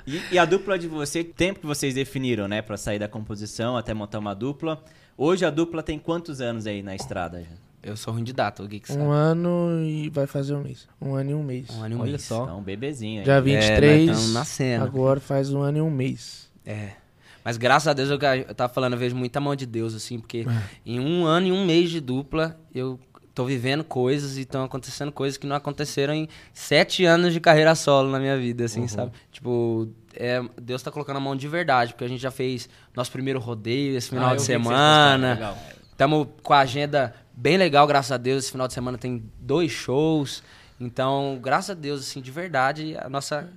E, 0.07 0.21
e 0.31 0.39
a 0.39 0.45
dupla 0.45 0.79
de 0.79 0.87
você, 0.87 1.23
tempo 1.23 1.59
que 1.59 1.65
vocês 1.65 1.93
definiram, 1.93 2.47
né, 2.47 2.61
Pra 2.61 2.77
sair 2.77 2.97
da 2.97 3.07
composição 3.09 3.75
até 3.77 3.93
montar 3.93 4.19
uma 4.19 4.33
dupla. 4.33 4.81
Hoje 5.17 5.43
a 5.45 5.49
dupla 5.49 5.83
tem 5.83 5.99
quantos 5.99 6.39
anos 6.39 6.65
aí 6.65 6.81
na 6.81 6.95
estrada? 6.95 7.41
já? 7.41 7.47
Eu 7.83 7.95
sou 7.95 8.13
ruim 8.13 8.23
de 8.23 8.33
data, 8.33 8.63
o 8.63 8.67
Gui 8.67 8.79
que 8.79 8.87
sabe. 8.87 9.01
Um 9.01 9.11
ano 9.11 9.81
e 9.83 10.09
vai 10.09 10.25
fazer 10.27 10.53
um 10.55 10.61
mês. 10.63 10.87
Um 11.01 11.13
ano 11.13 11.31
e 11.31 11.33
um 11.33 11.43
mês. 11.43 11.69
Um 11.69 11.83
ano 11.83 11.93
e 11.95 11.97
um 11.97 12.01
Olha 12.01 12.11
mês. 12.11 12.23
só. 12.23 12.47
É 12.47 12.53
um 12.53 12.61
bebezinho 12.61 13.19
aí. 13.19 13.23
Dia 13.25 13.33
É, 13.35 13.41
23, 13.41 14.07
nós 14.07 14.19
tamo 14.21 14.33
nascendo. 14.33 14.83
agora 14.85 15.19
faz 15.19 15.51
um 15.53 15.61
ano 15.61 15.77
e 15.77 15.81
um 15.81 15.91
mês. 15.91 16.49
É. 16.65 16.91
Mas 17.45 17.55
graças 17.55 17.87
a 17.87 17.93
Deus, 17.93 18.09
eu, 18.09 18.17
eu 18.47 18.53
tava 18.55 18.73
falando, 18.73 18.93
eu 18.93 18.99
vejo 18.99 19.15
muita 19.15 19.39
mão 19.39 19.55
de 19.55 19.65
Deus, 19.65 19.95
assim, 19.95 20.19
porque 20.19 20.39
É. 20.49 20.63
em 20.85 20.99
um 20.99 21.25
ano 21.25 21.47
e 21.47 21.51
um 21.51 21.65
mês 21.65 21.89
de 21.89 22.01
dupla, 22.01 22.59
eu 22.75 22.99
tô 23.37 23.45
vivendo 23.45 23.83
coisas 23.83 24.35
e 24.35 24.41
estão 24.41 24.63
acontecendo 24.63 25.11
coisas 25.11 25.37
que 25.37 25.45
não 25.45 25.55
aconteceram 25.55 26.11
em 26.11 26.27
sete 26.51 27.05
anos 27.05 27.31
de 27.31 27.39
carreira 27.39 27.75
solo 27.75 28.09
na 28.09 28.19
minha 28.19 28.35
vida, 28.35 28.65
assim, 28.65 28.87
sabe? 28.87 29.11
Tipo, 29.31 29.87
é, 30.15 30.41
Deus 30.59 30.81
tá 30.81 30.89
colocando 30.89 31.17
a 31.17 31.19
mão 31.19 31.35
de 31.35 31.47
verdade, 31.47 31.93
porque 31.93 32.03
a 32.03 32.07
gente 32.07 32.19
já 32.19 32.31
fez 32.31 32.67
nosso 32.95 33.11
primeiro 33.11 33.39
rodeio 33.39 33.95
esse 33.95 34.09
final 34.09 34.31
Ah, 34.31 34.35
de 34.35 34.41
semana. 34.41 35.55
Estamos 35.91 36.27
com 36.41 36.51
a 36.51 36.61
agenda 36.61 37.13
bem 37.31 37.57
legal, 37.57 37.85
graças 37.85 38.11
a 38.11 38.17
Deus. 38.17 38.45
Esse 38.45 38.51
final 38.53 38.67
de 38.67 38.73
semana 38.73 38.97
tem 38.97 39.23
dois 39.39 39.71
shows. 39.71 40.41
Então, 40.79 41.37
graças 41.39 41.69
a 41.69 41.73
Deus, 41.75 42.01
assim, 42.01 42.19
de 42.19 42.31
verdade, 42.31 42.97
a 42.97 43.07
nossa 43.07 43.47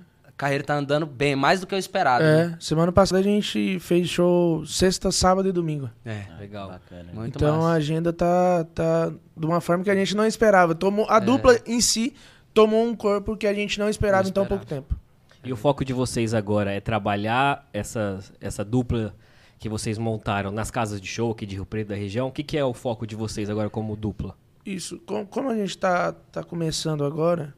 carreira 0.41 0.63
tá 0.63 0.75
andando 0.75 1.05
bem, 1.05 1.35
mais 1.35 1.59
do 1.61 1.67
que 1.67 1.75
eu 1.75 1.79
esperado. 1.79 2.23
né? 2.23 2.55
É, 2.57 2.61
semana 2.63 2.91
passada 2.91 3.19
a 3.19 3.23
gente 3.23 3.79
fez 3.79 4.09
show 4.09 4.65
sexta, 4.65 5.11
sábado 5.11 5.47
e 5.47 5.51
domingo. 5.51 5.89
É, 6.03 6.23
legal. 6.39 6.69
Bacana. 6.69 7.11
Muito 7.13 7.35
então 7.37 7.57
massa. 7.57 7.69
a 7.69 7.73
agenda 7.73 8.11
tá, 8.11 8.65
tá 8.73 9.11
de 9.37 9.45
uma 9.45 9.61
forma 9.61 9.83
que 9.83 9.91
a 9.91 9.95
gente 9.95 10.15
não 10.15 10.25
esperava. 10.25 10.73
Tomou, 10.73 11.05
É. 11.05 11.13
a 11.13 11.19
dupla 11.19 11.59
em 11.67 11.79
si 11.79 12.13
tomou 12.53 12.83
um 12.85 12.95
corpo 12.95 13.37
que 13.37 13.45
a 13.45 13.53
gente 13.53 13.77
não 13.79 13.87
esperava 13.87 14.23
Não 14.23 14.29
em 14.29 14.33
tão 14.33 14.43
esperava. 14.43 14.65
pouco 14.65 14.87
tempo. 14.87 14.99
E 15.43 15.53
o 15.53 15.55
foco 15.55 15.85
de 15.85 15.93
vocês 15.93 16.33
agora 16.33 16.71
é 16.71 16.79
trabalhar 16.79 17.67
essa, 17.73 18.19
essa 18.39 18.63
dupla 18.65 19.13
que 19.59 19.69
vocês 19.69 19.97
montaram 19.97 20.49
nas 20.51 20.71
casas 20.71 20.99
de 20.99 21.07
show 21.07 21.31
aqui 21.31 21.45
de 21.45 21.55
Rio 21.55 21.65
Preto 21.67 21.89
da 21.89 21.95
região. 21.95 22.27
O 22.27 22.31
que, 22.31 22.43
que 22.43 22.57
é 22.57 22.65
o 22.65 22.73
foco 22.73 23.05
de 23.05 23.15
vocês 23.15 23.47
agora 23.49 23.69
como 23.69 23.95
dupla? 23.95 24.35
Isso, 24.65 24.99
com- 25.05 25.25
como 25.25 25.49
a 25.49 25.55
gente 25.55 25.77
tá, 25.77 26.11
tá 26.31 26.43
começando 26.43 27.03
agora, 27.03 27.53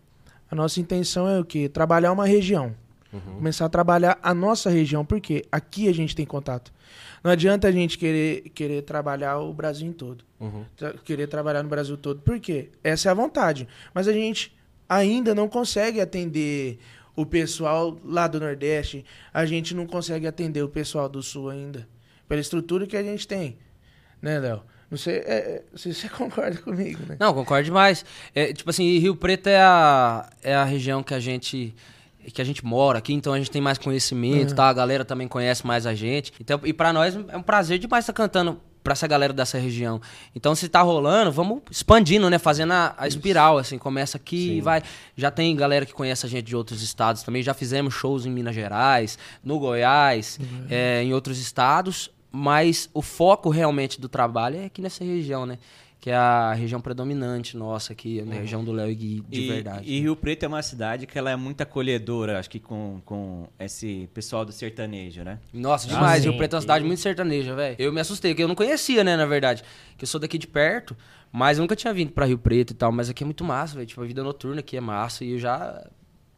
a 0.54 0.56
nossa 0.56 0.80
intenção 0.80 1.28
é 1.28 1.40
o 1.40 1.44
quê? 1.46 1.68
Trabalhar 1.68 2.12
uma 2.12 2.26
região. 2.26 2.74
Começar 3.36 3.66
a 3.66 3.70
trabalhar 3.70 4.18
a 4.24 4.34
nossa 4.34 4.70
região, 4.72 5.06
porque 5.06 5.44
aqui 5.52 5.88
a 5.88 5.94
gente 5.94 6.16
tem 6.16 6.26
contato. 6.26 6.74
Não 7.24 7.30
adianta 7.30 7.68
a 7.68 7.72
gente 7.72 7.96
querer, 7.98 8.50
querer 8.56 8.82
trabalhar 8.82 9.38
o 9.40 9.54
Brasil 9.54 9.88
em 9.88 9.94
todo. 9.94 10.24
Tra- 10.76 10.94
Querer 11.06 11.28
trabalhar 11.28 11.62
no 11.62 11.70
Brasil 11.70 11.96
todo. 11.96 12.22
Por 12.22 12.40
quê? 12.40 12.70
Essa 12.84 13.10
é 13.10 13.12
a 13.12 13.14
vontade. 13.14 13.68
Mas 13.94 14.08
a 14.08 14.14
gente 14.14 14.56
ainda 14.90 15.36
não 15.36 15.48
consegue 15.48 16.02
atender 16.02 16.80
o 17.16 17.24
pessoal 17.26 17.96
lá 18.04 18.28
do 18.28 18.40
Nordeste. 18.40 19.06
A 19.32 19.46
gente 19.46 19.76
não 19.76 19.86
consegue 19.86 20.26
atender 20.26 20.64
o 20.64 20.70
pessoal 20.70 21.08
do 21.08 21.22
Sul 21.22 21.50
ainda. 21.50 21.88
Pela 22.28 22.42
estrutura 22.42 22.88
que 22.88 22.98
a 22.98 23.04
gente 23.04 23.28
tem. 23.28 23.58
Né, 24.22 24.40
Léo? 24.40 24.62
Não 24.90 24.98
sei 24.98 25.16
é, 25.16 25.20
é, 25.20 25.64
se 25.76 25.94
você 25.94 26.08
concorda 26.10 26.58
comigo, 26.58 27.04
né? 27.08 27.18
Não, 27.20 27.34
concordo 27.34 27.66
demais. 27.66 28.06
É, 28.34 28.54
tipo 28.54 28.70
assim, 28.70 28.98
Rio 29.00 29.16
Preto 29.16 29.48
é 29.48 29.62
a, 29.62 30.30
é 30.42 30.56
a 30.56 30.64
região 30.64 31.04
que 31.04 31.14
a 31.14 31.20
gente 31.20 31.76
que 32.32 32.42
a 32.42 32.46
gente 32.46 32.66
mora 32.66 33.00
aqui, 33.00 33.14
então 33.14 33.34
a 33.34 33.38
gente 33.38 33.52
tem 33.52 33.62
mais 33.62 33.78
conhecimento, 33.78 34.56
tá? 34.56 34.70
A 34.70 34.74
galera 34.74 35.04
também 35.04 35.28
conhece 35.28 35.68
mais 35.68 35.86
a 35.86 35.94
gente. 35.94 36.32
Então, 36.40 36.58
e 36.64 36.72
pra 36.72 36.94
nós 36.94 37.18
é 37.28 37.36
um 37.36 37.42
prazer 37.42 37.78
demais 37.80 38.04
estar 38.04 38.14
cantando 38.14 38.62
pra 38.84 38.92
essa 38.92 39.08
galera 39.08 39.32
dessa 39.32 39.58
região. 39.58 40.02
Então, 40.36 40.54
se 40.54 40.68
tá 40.68 40.82
rolando, 40.82 41.32
vamos 41.32 41.62
expandindo, 41.72 42.30
né? 42.30 42.38
Fazendo 42.38 42.74
a, 42.74 42.94
a 42.98 43.08
espiral, 43.08 43.58
assim. 43.58 43.78
Começa 43.78 44.18
aqui 44.18 44.58
e 44.58 44.62
vai... 44.62 44.84
Já 45.16 45.32
tem 45.32 45.56
galera 45.56 45.86
que 45.86 45.94
conhece 45.94 46.26
a 46.26 46.30
gente 46.30 46.46
de 46.46 46.56
outros 46.56 46.82
estados 46.82 47.24
também. 47.24 47.42
Já 47.42 47.54
fizemos 47.54 47.94
shows 47.94 48.26
em 48.26 48.30
Minas 48.30 48.54
Gerais, 48.54 49.18
no 49.44 49.58
Goiás, 49.58 50.38
é, 50.70 51.02
em 51.02 51.14
outros 51.14 51.40
estados. 51.40 52.12
Mas 52.36 52.90
o 52.94 53.02
foco 53.02 53.50
realmente 53.50 54.02
do 54.02 54.10
trabalho 54.10 54.58
é 54.58 54.66
aqui 54.66 54.82
nessa 54.82 55.04
região, 55.04 55.46
né? 55.46 55.60
Que 56.00 56.10
é 56.10 56.16
a 56.16 56.52
região 56.52 56.82
predominante 56.82 57.56
nossa 57.56 57.94
aqui, 57.94 58.20
a 58.20 58.26
região 58.26 58.62
do 58.62 58.74
Léo 58.74 58.90
e 58.90 58.96
Gui, 58.96 59.24
de 59.30 59.42
e, 59.42 59.48
verdade. 59.48 59.90
E 59.90 60.00
Rio 60.02 60.16
Preto 60.18 60.44
é 60.44 60.48
uma 60.50 60.62
cidade 60.62 61.06
que 61.08 61.18
ela 61.18 61.30
é 61.32 61.36
muito 61.38 61.62
acolhedora, 61.62 62.40
acho 62.40 62.50
que 62.50 62.60
com, 62.60 63.00
com 63.06 63.48
esse 63.58 64.10
pessoal 64.14 64.44
do 64.44 64.52
sertanejo, 64.52 65.24
né? 65.24 65.40
Nossa, 65.54 65.88
Ah, 65.88 65.94
demais. 65.94 66.24
sim. 66.24 66.30
Rio 66.30 66.38
Preto 66.38 66.54
é 66.54 66.56
uma 66.58 66.62
cidade 66.62 66.84
muito 66.84 67.00
sertaneja, 67.00 67.56
velho. 67.56 67.76
Eu 67.80 67.94
me 67.94 68.02
assustei, 68.02 68.32
porque 68.32 68.44
eu 68.44 68.48
não 68.50 68.56
conhecia, 68.56 69.02
né, 69.04 69.16
na 69.16 69.26
verdade. 69.26 69.64
Que 69.98 70.04
eu 70.04 70.08
sou 70.08 70.20
daqui 70.20 70.38
de 70.38 70.48
perto, 70.48 70.98
mas 71.32 71.58
eu 71.58 71.62
nunca 71.62 71.76
tinha 71.76 71.94
vindo 71.94 72.12
pra 72.12 72.26
Rio 72.26 72.38
Preto 72.40 72.72
e 72.72 72.74
tal. 72.74 72.92
Mas 72.92 73.10
aqui 73.10 73.24
é 73.24 73.26
muito 73.26 73.44
massa, 73.46 73.76
velho. 73.76 73.86
Tipo, 73.88 74.02
a 74.02 74.06
vida 74.06 74.22
noturna 74.24 74.60
aqui 74.60 74.76
é 74.76 74.82
massa 74.82 75.24
e 75.24 75.32
eu 75.34 75.40
já 75.40 75.88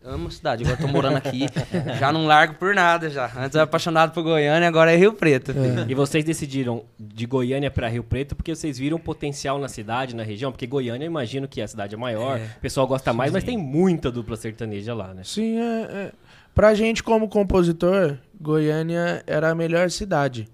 amo 0.05 0.27
a 0.27 0.31
cidade. 0.31 0.63
Agora 0.63 0.79
eu 0.79 0.85
tô 0.85 0.91
morando 0.91 1.17
aqui, 1.17 1.45
já 1.99 2.11
não 2.11 2.25
largo 2.25 2.55
por 2.55 2.73
nada 2.73 3.09
já. 3.09 3.25
Antes 3.25 3.55
eu 3.55 3.59
era 3.59 3.63
apaixonado 3.63 4.11
por 4.11 4.23
Goiânia, 4.23 4.67
agora 4.67 4.93
é 4.93 4.95
Rio 4.95 5.13
Preto. 5.13 5.53
E 5.87 5.95
vocês 5.95 6.23
decidiram 6.23 6.83
de 6.99 7.25
Goiânia 7.25 7.71
para 7.71 7.87
Rio 7.87 8.03
Preto 8.03 8.35
porque 8.35 8.55
vocês 8.55 8.77
viram 8.77 8.99
potencial 8.99 9.59
na 9.59 9.67
cidade, 9.67 10.15
na 10.15 10.23
região? 10.23 10.51
Porque 10.51 10.67
Goiânia, 10.67 11.05
eu 11.05 11.09
imagino 11.09 11.47
que 11.47 11.61
a 11.61 11.67
cidade 11.67 11.95
é 11.95 11.97
maior, 11.97 12.39
o 12.57 12.59
pessoal 12.61 12.87
gosta 12.87 13.11
mais, 13.11 13.31
mas 13.31 13.43
tem 13.43 13.57
muita 13.57 14.11
dupla 14.11 14.35
sertaneja 14.35 14.93
lá, 14.93 15.13
né? 15.13 15.23
Sim, 15.23 15.59
é, 15.59 15.81
é. 15.91 16.11
Pra 16.53 16.73
gente 16.73 17.03
como 17.03 17.27
compositor, 17.27 18.17
Goiânia 18.39 19.21
era 19.27 19.49
a 19.49 19.55
melhor 19.55 19.91
cidade. 19.91 20.47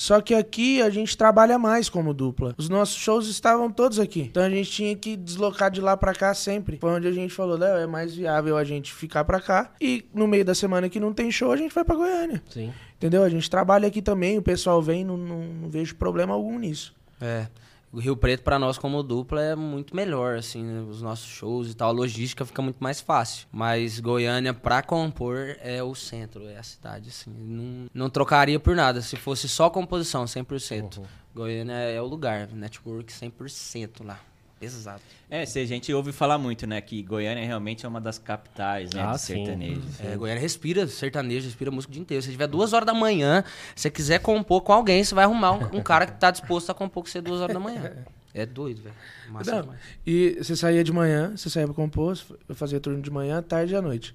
Só 0.00 0.18
que 0.22 0.34
aqui 0.34 0.80
a 0.80 0.88
gente 0.88 1.14
trabalha 1.14 1.58
mais 1.58 1.90
como 1.90 2.14
dupla. 2.14 2.54
Os 2.56 2.70
nossos 2.70 2.96
shows 2.96 3.28
estavam 3.28 3.70
todos 3.70 3.98
aqui. 3.98 4.22
Então 4.22 4.42
a 4.42 4.48
gente 4.48 4.70
tinha 4.70 4.96
que 4.96 5.14
deslocar 5.14 5.70
de 5.70 5.78
lá 5.78 5.94
pra 5.94 6.14
cá 6.14 6.32
sempre. 6.32 6.78
Foi 6.78 6.90
onde 6.90 7.06
a 7.06 7.12
gente 7.12 7.34
falou, 7.34 7.58
Léo, 7.58 7.76
é 7.76 7.86
mais 7.86 8.14
viável 8.14 8.56
a 8.56 8.64
gente 8.64 8.94
ficar 8.94 9.26
pra 9.26 9.38
cá. 9.42 9.70
E 9.78 10.06
no 10.14 10.26
meio 10.26 10.42
da 10.42 10.54
semana 10.54 10.88
que 10.88 10.98
não 10.98 11.12
tem 11.12 11.30
show, 11.30 11.52
a 11.52 11.56
gente 11.58 11.74
vai 11.74 11.84
pra 11.84 11.94
Goiânia. 11.94 12.42
Sim. 12.48 12.72
Entendeu? 12.96 13.22
A 13.22 13.28
gente 13.28 13.50
trabalha 13.50 13.88
aqui 13.88 14.00
também, 14.00 14.38
o 14.38 14.42
pessoal 14.42 14.80
vem, 14.80 15.04
não, 15.04 15.18
não, 15.18 15.44
não 15.44 15.68
vejo 15.68 15.94
problema 15.96 16.32
algum 16.32 16.58
nisso. 16.58 16.94
É. 17.20 17.46
O 17.92 17.98
Rio 17.98 18.16
Preto, 18.16 18.44
pra 18.44 18.58
nós, 18.58 18.78
como 18.78 19.02
dupla, 19.02 19.42
é 19.42 19.56
muito 19.56 19.96
melhor, 19.96 20.38
assim, 20.38 20.62
né? 20.62 20.80
Os 20.88 21.02
nossos 21.02 21.26
shows 21.26 21.70
e 21.70 21.74
tal, 21.74 21.88
a 21.88 21.92
logística 21.92 22.44
fica 22.44 22.62
muito 22.62 22.78
mais 22.78 23.00
fácil. 23.00 23.48
Mas 23.50 23.98
Goiânia, 23.98 24.54
pra 24.54 24.80
compor, 24.80 25.56
é 25.60 25.82
o 25.82 25.92
centro, 25.94 26.48
é 26.48 26.56
a 26.56 26.62
cidade, 26.62 27.08
assim. 27.08 27.30
Não, 27.30 27.90
não 27.92 28.08
trocaria 28.08 28.60
por 28.60 28.76
nada. 28.76 29.02
Se 29.02 29.16
fosse 29.16 29.48
só 29.48 29.68
composição, 29.68 30.24
100%. 30.24 31.02
Goiânia 31.34 31.74
é 31.74 32.00
o 32.00 32.06
lugar, 32.06 32.48
network 32.52 33.12
100% 33.12 34.04
lá. 34.04 34.20
Exato. 34.60 35.00
É, 35.30 35.46
se 35.46 35.58
a 35.58 35.64
gente 35.64 35.92
ouve 35.92 36.12
falar 36.12 36.36
muito, 36.36 36.66
né, 36.66 36.80
que 36.80 37.02
Goiânia 37.02 37.44
realmente 37.46 37.86
é 37.86 37.88
uma 37.88 38.00
das 38.00 38.18
capitais, 38.18 38.92
né, 38.92 39.02
Ah, 39.02 39.16
sim. 39.16 39.44
sertanejo. 39.46 39.82
É, 40.00 40.16
Goiânia 40.16 40.40
respira 40.40 40.86
sertanejo, 40.86 41.46
respira 41.46 41.70
música 41.70 41.90
o 41.90 41.94
dia 41.94 42.02
inteiro. 42.02 42.22
Se 42.22 42.30
tiver 42.30 42.46
duas 42.46 42.72
horas 42.72 42.86
da 42.86 42.92
manhã, 42.94 43.42
se 43.74 43.82
você 43.82 43.90
quiser 43.90 44.18
compor 44.20 44.60
com 44.62 44.72
alguém, 44.72 45.02
você 45.02 45.14
vai 45.14 45.24
arrumar 45.24 45.52
um, 45.52 45.78
um 45.78 45.82
cara 45.82 46.06
que 46.06 46.18
tá 46.20 46.30
disposto 46.30 46.70
a 46.70 46.74
compor 46.74 47.02
com 47.04 47.08
você 47.08 47.20
duas 47.20 47.40
horas 47.40 47.54
da 47.54 47.60
manhã. 47.60 47.92
É 48.34 48.44
doido, 48.46 48.82
velho. 48.82 48.94
Massa 49.30 49.50
Não, 49.50 49.60
demais. 49.62 49.80
E 50.06 50.36
você 50.40 50.54
saía 50.54 50.84
de 50.84 50.92
manhã, 50.92 51.36
você 51.36 51.48
saía 51.50 51.66
pra 51.66 51.74
compor, 51.74 52.16
eu 52.48 52.54
fazia 52.54 52.78
turno 52.78 53.00
de 53.02 53.10
manhã, 53.10 53.42
tarde 53.42 53.72
e 53.72 53.76
à 53.76 53.82
noite. 53.82 54.14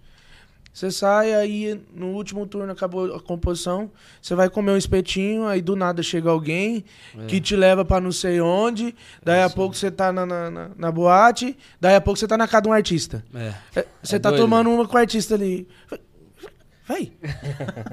Você 0.76 0.92
sai, 0.92 1.34
aí 1.34 1.80
no 1.96 2.08
último 2.08 2.46
turno 2.46 2.70
acabou 2.70 3.16
a 3.16 3.20
composição, 3.22 3.90
você 4.22 4.36
vai 4.36 4.50
comer 4.50 4.72
um 4.74 4.78
espetinho, 4.78 5.46
aí 5.48 5.62
do 5.62 5.74
nada 5.74 6.04
chega 6.04 6.30
alguém 6.30 6.84
É. 7.18 7.26
que 7.28 7.40
te 7.40 7.56
leva 7.56 7.86
pra 7.86 8.02
não 8.02 8.12
sei 8.12 8.42
onde, 8.42 8.94
daí 9.24 9.42
a 9.42 9.50
pouco 9.50 9.74
você 9.74 9.90
tá 9.90 10.12
na, 10.12 10.26
na, 10.26 10.52
na- 10.52 10.72
na 10.78 10.92
boate, 10.92 11.58
daí 11.80 11.96
a 11.96 12.02
pouco 12.02 12.20
você 12.20 12.28
tá 12.28 12.36
na 12.38 12.46
casa 12.46 12.64
de 12.64 12.68
um 12.68 12.74
artista. 12.74 13.24
É. 13.34 13.54
É, 13.80 13.86
Você 14.04 14.18
É 14.18 14.20
tá 14.20 14.30
doido, 14.32 14.42
tomando 14.42 14.70
uma 14.70 14.86
com 14.86 14.96
o 14.98 15.00
artista 15.00 15.34
ali. 15.36 15.66
Véi, 16.88 17.14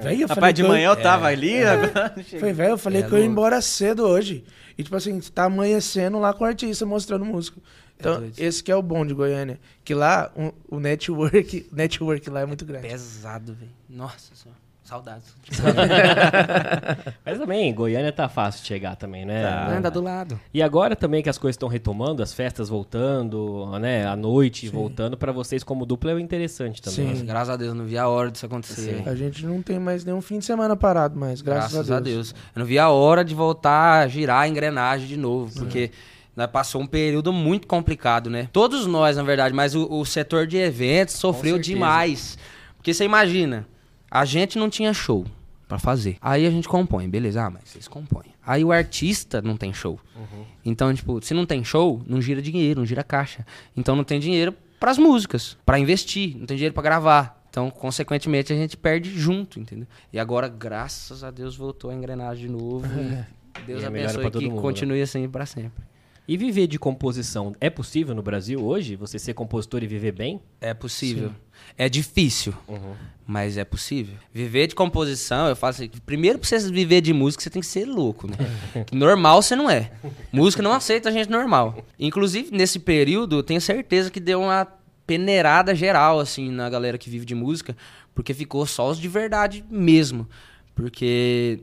véi, 0.01 0.21
eu 0.21 0.27
falei 0.27 0.27
Rapaz, 0.27 0.53
de 0.53 0.61
que 0.61 0.65
eu- 0.67 0.71
manhã 0.71 0.89
eu 0.89 0.95
tava 1.01 1.27
ali, 1.27 1.63
agora 1.63 2.13
Falei, 2.37 2.53
velho, 2.53 2.69
eu 2.71 2.77
falei 2.77 3.01
É 3.01 3.07
que 3.07 3.13
eu 3.13 3.17
ia 3.17 3.25
embora 3.25 3.61
cedo 3.61 4.03
hoje. 4.03 4.43
E 4.77 4.83
tipo 4.83 4.95
assim, 4.95 5.19
tá 5.21 5.45
amanhecendo 5.45 6.19
lá 6.19 6.33
com 6.33 6.43
o 6.43 6.47
artista 6.47 6.85
mostrando 6.85 7.23
música. 7.25 7.59
Então, 7.99 8.19
doido. 8.19 8.33
esse 8.37 8.63
que 8.63 8.71
é 8.71 8.75
o 8.75 8.81
bom 8.81 9.05
de 9.05 9.13
Goiânia. 9.13 9.59
Que 9.83 9.93
lá, 9.93 10.31
o, 10.35 10.77
o 10.77 10.79
network, 10.79 11.67
network 11.71 12.29
lá 12.29 12.41
é 12.41 12.45
muito 12.45 12.65
grande. 12.65 12.87
Pesado, 12.87 13.53
velho. 13.53 13.71
Nossa 13.89 14.35
senhora. 14.35 14.63
Saudades. 14.83 15.33
Mas 17.25 17.39
também, 17.39 17.73
Goiânia 17.73 18.11
tá 18.11 18.27
fácil 18.27 18.61
de 18.61 18.67
chegar 18.67 18.97
também, 18.97 19.23
né? 19.23 19.41
Tá. 19.41 19.69
Anda 19.69 19.89
do 19.89 20.01
lado. 20.01 20.37
E 20.53 20.61
agora 20.61 20.93
também 20.93 21.23
que 21.23 21.29
as 21.29 21.37
coisas 21.37 21.55
estão 21.55 21.69
retomando, 21.69 22.21
as 22.21 22.33
festas 22.33 22.67
voltando, 22.67 23.65
né? 23.79 24.05
A 24.05 24.15
noite 24.17 24.67
voltando, 24.67 25.15
pra 25.15 25.31
vocês 25.31 25.63
como 25.63 25.85
dupla 25.85 26.11
é 26.11 26.19
interessante 26.19 26.81
também. 26.81 27.15
Sim. 27.15 27.25
Graças 27.25 27.49
a 27.51 27.55
Deus, 27.55 27.69
eu 27.69 27.75
não 27.75 27.85
vi 27.85 27.97
a 27.97 28.09
hora 28.09 28.29
disso 28.29 28.45
acontecer. 28.45 28.97
Sim. 28.97 29.09
A 29.09 29.15
gente 29.15 29.45
não 29.45 29.61
tem 29.61 29.79
mais 29.79 30.03
nenhum 30.03 30.21
fim 30.21 30.39
de 30.39 30.45
semana 30.45 30.75
parado 30.75 31.17
mais, 31.17 31.41
graças, 31.41 31.71
Graças, 31.71 31.91
a, 31.91 32.01
Deus. 32.01 32.35
Eu 32.53 32.59
não 32.59 32.65
vi 32.65 32.77
a 32.77 32.89
hora 32.89 33.23
de 33.23 33.33
voltar 33.33 34.03
a 34.03 34.07
girar 34.09 34.41
a 34.41 34.47
engrenagem 34.49 35.07
de 35.07 35.17
novo, 35.17 35.53
porque 35.53 35.91
nós 36.35 36.49
passou 36.49 36.81
um 36.81 36.87
período 36.87 37.31
muito 37.31 37.67
complicado, 37.67 38.29
né? 38.29 38.49
Todos 38.51 38.85
nós, 38.87 39.17
na 39.17 39.23
verdade, 39.23 39.53
mas 39.53 39.75
o, 39.75 39.87
o 39.91 40.05
setor 40.05 40.47
de 40.47 40.57
eventos 40.57 41.15
sofreu 41.15 41.59
demais. 41.59 42.37
Porque 42.77 42.93
você 42.93 43.05
imagina, 43.05 43.67
a 44.09 44.25
gente 44.25 44.57
não 44.57 44.69
tinha 44.69 44.93
show 44.93 45.25
pra 45.67 45.79
fazer. 45.79 46.17
Aí 46.21 46.45
a 46.45 46.51
gente 46.51 46.67
compõe, 46.67 47.07
beleza? 47.09 47.43
Ah, 47.43 47.49
mas 47.49 47.63
vocês 47.65 47.87
compõem. 47.87 48.33
Aí 48.45 48.63
o 48.63 48.71
artista 48.71 49.41
não 49.41 49.55
tem 49.55 49.73
show. 49.73 49.99
Então, 50.65 50.93
tipo, 50.93 51.23
se 51.23 51.33
não 51.33 51.45
tem 51.45 51.63
show, 51.63 52.01
não 52.07 52.21
gira 52.21 52.41
dinheiro, 52.41 52.79
não 52.81 52.85
gira 52.85 53.03
caixa. 53.03 53.45
Então 53.75 53.95
não 53.95 54.03
tem 54.03 54.19
dinheiro 54.19 54.53
pras 54.79 54.97
músicas, 54.97 55.57
pra 55.65 55.79
investir, 55.79 56.35
não 56.37 56.45
tem 56.45 56.57
dinheiro 56.57 56.73
pra 56.73 56.83
gravar. 56.83 57.41
Então, 57.49 57.69
consequentemente, 57.69 58.51
a 58.51 58.55
gente 58.55 58.75
perde 58.75 59.11
junto, 59.17 59.59
entendeu? 59.59 59.87
E 60.11 60.19
agora, 60.19 60.47
graças 60.47 61.23
a 61.23 61.29
Deus, 61.31 61.55
voltou 61.55 61.91
a 61.91 61.93
engrenagem 61.93 62.47
de 62.47 62.51
novo. 62.51 62.85
e 62.87 63.61
Deus 63.65 63.83
E 63.83 63.85
é 63.85 63.89
melhor 63.89 64.09
abençoe 64.09 64.31
que 64.31 64.45
mundo, 64.45 64.55
né? 64.55 64.61
continue 64.61 65.01
assim 65.01 65.29
pra 65.29 65.45
sempre. 65.45 65.83
E 66.25 66.37
viver 66.37 66.67
de 66.67 66.79
composição, 66.79 67.53
é 67.59 67.69
possível 67.69 68.15
no 68.15 68.21
Brasil 68.21 68.63
hoje? 68.63 68.95
Você 68.95 69.19
ser 69.19 69.33
compositor 69.33 69.83
e 69.83 69.87
viver 69.87 70.13
bem? 70.13 70.41
É 70.61 70.73
possível. 70.73 71.31
É 71.77 71.89
difícil, 71.89 72.53
mas 73.27 73.57
é 73.57 73.65
possível. 73.65 74.15
Viver 74.33 74.67
de 74.67 74.75
composição, 74.75 75.47
eu 75.47 75.55
falo 75.55 75.71
assim, 75.71 75.89
primeiro 76.05 76.39
pra 76.39 76.47
você 76.47 76.59
viver 76.71 77.01
de 77.01 77.11
música, 77.13 77.43
você 77.43 77.49
tem 77.49 77.61
que 77.61 77.67
ser 77.67 77.85
louco, 77.85 78.27
né? 78.27 78.35
normal 78.91 79.41
você 79.41 79.55
não 79.55 79.69
é. 79.69 79.91
Música 80.31 80.63
não 80.63 80.71
aceita 80.71 81.11
gente 81.11 81.29
normal. 81.29 81.83
Inclusive, 81.99 82.55
nesse 82.55 82.79
período, 82.79 83.37
eu 83.37 83.43
tenho 83.43 83.59
certeza 83.59 84.09
que 84.09 84.19
deu 84.19 84.41
uma 84.41 84.65
peneirada 85.05 85.75
geral, 85.75 86.19
assim, 86.19 86.49
na 86.49 86.69
galera 86.69 86.97
que 86.97 87.09
vive 87.09 87.25
de 87.25 87.35
música, 87.35 87.75
porque 88.15 88.33
ficou 88.33 88.65
só 88.65 88.89
os 88.89 88.97
de 88.97 89.07
verdade 89.09 89.63
mesmo. 89.69 90.27
Porque 90.73 91.59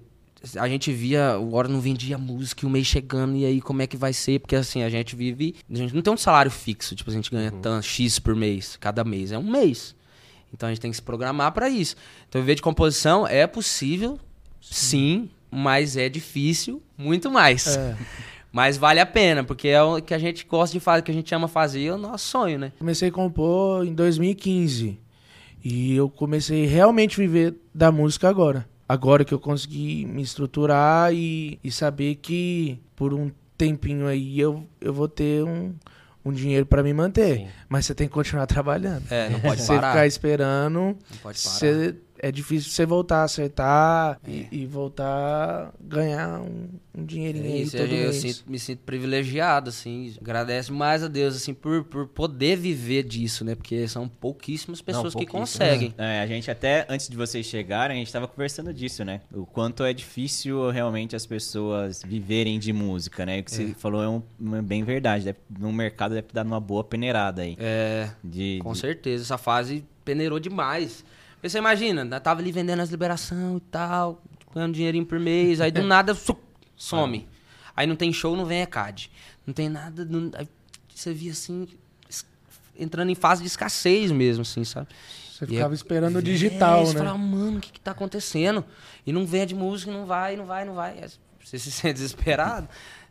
a 0.57 0.69
gente 0.69 0.93
via, 0.93 1.39
o 1.39 1.55
hora 1.55 1.69
não 1.69 1.81
vendia 1.81 2.17
música 2.17 2.65
e 2.65 2.67
o 2.67 2.71
mês 2.71 2.87
chegando, 2.87 3.37
e 3.37 3.45
aí 3.45 3.61
como 3.61 3.83
é 3.83 3.87
que 3.87 3.97
vai 3.97 4.13
ser? 4.13 4.41
Porque 4.41 4.57
assim, 4.57 4.83
a 4.83 4.89
gente 4.89 5.15
vive. 5.15 5.55
A 5.71 5.77
gente 5.77 5.95
não 5.95 6.03
tem 6.03 6.13
um 6.13 6.17
salário 6.17 6.51
fixo, 6.51 6.95
tipo, 6.97 7.11
a 7.11 7.13
gente 7.13 7.31
ganha 7.31 7.51
tanto 7.51 7.85
X 7.85 8.19
por 8.19 8.35
mês, 8.35 8.77
cada 8.77 9.05
mês. 9.05 9.33
É 9.33 9.39
um 9.39 9.51
mês. 9.51 9.95
Então 10.53 10.69
a 10.69 10.73
gente 10.73 10.81
tem 10.81 10.91
que 10.91 10.97
se 10.97 11.03
programar 11.03 11.53
pra 11.53 11.69
isso. 11.69 11.95
Então 12.29 12.41
viver 12.41 12.55
de 12.55 12.63
composição 12.63 13.27
é 13.27 13.47
possível, 13.47 14.19
sim, 14.61 15.31
mas 15.51 15.97
é 15.97 16.09
difícil, 16.09 16.83
muito 16.97 17.31
mais. 17.31 17.77
É. 17.77 17.97
Mas 18.53 18.77
vale 18.77 18.99
a 18.99 19.07
pena, 19.07 19.45
porque 19.45 19.69
é 19.69 19.81
o 19.81 20.03
que 20.03 20.13
a 20.13 20.19
gente 20.19 20.45
gosta 20.45 20.73
de 20.73 20.81
fazer, 20.81 21.03
que 21.03 21.11
a 21.13 21.15
gente 21.15 21.33
ama 21.33 21.47
fazer, 21.47 21.85
é 21.85 21.93
o 21.93 21.97
nosso 21.97 22.27
sonho, 22.27 22.59
né? 22.59 22.73
Comecei 22.81 23.09
a 23.09 23.13
compor 23.13 23.87
em 23.87 23.95
2015. 23.95 24.99
E 25.63 25.95
eu 25.95 26.09
comecei 26.09 26.67
realmente 26.67 27.15
a 27.15 27.19
viver 27.19 27.55
da 27.73 27.93
música 27.93 28.29
agora. 28.29 28.67
Agora 28.91 29.25
que 29.25 29.33
eu 29.33 29.39
consegui 29.39 30.05
me 30.05 30.21
estruturar 30.21 31.15
e, 31.15 31.61
e 31.63 31.71
saber 31.71 32.17
que 32.17 32.77
por 32.97 33.15
um 33.15 33.31
tempinho 33.57 34.09
aí 34.09 34.41
eu, 34.41 34.67
eu 34.81 34.93
vou 34.93 35.07
ter 35.07 35.45
um, 35.45 35.73
um 36.25 36.33
dinheiro 36.33 36.67
pra 36.67 36.83
me 36.83 36.93
manter. 36.93 37.37
Sim. 37.37 37.49
Mas 37.69 37.87
você 37.87 37.95
tem 37.95 38.09
que 38.09 38.13
continuar 38.13 38.47
trabalhando. 38.49 39.05
É, 39.09 39.29
não 39.31 39.39
pode 39.39 39.63
parar. 39.65 39.81
você 39.81 39.89
ficar 39.93 40.07
esperando, 40.09 40.75
Não 40.81 40.97
pode 41.23 41.41
parar. 41.41 41.55
você, 41.57 41.95
é 42.23 42.31
difícil 42.31 42.71
você 42.71 42.85
voltar 42.87 43.19
a 43.19 43.25
acertar 43.25 44.21
É. 44.27 44.31
e, 44.31 44.49
e 44.53 44.67
voltar 44.67 45.07
a 45.07 45.73
ganhar 45.81 46.41
um, 46.41 46.69
um 46.97 47.05
dinheirinho 47.05 47.47
É 47.47 47.49
aí 47.55 47.63
isso, 47.63 47.77
todo 47.77 47.91
eu, 47.91 47.97
eu 47.97 48.11
mês. 48.11 48.17
sinto- 48.17 48.45
me 48.51 48.59
sinto 48.59 48.81
privilegiado, 48.81 49.71
assim. 49.71 50.15
Agradeço 50.21 50.73
mais 50.73 51.03
a 51.03 51.09
Deus, 51.09 51.35
assim, 51.37 51.55
por, 51.55 51.85
por 51.85 52.07
poder 52.09 52.57
viver 52.57 53.03
disso, 53.05 53.45
né? 53.45 53.55
Porque 53.55 53.87
são 53.89 54.09
pouquíssimas 54.09 54.81
pessoas 54.83 55.15
que 55.15 55.25
pouquíssimas. 55.27 55.51
conseguem. 55.53 55.95
É, 55.99 56.21
a 56.21 56.27
gente 56.27 56.51
até, 56.51 56.87
antes 56.89 57.09
de 57.09 57.17
vocês 57.17 57.47
chegarem, 57.47 57.97
a 57.97 57.99
gente 58.01 58.13
tava 58.13 58.29
conversando 58.29 58.73
disso, 58.73 59.05
né? 59.05 59.21
O 59.33 59.47
quanto 59.47 59.83
é 59.85 59.93
difícil 59.93 60.71
realmente 60.71 61.17
as 61.17 61.25
pessoas 61.27 62.03
viverem 62.07 62.59
de 62.59 62.73
música, 62.73 63.25
né? 63.25 63.41
O 63.41 63.45
que 63.45 63.51
você 63.51 63.75
falou 63.79 64.03
é, 64.03 64.09
um, 64.09 64.57
é 64.57 64.63
bem 64.63 64.85
verdade. 64.85 65.25
Deve, 65.25 65.39
no 65.59 65.73
mercado 65.73 66.15
deve 66.15 66.29
ter 66.29 66.35
dado 66.35 66.47
uma 66.47 66.61
boa 66.61 66.85
peneirada 66.85 67.43
aí. 67.43 67.57
É, 67.59 68.11
De, 68.23 68.59
com 68.63 68.73
de- 68.73 68.79
certeza. 68.79 69.25
Essa 69.25 69.39
fase 69.39 69.85
peneirou 70.05 70.39
demais. 70.39 71.05
Porque 71.41 71.49
Você 71.49 71.59
imagina, 71.59 72.21
tava 72.21 72.41
ali 72.41 72.53
vendendo 72.53 72.81
as 72.81 72.91
liberação 72.91 73.57
e 73.57 73.61
tal, 73.61 74.23
ganhando 74.55 74.75
dinheirinho 74.75 75.07
por 75.07 75.19
mês, 75.19 75.61
aí 75.61 75.71
do 75.71 75.83
nada 75.85 76.15
su- 76.15 76.37
some. 76.77 77.27
Aí 77.75 77.87
não 77.87 77.97
tem 77.97 78.13
show, 78.13 78.37
não 78.37 78.45
vem 78.45 78.61
ECAD. 78.61 79.11
Não 79.47 79.55
tem 79.55 79.69
nada. 79.69 80.05
não- 80.05 80.31
você 80.95 81.15
via 81.15 81.33
assim, 81.33 81.67
entrando 82.79 83.11
em 83.11 83.15
fase 83.15 83.41
de 83.43 83.49
escassez 83.49 84.11
mesmo, 84.11 84.43
assim, 84.43 84.65
sabe? 84.65 84.89
Você 85.33 85.47
ficava 85.47 85.73
é- 85.73 85.77
esperando 85.77 86.17
o 86.17 86.19
É, 86.19 86.23
digital, 86.23 86.85
você 86.85 86.93
né? 86.93 86.99
Falava, 86.99 87.19
mano, 87.19 87.57
o 87.57 87.61
que 87.61 87.73
que 87.73 87.81
tá 87.81 87.93
acontecendo? 87.93 88.63
E 89.07 89.13
não 89.13 89.25
vende 89.25 89.55
música, 89.55 89.91
não 89.91 90.05
vai, 90.05 90.37
não 90.37 90.45
vai, 90.45 90.67
não 90.67 90.75
vai. 90.75 91.03
Você 91.43 91.59
se 91.59 91.71
sente 91.71 91.95
desesperado. 91.95 92.69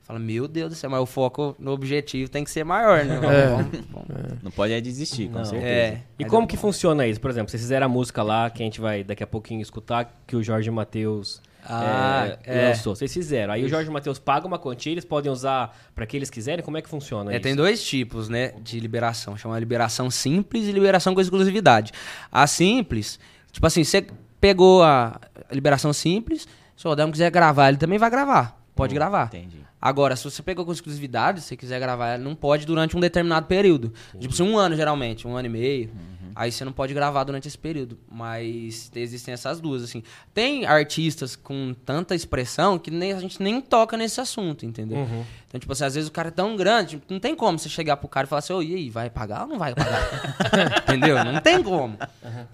Fala, 0.10 0.18
meu 0.20 0.48
Deus 0.48 0.70
do 0.72 0.76
céu, 0.76 0.90
mas 0.90 1.00
o 1.00 1.06
foco 1.06 1.56
no 1.60 1.70
objetivo 1.70 2.32
tem 2.32 2.44
que 2.44 2.50
ser 2.50 2.64
maior, 2.64 3.06
né? 3.06 3.20
Vamos- 3.20 3.36
É. 3.36 3.46
vamos- 3.48 3.68
vamos- 3.92 4.42
Não 4.42 4.50
pode 4.50 4.74
é 4.74 4.82
desistir, 4.82 5.28
com 5.28 5.38
Não. 5.38 5.46
certeza. 5.46 5.68
É. 5.72 6.02
E 6.18 6.24
Mas 6.24 6.32
como 6.32 6.46
é 6.46 6.48
que 6.48 6.56
bom. 6.56 6.62
funciona 6.64 7.06
isso? 7.06 7.22
Por 7.22 7.30
exemplo, 7.30 7.52
vocês 7.52 7.62
fizeram 7.62 7.86
a 7.86 7.90
música 7.90 8.24
lá, 8.24 8.50
que 8.50 8.64
a 8.64 8.66
gente 8.66 8.82
vai 8.82 9.04
daqui 9.04 9.22
a 9.24 9.28
pouquinho 9.28 9.62
escutar, 9.62 10.12
que 10.26 10.36
o 10.36 10.42
Jorge 10.42 10.72
Matheus 10.72 11.40
Ah, 11.64 12.38
é, 12.44 12.66
é. 12.66 12.68
lançou. 12.70 12.96
Vocês 12.96 13.14
fizeram. 13.14 13.54
Aí 13.54 13.64
o 13.64 13.70
Jorge 13.70 13.88
Matheus 13.92 14.18
paga 14.18 14.48
uma 14.48 14.58
quantia, 14.58 14.92
eles 14.92 15.06
podem 15.06 15.32
usar 15.32 15.78
pra 15.94 16.08
que 16.08 16.18
eles 16.18 16.32
quiserem? 16.32 16.66
Como 16.66 16.76
é 16.76 16.82
que 16.82 16.90
funciona 16.90 17.32
É, 17.32 17.36
isso? 17.36 17.44
tem 17.44 17.56
dois 17.56 17.84
tipos, 17.84 18.30
né, 18.30 18.54
de 18.64 18.80
liberação. 18.80 19.38
Chama 19.38 19.60
liberação 19.60 20.10
simples 20.10 20.66
e 20.66 20.72
liberação 20.72 21.14
com 21.14 21.22
exclusividade. 21.22 21.92
A 22.32 22.48
simples, 22.48 23.20
tipo 23.52 23.68
assim, 23.68 23.84
você 23.84 24.08
pegou 24.42 24.82
a 24.82 25.22
liberação 25.52 25.94
simples, 25.94 26.48
se 26.76 26.88
o 26.88 26.90
Odão 26.90 27.12
quiser 27.12 27.30
gravar, 27.30 27.70
ele 27.70 27.78
também 27.78 28.00
vai 28.00 28.10
gravar. 28.10 28.59
Pode 28.80 28.94
gravar. 28.94 29.28
Entendi. 29.28 29.60
Agora, 29.82 30.16
se 30.16 30.24
você 30.24 30.44
pegou 30.44 30.66
com 30.66 30.72
exclusividade, 30.72 31.42
se 31.42 31.48
você 31.48 31.58
quiser 31.58 31.80
gravar, 31.80 32.20
não 32.20 32.36
pode 32.36 32.66
durante 32.66 32.98
um 32.98 33.00
determinado 33.00 33.46
período. 33.46 33.94
Tipo 34.20 34.34
assim, 34.34 34.44
um 34.44 34.58
ano 34.58 34.76
geralmente, 34.76 35.28
um 35.28 35.36
ano 35.36 35.46
e 35.46 35.50
meio. 35.50 35.90
Aí 36.36 36.52
você 36.52 36.64
não 36.64 36.72
pode 36.72 36.94
gravar 36.94 37.26
durante 37.26 37.48
esse 37.48 37.58
período. 37.58 37.98
Mas 38.10 38.90
existem 38.96 39.34
essas 39.34 39.60
duas, 39.60 39.84
assim. 39.84 40.04
Tem 40.34 40.66
artistas 40.66 41.36
com 41.36 41.76
tanta 41.86 42.16
expressão 42.16 42.80
que 42.80 42.90
nem, 42.90 43.12
a 43.12 43.20
gente 43.20 43.42
nem 43.42 43.60
toca 43.60 43.98
nesse 43.98 44.22
assunto, 44.22 44.66
entendeu? 44.66 45.00
Uhum. 45.00 45.26
Então, 45.48 45.60
tipo 45.60 45.74
assim, 45.74 45.84
às 45.84 45.96
vezes 45.96 46.08
o 46.08 46.12
cara 46.14 46.30
é 46.30 46.32
tão 46.32 46.56
grande, 46.56 46.92
tipo, 46.92 47.12
não 47.12 47.20
tem 47.20 47.36
como 47.36 47.58
você 47.58 47.68
chegar 47.68 47.98
pro 47.98 48.08
cara 48.08 48.26
e 48.26 48.30
falar 48.30 48.40
assim, 48.40 48.54
ô, 48.54 48.62
e 48.62 48.74
aí, 48.74 48.90
vai 48.90 49.10
pagar 49.10 49.42
ou 49.42 49.48
não 49.48 49.58
vai 49.58 49.74
pagar? 49.74 50.00
entendeu? 50.88 51.26
Não 51.26 51.42
tem 51.42 51.62
como. 51.64 51.98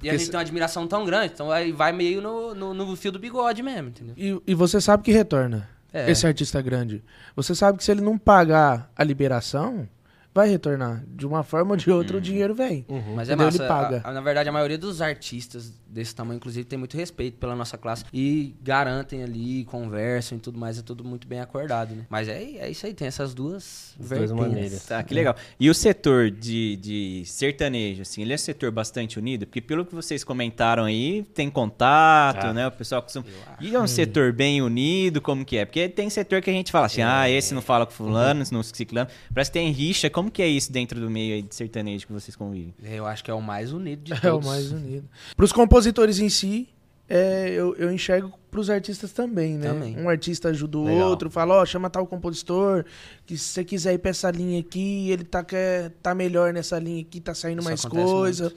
E 0.01 0.09
a 0.09 0.17
gente 0.17 0.29
tem 0.29 0.37
uma 0.37 0.41
admiração 0.41 0.87
tão 0.87 1.05
grande, 1.05 1.33
então 1.33 1.51
aí 1.51 1.71
vai 1.71 1.91
meio 1.91 2.21
no, 2.21 2.55
no, 2.55 2.73
no 2.73 2.95
fio 2.95 3.11
do 3.11 3.19
bigode 3.19 3.61
mesmo, 3.61 3.89
entendeu? 3.89 4.15
E, 4.17 4.51
e 4.51 4.55
você 4.55 4.79
sabe 4.79 5.03
que 5.03 5.11
retorna. 5.11 5.74
É. 5.95 6.11
Esse 6.11 6.27
artista 6.27 6.61
grande. 6.61 7.03
Você 7.35 7.55
sabe 7.55 7.77
que 7.77 7.83
se 7.83 7.91
ele 7.91 8.01
não 8.01 8.17
pagar 8.17 8.91
a 8.95 9.03
liberação, 9.03 9.87
vai 10.33 10.49
retornar. 10.49 11.03
De 11.07 11.25
uma 11.25 11.41
forma 11.43 11.71
ou 11.71 11.77
de 11.77 11.89
outra, 11.89 12.17
o 12.17 12.21
dinheiro 12.21 12.53
vem. 12.53 12.85
Mas 13.15 13.29
é 13.29 13.33
Entendeu? 13.33 13.45
massa. 13.45 13.57
Ele 13.59 13.67
paga. 13.67 14.01
A- 14.03 14.09
a- 14.09 14.13
na 14.13 14.19
verdade, 14.21 14.49
a 14.49 14.51
maioria 14.51 14.77
dos 14.77 15.01
artistas 15.01 15.71
desse 15.95 16.13
tamanho, 16.13 16.37
inclusive, 16.37 16.65
tem 16.65 16.77
muito 16.77 16.95
respeito 16.97 17.37
pela 17.37 17.55
nossa 17.55 17.77
classe. 17.77 18.03
E 18.13 18.53
garantem 18.61 19.23
ali, 19.23 19.63
conversam 19.65 20.37
e 20.37 20.41
tudo 20.41 20.59
mais. 20.59 20.77
É 20.77 20.81
tudo 20.81 21.03
muito 21.03 21.27
bem 21.27 21.39
acordado, 21.39 21.95
né? 21.95 22.05
Mas 22.09 22.27
é, 22.27 22.43
é 22.43 22.69
isso 22.69 22.85
aí, 22.85 22.93
tem 22.93 23.07
essas 23.07 23.33
duas 23.33 23.95
As 23.99 24.09
duas 24.09 24.31
maneiras. 24.31 24.85
Tá, 24.85 25.01
que 25.01 25.13
legal. 25.13 25.35
E 25.59 25.69
o 25.69 25.73
setor 25.73 26.29
de, 26.29 26.75
de 26.75 27.23
sertanejo, 27.25 28.01
assim, 28.01 28.21
ele 28.21 28.33
é 28.33 28.35
um 28.35 28.37
setor 28.37 28.69
bastante 28.71 29.17
unido? 29.17 29.45
Porque 29.47 29.61
pelo 29.61 29.85
que 29.85 29.95
vocês 29.95 30.23
comentaram 30.23 30.83
aí, 30.83 31.23
tem 31.33 31.49
contato, 31.49 32.47
Ah. 32.47 32.53
né? 32.53 32.67
O 32.67 32.71
pessoal 32.71 33.01
costuma... 33.01 33.25
E 33.61 33.73
é 33.73 33.79
um 33.79 33.87
setor 33.87 34.33
bem 34.33 34.61
unido, 34.61 35.21
como 35.21 35.45
que 35.45 35.57
é? 35.57 35.63
Porque 35.65 35.87
tem 35.87 36.09
setor 36.09 36.41
que 36.41 36.49
a 36.49 36.53
gente 36.53 36.71
fala 36.71 36.87
assim, 36.87 37.01
ah, 37.01 37.29
esse 37.29 37.53
não 37.53 37.61
fala 37.61 37.85
com 37.85 37.93
fulano, 37.93 38.41
esse 38.41 38.51
não 38.53 38.61
com 38.61 38.75
ciclano. 38.75 39.09
Parece 39.33 39.49
que 39.49 39.57
tem 39.59 39.71
rixa. 39.71 40.09
Como 40.09 40.29
que 40.29 40.41
é 40.41 40.47
isso 40.47 40.71
dentro 40.71 40.99
do 40.99 41.09
meio 41.09 41.35
aí 41.35 41.41
de 41.41 41.55
sertanejo 41.55 42.05
que 42.05 42.11
vocês 42.11 42.35
convivem? 42.35 42.73
Eu 42.83 43.05
acho 43.05 43.23
que 43.23 43.31
é 43.31 43.33
o 43.33 43.41
mais 43.41 43.71
unido 43.71 44.03
de 44.03 44.11
É 44.13 44.17
o 44.17 44.19
todos. 44.33 44.45
mais 44.47 44.71
unido. 44.71 45.07
Para 45.35 45.45
os 45.45 45.51
compositores 45.53 45.84
em 46.19 46.29
si, 46.29 46.69
é, 47.07 47.49
eu, 47.49 47.75
eu 47.75 47.91
enxergo 47.91 48.33
para 48.49 48.59
os 48.59 48.69
artistas 48.69 49.11
também, 49.11 49.57
né? 49.57 49.67
Também. 49.67 49.99
Um 49.99 50.09
artista 50.09 50.49
ajuda 50.49 50.77
o 50.77 50.85
Legal. 50.85 51.09
outro, 51.09 51.29
fala, 51.29 51.55
ó, 51.55 51.65
chama 51.65 51.89
tal 51.89 52.07
compositor, 52.07 52.85
que 53.25 53.37
se 53.37 53.49
você 53.49 53.63
quiser 53.63 53.93
ir 53.93 53.97
para 53.99 54.11
essa 54.11 54.31
linha 54.31 54.59
aqui, 54.59 55.11
ele 55.11 55.23
tá, 55.23 55.43
quer, 55.43 55.91
tá 56.01 56.15
melhor 56.15 56.53
nessa 56.53 56.79
linha 56.79 57.01
aqui, 57.01 57.19
tá 57.19 57.35
saindo 57.35 57.59
Isso 57.59 57.67
mais 57.67 57.85
coisa. 57.85 58.51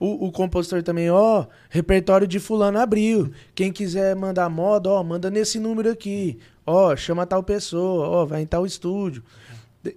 O, 0.00 0.26
o 0.26 0.32
compositor 0.32 0.82
também, 0.82 1.10
ó, 1.10 1.46
repertório 1.68 2.26
de 2.26 2.40
fulano 2.40 2.78
abriu. 2.78 3.30
Quem 3.54 3.70
quiser 3.70 4.16
mandar 4.16 4.48
moda, 4.48 4.90
ó, 4.90 5.02
manda 5.04 5.30
nesse 5.30 5.60
número 5.60 5.90
aqui. 5.90 6.38
Ó, 6.66 6.96
chama 6.96 7.26
tal 7.26 7.42
pessoa, 7.42 8.08
ó, 8.08 8.24
vai 8.24 8.42
em 8.42 8.46
tal 8.46 8.64
estúdio. 8.64 9.22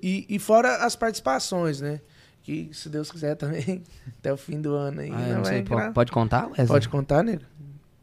E, 0.03 0.25
e 0.29 0.37
fora 0.37 0.85
as 0.85 0.95
participações, 0.95 1.81
né? 1.81 2.01
Que, 2.47 2.69
se 2.71 2.87
Deus 2.87 3.11
quiser 3.11 3.35
também, 3.35 3.83
até 4.19 4.31
o 4.31 4.37
fim 4.37 4.61
do 4.61 4.73
ano 4.73 5.01
aí. 5.01 5.11
Ah, 5.11 5.33
não 5.35 5.43
sei, 5.43 5.61
po- 5.63 5.73
entrar. 5.73 5.91
pode 5.91 6.13
contar, 6.13 6.47
Wesley? 6.47 6.67
Pode 6.67 6.87
contar, 6.87 7.21
nego? 7.21 7.41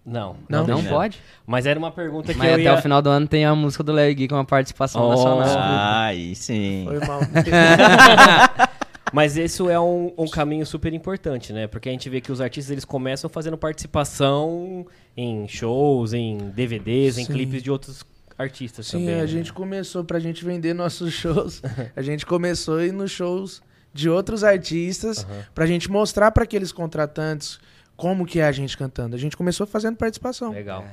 Não, 0.04 0.36
Não? 0.50 0.66
Não, 0.66 0.84
pode? 0.84 1.18
Mas 1.46 1.64
era 1.64 1.78
uma 1.78 1.90
pergunta 1.90 2.30
que 2.30 2.38
Mas 2.38 2.48
eu 2.48 2.54
até 2.56 2.62
ia... 2.64 2.74
o 2.74 2.82
final 2.82 3.00
do 3.00 3.08
ano 3.08 3.26
tem 3.26 3.46
a 3.46 3.54
música 3.54 3.82
do 3.82 3.90
Larry 3.90 4.12
Gui 4.14 4.28
com 4.28 4.34
uma 4.34 4.44
participação 4.44 5.00
Oh. 5.02 5.08
nacional. 5.08 5.42
Ah, 5.48 6.04
aí 6.08 6.34
sim. 6.36 6.84
Foi 6.86 6.98
mal. 7.06 7.20
Mas 9.14 9.36
isso 9.38 9.70
é 9.70 9.80
um, 9.80 10.12
um 10.18 10.28
caminho 10.28 10.66
super 10.66 10.92
importante, 10.92 11.52
né? 11.54 11.66
Porque 11.66 11.88
a 11.88 11.92
gente 11.92 12.10
vê 12.10 12.20
que 12.20 12.30
os 12.30 12.40
artistas 12.42 12.70
eles 12.70 12.84
começam 12.84 13.30
fazendo 13.30 13.56
participação 13.56 14.86
em 15.16 15.48
shows, 15.48 16.12
em 16.12 16.36
DVDs, 16.50 17.16
em 17.16 17.24
Sim. 17.24 17.32
clipes 17.32 17.62
de 17.62 17.70
outros 17.70 18.04
artistas 18.36 18.86
Sim, 18.88 18.98
também. 19.00 19.14
a 19.14 19.18
né? 19.18 19.26
gente 19.26 19.52
começou, 19.54 20.04
pra 20.04 20.18
gente 20.18 20.44
vender 20.44 20.74
nossos 20.74 21.14
shows, 21.16 21.62
a 21.96 22.02
gente 22.02 22.26
começou 22.26 22.76
a 22.78 22.84
ir 22.84 22.92
nos 22.92 23.10
shows 23.10 23.62
de 23.94 24.10
outros 24.10 24.42
artistas, 24.42 25.24
pra 25.54 25.64
gente 25.66 25.90
mostrar 25.90 26.32
pra 26.32 26.42
aqueles 26.44 26.72
contratantes 26.72 27.58
como 27.96 28.26
que 28.26 28.40
é 28.40 28.44
a 28.44 28.52
gente 28.52 28.76
cantando. 28.76 29.14
A 29.14 29.18
gente 29.18 29.36
começou 29.36 29.66
fazendo 29.66 29.96
participação, 29.96 30.50
Legal. 30.50 30.84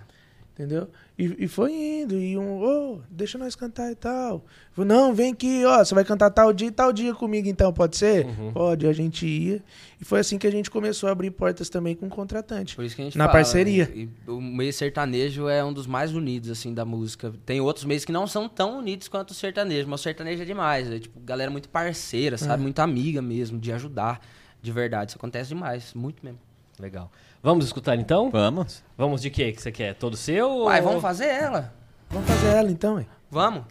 Entendeu? 0.53 0.89
E, 1.17 1.45
e 1.45 1.47
foi 1.47 1.71
indo, 1.73 2.15
e 2.15 2.37
um, 2.37 2.61
ô, 2.61 2.99
deixa 3.09 3.37
nós 3.37 3.55
cantar 3.55 3.91
e 3.91 3.95
tal. 3.95 4.45
Falei, 4.71 4.87
não, 4.87 5.13
vem 5.13 5.33
aqui, 5.33 5.63
ó, 5.65 5.83
você 5.83 5.93
vai 5.93 6.03
cantar 6.03 6.29
tal 6.31 6.51
dia 6.51 6.67
e 6.67 6.71
tal 6.71 6.91
dia 6.91 7.13
comigo 7.13 7.47
então, 7.47 7.71
pode 7.71 7.97
ser? 7.97 8.25
Uhum. 8.25 8.51
Pode, 8.51 8.87
a 8.87 8.93
gente 8.93 9.25
ia. 9.25 9.63
E 9.99 10.05
foi 10.05 10.19
assim 10.19 10.37
que 10.37 10.47
a 10.47 10.51
gente 10.51 10.69
começou 10.71 11.09
a 11.09 11.11
abrir 11.11 11.31
portas 11.31 11.69
também 11.69 11.95
com 11.95 12.07
o 12.07 12.09
contratante. 12.09 12.75
Por 12.75 12.83
isso 12.83 12.95
que 12.95 13.01
a 13.01 13.05
gente 13.05 13.17
Na 13.17 13.25
fala, 13.25 13.37
parceria. 13.37 13.85
né? 13.85 13.91
E 13.95 14.29
o 14.29 14.41
meio 14.41 14.73
sertanejo 14.73 15.47
é 15.47 15.63
um 15.63 15.71
dos 15.73 15.85
mais 15.87 16.13
unidos, 16.13 16.49
assim, 16.49 16.73
da 16.73 16.83
música. 16.85 17.33
Tem 17.45 17.61
outros 17.61 17.85
meios 17.85 18.03
que 18.03 18.11
não 18.11 18.25
são 18.27 18.49
tão 18.49 18.79
unidos 18.79 19.07
quanto 19.07 19.31
o 19.31 19.33
sertanejo, 19.33 19.87
mas 19.87 19.99
o 19.99 20.03
sertanejo 20.03 20.41
é 20.41 20.45
demais. 20.45 20.89
É, 20.91 20.99
tipo, 20.99 21.19
galera 21.19 21.51
muito 21.51 21.69
parceira, 21.69 22.37
sabe? 22.37 22.63
Muito 22.63 22.79
amiga 22.79 23.21
mesmo, 23.21 23.59
de 23.59 23.71
ajudar, 23.71 24.19
de 24.61 24.71
verdade. 24.71 25.11
Isso 25.11 25.17
acontece 25.17 25.49
demais, 25.49 25.93
muito 25.93 26.23
mesmo. 26.25 26.39
Legal. 26.79 27.11
Vamos 27.43 27.65
escutar 27.65 27.95
então? 27.95 28.29
Vamos? 28.29 28.83
Vamos 28.97 29.21
de 29.21 29.29
quê 29.29 29.51
que 29.51 29.61
você 29.61 29.71
quer? 29.71 29.95
Todo 29.95 30.15
seu? 30.15 30.65
Vai, 30.65 30.79
ou- 30.81 30.87
vamos 30.87 31.01
fazer 31.01 31.25
ela. 31.25 31.73
Vamos 32.09 32.27
fazer 32.29 32.47
ela 32.55 32.69
então, 32.69 32.99
hein? 32.99 33.07
Vamos. 33.29 33.63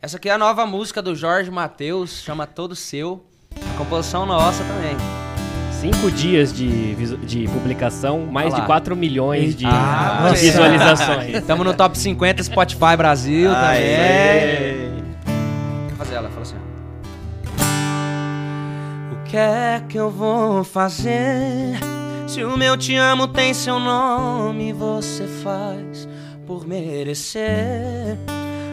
Essa 0.00 0.16
aqui 0.16 0.28
é 0.28 0.32
a 0.32 0.38
nova 0.38 0.64
música 0.66 1.02
do 1.02 1.14
Jorge 1.16 1.50
Matheus, 1.50 2.22
chama 2.22 2.46
Todo 2.46 2.76
Seu. 2.76 3.24
Composição 3.76 4.24
nossa 4.26 4.62
também. 4.64 4.96
Cinco 5.80 6.10
dias 6.10 6.52
de, 6.54 6.94
de 7.26 7.48
publicação, 7.48 8.20
mais 8.26 8.46
Olha 8.48 8.54
lá. 8.56 8.60
de 8.60 8.66
4 8.66 8.96
milhões 8.96 9.54
de, 9.56 9.66
Ah, 9.66 10.30
de 10.32 10.40
visualizações. 10.40 11.44
Tamo 11.44 11.64
no 11.64 11.74
top 11.74 11.98
50 11.98 12.42
Spotify 12.44 12.96
Brasil 12.96 13.50
também. 13.50 13.66
Aê! 13.68 14.88
Vou 15.88 15.96
fazer 15.98 16.14
ela, 16.14 16.28
fala 16.30 16.42
assim. 16.42 16.56
O 19.12 19.24
que 19.28 19.36
é 19.36 19.82
que 19.88 19.96
eu 19.98 20.10
vou 20.10 20.62
fazer? 20.64 21.78
Se 22.26 22.42
o 22.42 22.56
meu 22.56 22.76
te 22.76 22.96
amo 22.96 23.28
tem 23.28 23.54
seu 23.54 23.78
nome, 23.78 24.72
você 24.72 25.26
faz 25.44 26.08
por 26.46 26.66
merecer. 26.66 28.18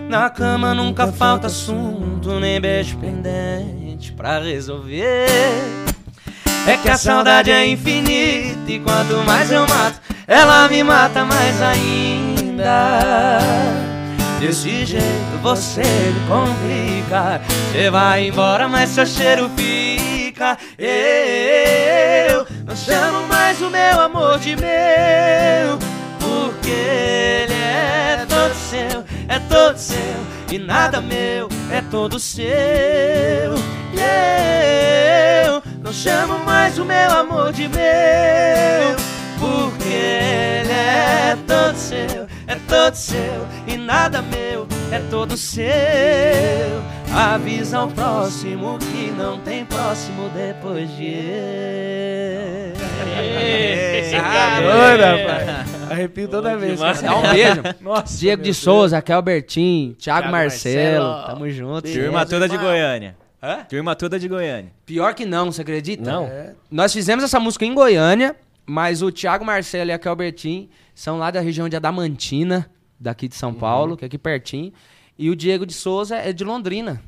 Na 0.10 0.30
cama 0.30 0.74
nunca 0.74 1.12
falta 1.12 1.48
assunto, 1.48 2.40
nem 2.40 2.60
beijo 2.60 2.98
pendente 2.98 4.12
pra 4.12 4.40
resolver. 4.40 5.28
É 6.68 6.78
que 6.78 6.90
a 6.90 6.98
saudade 6.98 7.52
é 7.52 7.68
infinita 7.68 8.72
e 8.72 8.80
quanto 8.80 9.18
mais 9.26 9.52
eu 9.52 9.68
mato, 9.68 10.02
ela 10.28 10.68
me 10.68 10.84
mata 10.84 11.24
mais 11.24 11.62
ainda. 11.62 13.40
Desse 14.40 14.86
jeito 14.86 15.38
você 15.42 15.82
me 15.82 16.28
complica. 16.28 17.42
Você 17.72 17.90
vai 17.90 18.28
embora, 18.28 18.68
mas 18.68 18.90
seu 18.90 19.06
cheiro 19.06 19.50
fica. 19.56 20.58
Eu 20.78 22.46
não 22.66 22.76
chamo 22.76 23.28
mais 23.28 23.62
o 23.62 23.70
meu 23.70 24.00
amor 24.00 24.40
de 24.40 24.56
meu, 24.56 25.78
porque 26.20 26.70
ele 26.70 27.54
é 27.54 28.26
todo 28.28 28.54
seu, 28.56 29.04
é 29.28 29.40
todo 29.40 29.78
seu 29.78 29.98
e 30.52 30.58
nada 30.58 31.02
meu, 31.02 31.50
é 31.72 31.82
todo 31.82 32.20
seu. 32.20 32.44
E 33.94 35.46
eu 35.46 35.62
não 35.84 35.92
chamo 35.92 36.40
mais 36.40 36.78
o 36.80 36.86
meu 36.86 37.12
amor 37.12 37.52
de 37.52 37.68
meu, 37.68 38.96
porque 39.40 39.94
ele 39.94 40.72
é 40.72 41.38
todo 41.46 41.76
seu, 41.76 42.28
é 42.48 42.56
todo 42.68 42.96
seu 42.96 43.48
e 43.68 43.78
nada 43.78 44.22
meu, 44.22 44.68
é 44.92 45.00
todo 45.10 45.36
seu. 45.36 45.64
Avisa 47.16 47.78
ao 47.78 47.88
próximo 47.90 48.80
que 48.80 49.12
não 49.12 49.40
tem 49.40 49.64
próximo 49.66 50.30
depois 50.30 50.90
de 50.96 51.06
eu. 51.06 52.74
Rapaz. 54.20 55.92
Arrepio 55.92 56.28
toda 56.28 56.58
vez. 56.58 56.74
demais. 56.80 57.02
cara. 57.02 57.14
Dá 57.14 57.20
um 57.20 57.32
beijo. 57.34 57.62
Nossa, 57.82 58.18
Diego 58.18 58.42
de 58.42 58.46
Deus. 58.46 58.58
Souza, 58.58 58.96
Raquel 58.96 59.22
Bertin, 59.22 59.96
Thiago 60.00 60.22
Thiago 60.22 60.32
Marcelo, 60.32 61.08
Marcelo. 61.08 61.28
tamo 61.28 61.50
junto. 61.52 61.92
Turma 61.92 62.26
toda 62.26 62.50
de 62.50 62.58
Goiânia. 62.58 63.16
Hã? 63.42 63.58
Turma 63.70 63.96
toda 63.96 64.20
de 64.20 64.28
Goiânia. 64.28 64.72
Pior 64.86 65.14
que 65.14 65.26
não, 65.26 65.52
você 65.52 65.62
acredita? 65.62 66.10
Não? 66.12 66.26
É, 66.26 66.54
Nós 66.72 66.92
fizemos 66.94 67.24
essa 67.24 67.40
música 67.40 67.64
em 67.66 67.76
Goiânia, 67.76 68.36
mas 68.66 69.04
o 69.04 69.12
Thiago 69.12 69.46
Marcelo 69.46 69.90
e 69.90 69.92
a 69.92 69.96
Raquel 69.96 70.16
Bertin 70.16 70.70
são 70.96 71.20
lá 71.20 71.30
da 71.30 71.42
região 71.42 71.70
de 71.70 71.76
Adamantina, 71.76 72.68
daqui 73.00 73.28
de 73.28 73.36
São 73.36 73.54
Paulo, 73.54 73.96
que 73.98 74.04
é 74.06 74.08
aqui 74.08 74.18
pertinho. 74.18 74.74
E 75.18 75.30
o 75.30 75.36
Diego 75.36 75.66
de 75.66 75.74
Souza 75.74 76.16
é 76.18 76.34
de 76.34 76.44
Londrina. 76.44 77.02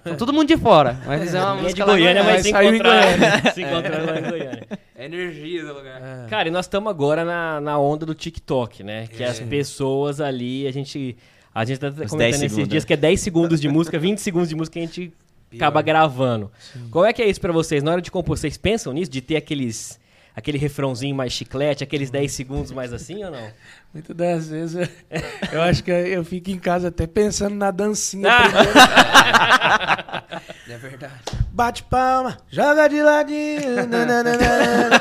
Então, 0.00 0.16
todo 0.16 0.32
mundo 0.32 0.48
de 0.48 0.56
fora. 0.56 1.00
Mas 1.06 1.22
fizemos 1.22 1.46
uma 1.46 1.54
Quem 1.54 1.60
é 1.60 1.62
música 1.62 1.84
de 1.84 1.90
lá 1.90 1.96
em 1.96 2.00
Goiânia, 2.00 2.24
mas 2.24 2.42
se 2.42 2.50
encontrar, 2.50 3.54
se 3.54 3.62
encontrar 3.62 4.02
lá 4.04 4.18
em 4.18 4.22
Goiânia. 4.22 4.68
É 4.96 5.04
energia 5.04 5.64
do 5.64 5.74
lugar. 5.74 6.02
é. 6.02 6.28
Cara, 6.28 6.48
e 6.48 6.50
nós 6.50 6.64
estamos 6.66 6.90
agora 6.90 7.24
na, 7.24 7.60
na 7.60 7.78
onda 7.78 8.04
do 8.04 8.14
TikTok, 8.14 8.82
né? 8.82 9.06
Que 9.06 9.22
as 9.22 9.38
pessoas 9.40 10.20
ali, 10.20 10.66
a 10.66 10.72
gente. 10.72 11.16
A 11.54 11.64
gente 11.64 11.78
tá 11.78 11.88
Os 11.88 11.94
10 11.94 12.10
comentando 12.10 12.42
esses 12.44 12.68
dias 12.68 12.82
né? 12.82 12.86
que 12.86 12.92
é 12.94 12.96
10 12.96 13.20
segundos 13.20 13.60
de 13.60 13.68
música, 13.68 13.98
20 13.98 14.18
segundos 14.18 14.48
de 14.48 14.56
música 14.56 14.72
que 14.72 14.78
a 14.78 14.82
gente 14.82 15.12
acaba 15.54 15.82
gravando. 15.82 16.50
Qual 16.90 17.04
é 17.04 17.12
que 17.12 17.20
é 17.20 17.28
isso 17.28 17.40
pra 17.40 17.52
vocês? 17.52 17.82
Na 17.82 17.92
hora 17.92 18.00
de 18.00 18.10
compor, 18.10 18.38
vocês 18.38 18.56
pensam 18.56 18.92
nisso? 18.92 19.10
De 19.10 19.20
ter 19.20 19.36
aqueles. 19.36 20.00
Aquele 20.34 20.58
refrãozinho 20.58 21.14
mais 21.14 21.32
chiclete, 21.32 21.84
aqueles 21.84 22.10
10 22.10 22.32
segundos 22.32 22.72
mais 22.72 22.92
assim 22.92 23.22
ou 23.24 23.30
não? 23.30 23.50
Muitas 23.92 24.16
das 24.16 24.48
vezes 24.48 24.88
eu, 25.10 25.22
eu 25.52 25.62
acho 25.62 25.84
que 25.84 25.90
eu 25.90 26.24
fico 26.24 26.50
em 26.50 26.58
casa 26.58 26.88
até 26.88 27.06
pensando 27.06 27.54
na 27.54 27.70
dancinha 27.70 28.28
Ah. 28.30 28.42
primeiro. 28.48 28.72
É 30.68 30.78
verdade. 30.78 31.20
Bate 31.52 31.82
palma, 31.84 32.38
joga 32.48 32.88
de 32.88 33.02
ladinho. 33.02 33.86
nananana, 33.86 34.98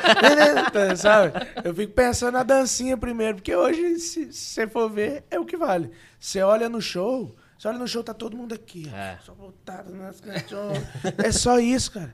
sabe? 0.98 1.32
Eu 1.64 1.74
fico 1.74 1.94
pensando 1.94 2.34
na 2.34 2.44
dancinha 2.44 2.98
primeiro, 2.98 3.36
porque 3.36 3.56
hoje, 3.56 3.98
se 4.00 4.32
você 4.34 4.68
for 4.68 4.90
ver, 4.90 5.24
é 5.32 5.40
o 5.40 5.46
que 5.46 5.56
vale. 5.56 5.90
Você 6.20 6.42
olha 6.42 6.68
no 6.68 6.82
show, 6.82 7.34
você 7.58 7.68
olha 7.70 7.78
no 7.78 7.88
show, 7.88 8.04
tá 8.04 8.14
todo 8.14 8.36
mundo 8.36 8.54
aqui, 8.54 8.90
É. 8.94 9.16
só 9.26 9.34
voltado 9.34 9.96
nas 9.96 10.20
canções. 10.20 10.84
É 11.24 11.32
só 11.32 11.58
isso, 11.60 11.92
cara. 11.94 12.14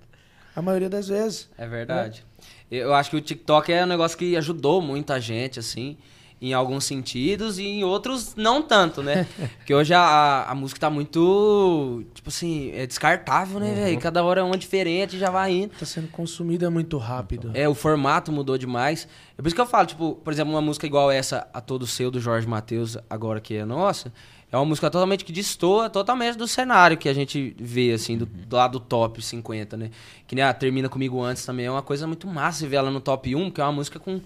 A 0.55 0.61
maioria 0.61 0.89
das 0.89 1.07
vezes. 1.07 1.49
É 1.57 1.67
verdade. 1.67 2.23
Eu 2.69 2.93
acho 2.93 3.09
que 3.09 3.15
o 3.15 3.21
TikTok 3.21 3.71
é 3.71 3.83
um 3.83 3.87
negócio 3.87 4.17
que 4.17 4.35
ajudou 4.35 4.81
muita 4.81 5.21
gente, 5.21 5.59
assim, 5.59 5.97
em 6.41 6.53
alguns 6.53 6.83
sentidos 6.83 7.57
e 7.57 7.65
em 7.65 7.83
outros 7.83 8.35
não 8.35 8.61
tanto, 8.61 9.01
né? 9.01 9.25
Porque 9.57 9.73
hoje 9.73 9.93
a, 9.93 10.45
a, 10.47 10.53
música 10.53 10.79
tá 10.79 10.89
muito, 10.89 12.03
tipo 12.13 12.29
assim, 12.29 12.71
é 12.73 12.85
descartável, 12.85 13.59
né, 13.59 13.73
velho? 13.73 13.99
Cada 13.99 14.23
hora 14.23 14.41
é 14.41 14.43
uma 14.43 14.57
diferente 14.57 15.15
e 15.15 15.19
já 15.19 15.31
vai 15.31 15.51
indo. 15.51 15.71
Tá 15.79 15.85
sendo 15.85 16.09
consumida 16.09 16.69
muito 16.69 16.97
rápido. 16.97 17.51
É, 17.53 17.67
o 17.67 17.73
formato 17.73 18.31
mudou 18.31 18.57
demais. 18.57 19.07
É 19.37 19.41
por 19.41 19.47
isso 19.47 19.55
que 19.55 19.61
eu 19.61 19.65
falo, 19.65 19.87
tipo, 19.87 20.15
por 20.15 20.31
exemplo, 20.31 20.53
uma 20.53 20.61
música 20.61 20.85
igual 20.85 21.09
essa, 21.09 21.47
A 21.53 21.61
Todo 21.61 21.87
Seu, 21.87 22.11
do 22.11 22.19
Jorge 22.19 22.47
Matheus, 22.47 22.97
agora 23.09 23.39
que 23.39 23.55
é 23.55 23.65
nossa, 23.65 24.11
é 24.51 24.55
uma 24.55 24.65
música 24.65 24.89
totalmente 24.89 25.25
que 25.25 25.31
destoa 25.31 25.89
totalmente 25.89 26.37
do 26.37 26.47
cenário 26.47 26.97
que 26.97 27.09
a 27.09 27.13
gente 27.13 27.53
vê, 27.59 27.91
assim, 27.91 28.17
do, 28.17 28.25
do 28.25 28.55
lado 28.55 28.79
do 28.79 28.79
top 28.79 29.21
50, 29.21 29.75
né? 29.75 29.91
Que 30.25 30.35
nem 30.35 30.43
a 30.43 30.53
Termina 30.53 30.87
Comigo 30.87 31.21
Antes 31.21 31.45
também 31.45 31.65
é 31.65 31.71
uma 31.71 31.81
coisa 31.81 32.07
muito 32.07 32.27
massa 32.27 32.65
ver 32.65 32.77
ela 32.77 32.89
no 32.89 33.01
top 33.01 33.35
1, 33.35 33.51
que 33.51 33.59
é 33.59 33.63
uma 33.63 33.73
música 33.73 33.99
com, 33.99 34.21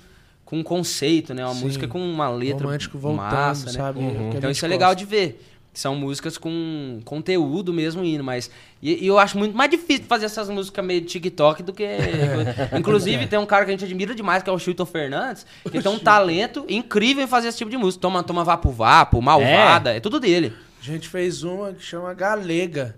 com 0.46 0.60
um 0.60 0.64
conceito, 0.64 1.34
né? 1.34 1.44
Uma 1.44 1.56
Sim. 1.56 1.64
música 1.64 1.88
com 1.88 2.00
uma 2.00 2.30
letra 2.30 2.66
Romântico 2.66 3.00
voltando, 3.00 3.32
massa, 3.32 3.66
né? 3.66 3.72
sabe? 3.72 4.00
Uhum. 4.00 4.30
Então 4.36 4.52
isso 4.52 4.64
é 4.64 4.68
legal 4.68 4.92
gosta. 4.92 5.04
de 5.04 5.10
ver. 5.10 5.44
São 5.74 5.96
músicas 5.96 6.38
com 6.38 7.00
conteúdo 7.06 7.72
mesmo 7.72 8.04
indo, 8.04 8.24
mas. 8.24 8.52
E, 8.82 9.06
e 9.06 9.08
eu 9.08 9.18
acho 9.18 9.38
muito 9.38 9.56
mais 9.56 9.72
difícil 9.72 10.04
fazer 10.06 10.26
essas 10.26 10.50
músicas 10.50 10.84
meio 10.84 11.00
de 11.00 11.08
TikTok 11.08 11.64
do 11.64 11.72
que. 11.72 11.88
Inclusive, 12.78 13.26
tem 13.28 13.40
um 13.40 13.46
cara 13.46 13.64
que 13.64 13.72
a 13.72 13.74
gente 13.74 13.86
admira 13.86 14.14
demais, 14.14 14.44
que 14.44 14.50
é 14.50 14.54
o 14.54 14.60
Chilton 14.60 14.86
Fernandes, 14.86 15.46
que 15.72 15.82
tem 15.82 15.92
um 15.92 16.00
talento 16.00 16.66
incrível 16.68 17.24
em 17.24 17.28
fazer 17.28 17.48
esse 17.48 17.58
tipo 17.58 17.72
de 17.72 17.78
música. 17.78 18.02
Toma, 18.02 18.22
toma 18.22 18.44
Vapo 18.44 18.70
Vapo, 18.70 19.22
Malvada, 19.22 19.96
é, 19.96 20.00
tudo 20.02 20.20
dele. 20.20 20.54
A 20.82 20.84
gente 20.84 21.08
fez 21.08 21.44
uma 21.44 21.72
que 21.72 21.84
chama 21.84 22.14
Galega. 22.14 22.96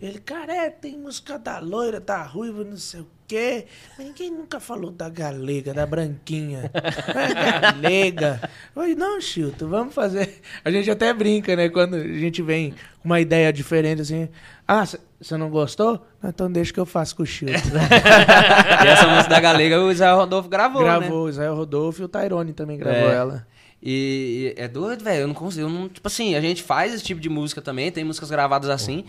Ele, 0.00 0.18
cara, 0.18 0.52
é, 0.54 0.70
tem 0.70 0.96
música 0.98 1.38
da 1.38 1.58
loira, 1.58 2.00
da 2.00 2.22
ruiva, 2.22 2.64
não 2.64 2.76
sei 2.76 3.00
o 3.00 3.06
quê. 3.26 3.66
Mas 3.96 4.06
ninguém 4.06 4.30
nunca 4.30 4.58
falou 4.58 4.90
da 4.90 5.08
galega, 5.08 5.72
da 5.74 5.86
branquinha. 5.86 6.70
É 6.74 7.60
galega. 7.60 8.40
Eu 8.42 8.48
falei, 8.82 8.94
não, 8.94 9.20
Chilton, 9.20 9.68
vamos 9.68 9.94
fazer. 9.94 10.40
A 10.64 10.70
gente 10.70 10.90
até 10.90 11.12
brinca, 11.12 11.54
né? 11.54 11.68
Quando 11.68 11.94
a 11.96 12.02
gente 12.02 12.42
vem 12.42 12.70
com 13.02 13.08
uma 13.08 13.20
ideia 13.20 13.52
diferente, 13.52 14.02
assim. 14.02 14.28
Ah, 14.66 14.84
você 15.20 15.36
não 15.36 15.50
gostou? 15.50 16.06
Ah, 16.22 16.28
Então 16.28 16.50
deixa 16.50 16.72
que 16.72 16.80
eu 16.80 16.86
faço 16.86 17.14
com 17.16 17.22
o 17.22 17.26
Chilton. 17.26 17.52
E 18.84 18.86
essa 18.88 19.06
música 19.06 19.28
da 19.30 19.40
Galega 19.40 19.80
o 19.80 19.90
Israel 19.92 20.16
Rodolfo 20.16 20.48
gravou, 20.48 20.82
né? 20.82 20.88
Gravou, 20.98 21.24
o 21.24 21.28
Israel 21.28 21.54
Rodolfo 21.54 22.02
e 22.02 22.04
o 22.04 22.08
Tyrone 22.08 22.52
também 22.52 22.78
gravou 22.78 23.10
É. 23.10 23.14
ela. 23.14 23.46
E, 23.82 24.54
e 24.56 24.60
é 24.62 24.68
doido, 24.68 25.02
velho. 25.02 25.22
Eu 25.22 25.26
não 25.28 25.34
consigo. 25.34 25.66
Eu 25.66 25.70
não, 25.70 25.88
tipo 25.88 26.06
assim, 26.06 26.34
a 26.34 26.40
gente 26.40 26.62
faz 26.62 26.92
esse 26.92 27.02
tipo 27.02 27.20
de 27.20 27.28
música 27.30 27.62
também, 27.62 27.90
tem 27.90 28.04
músicas 28.04 28.30
gravadas 28.30 28.68
assim. 28.70 29.04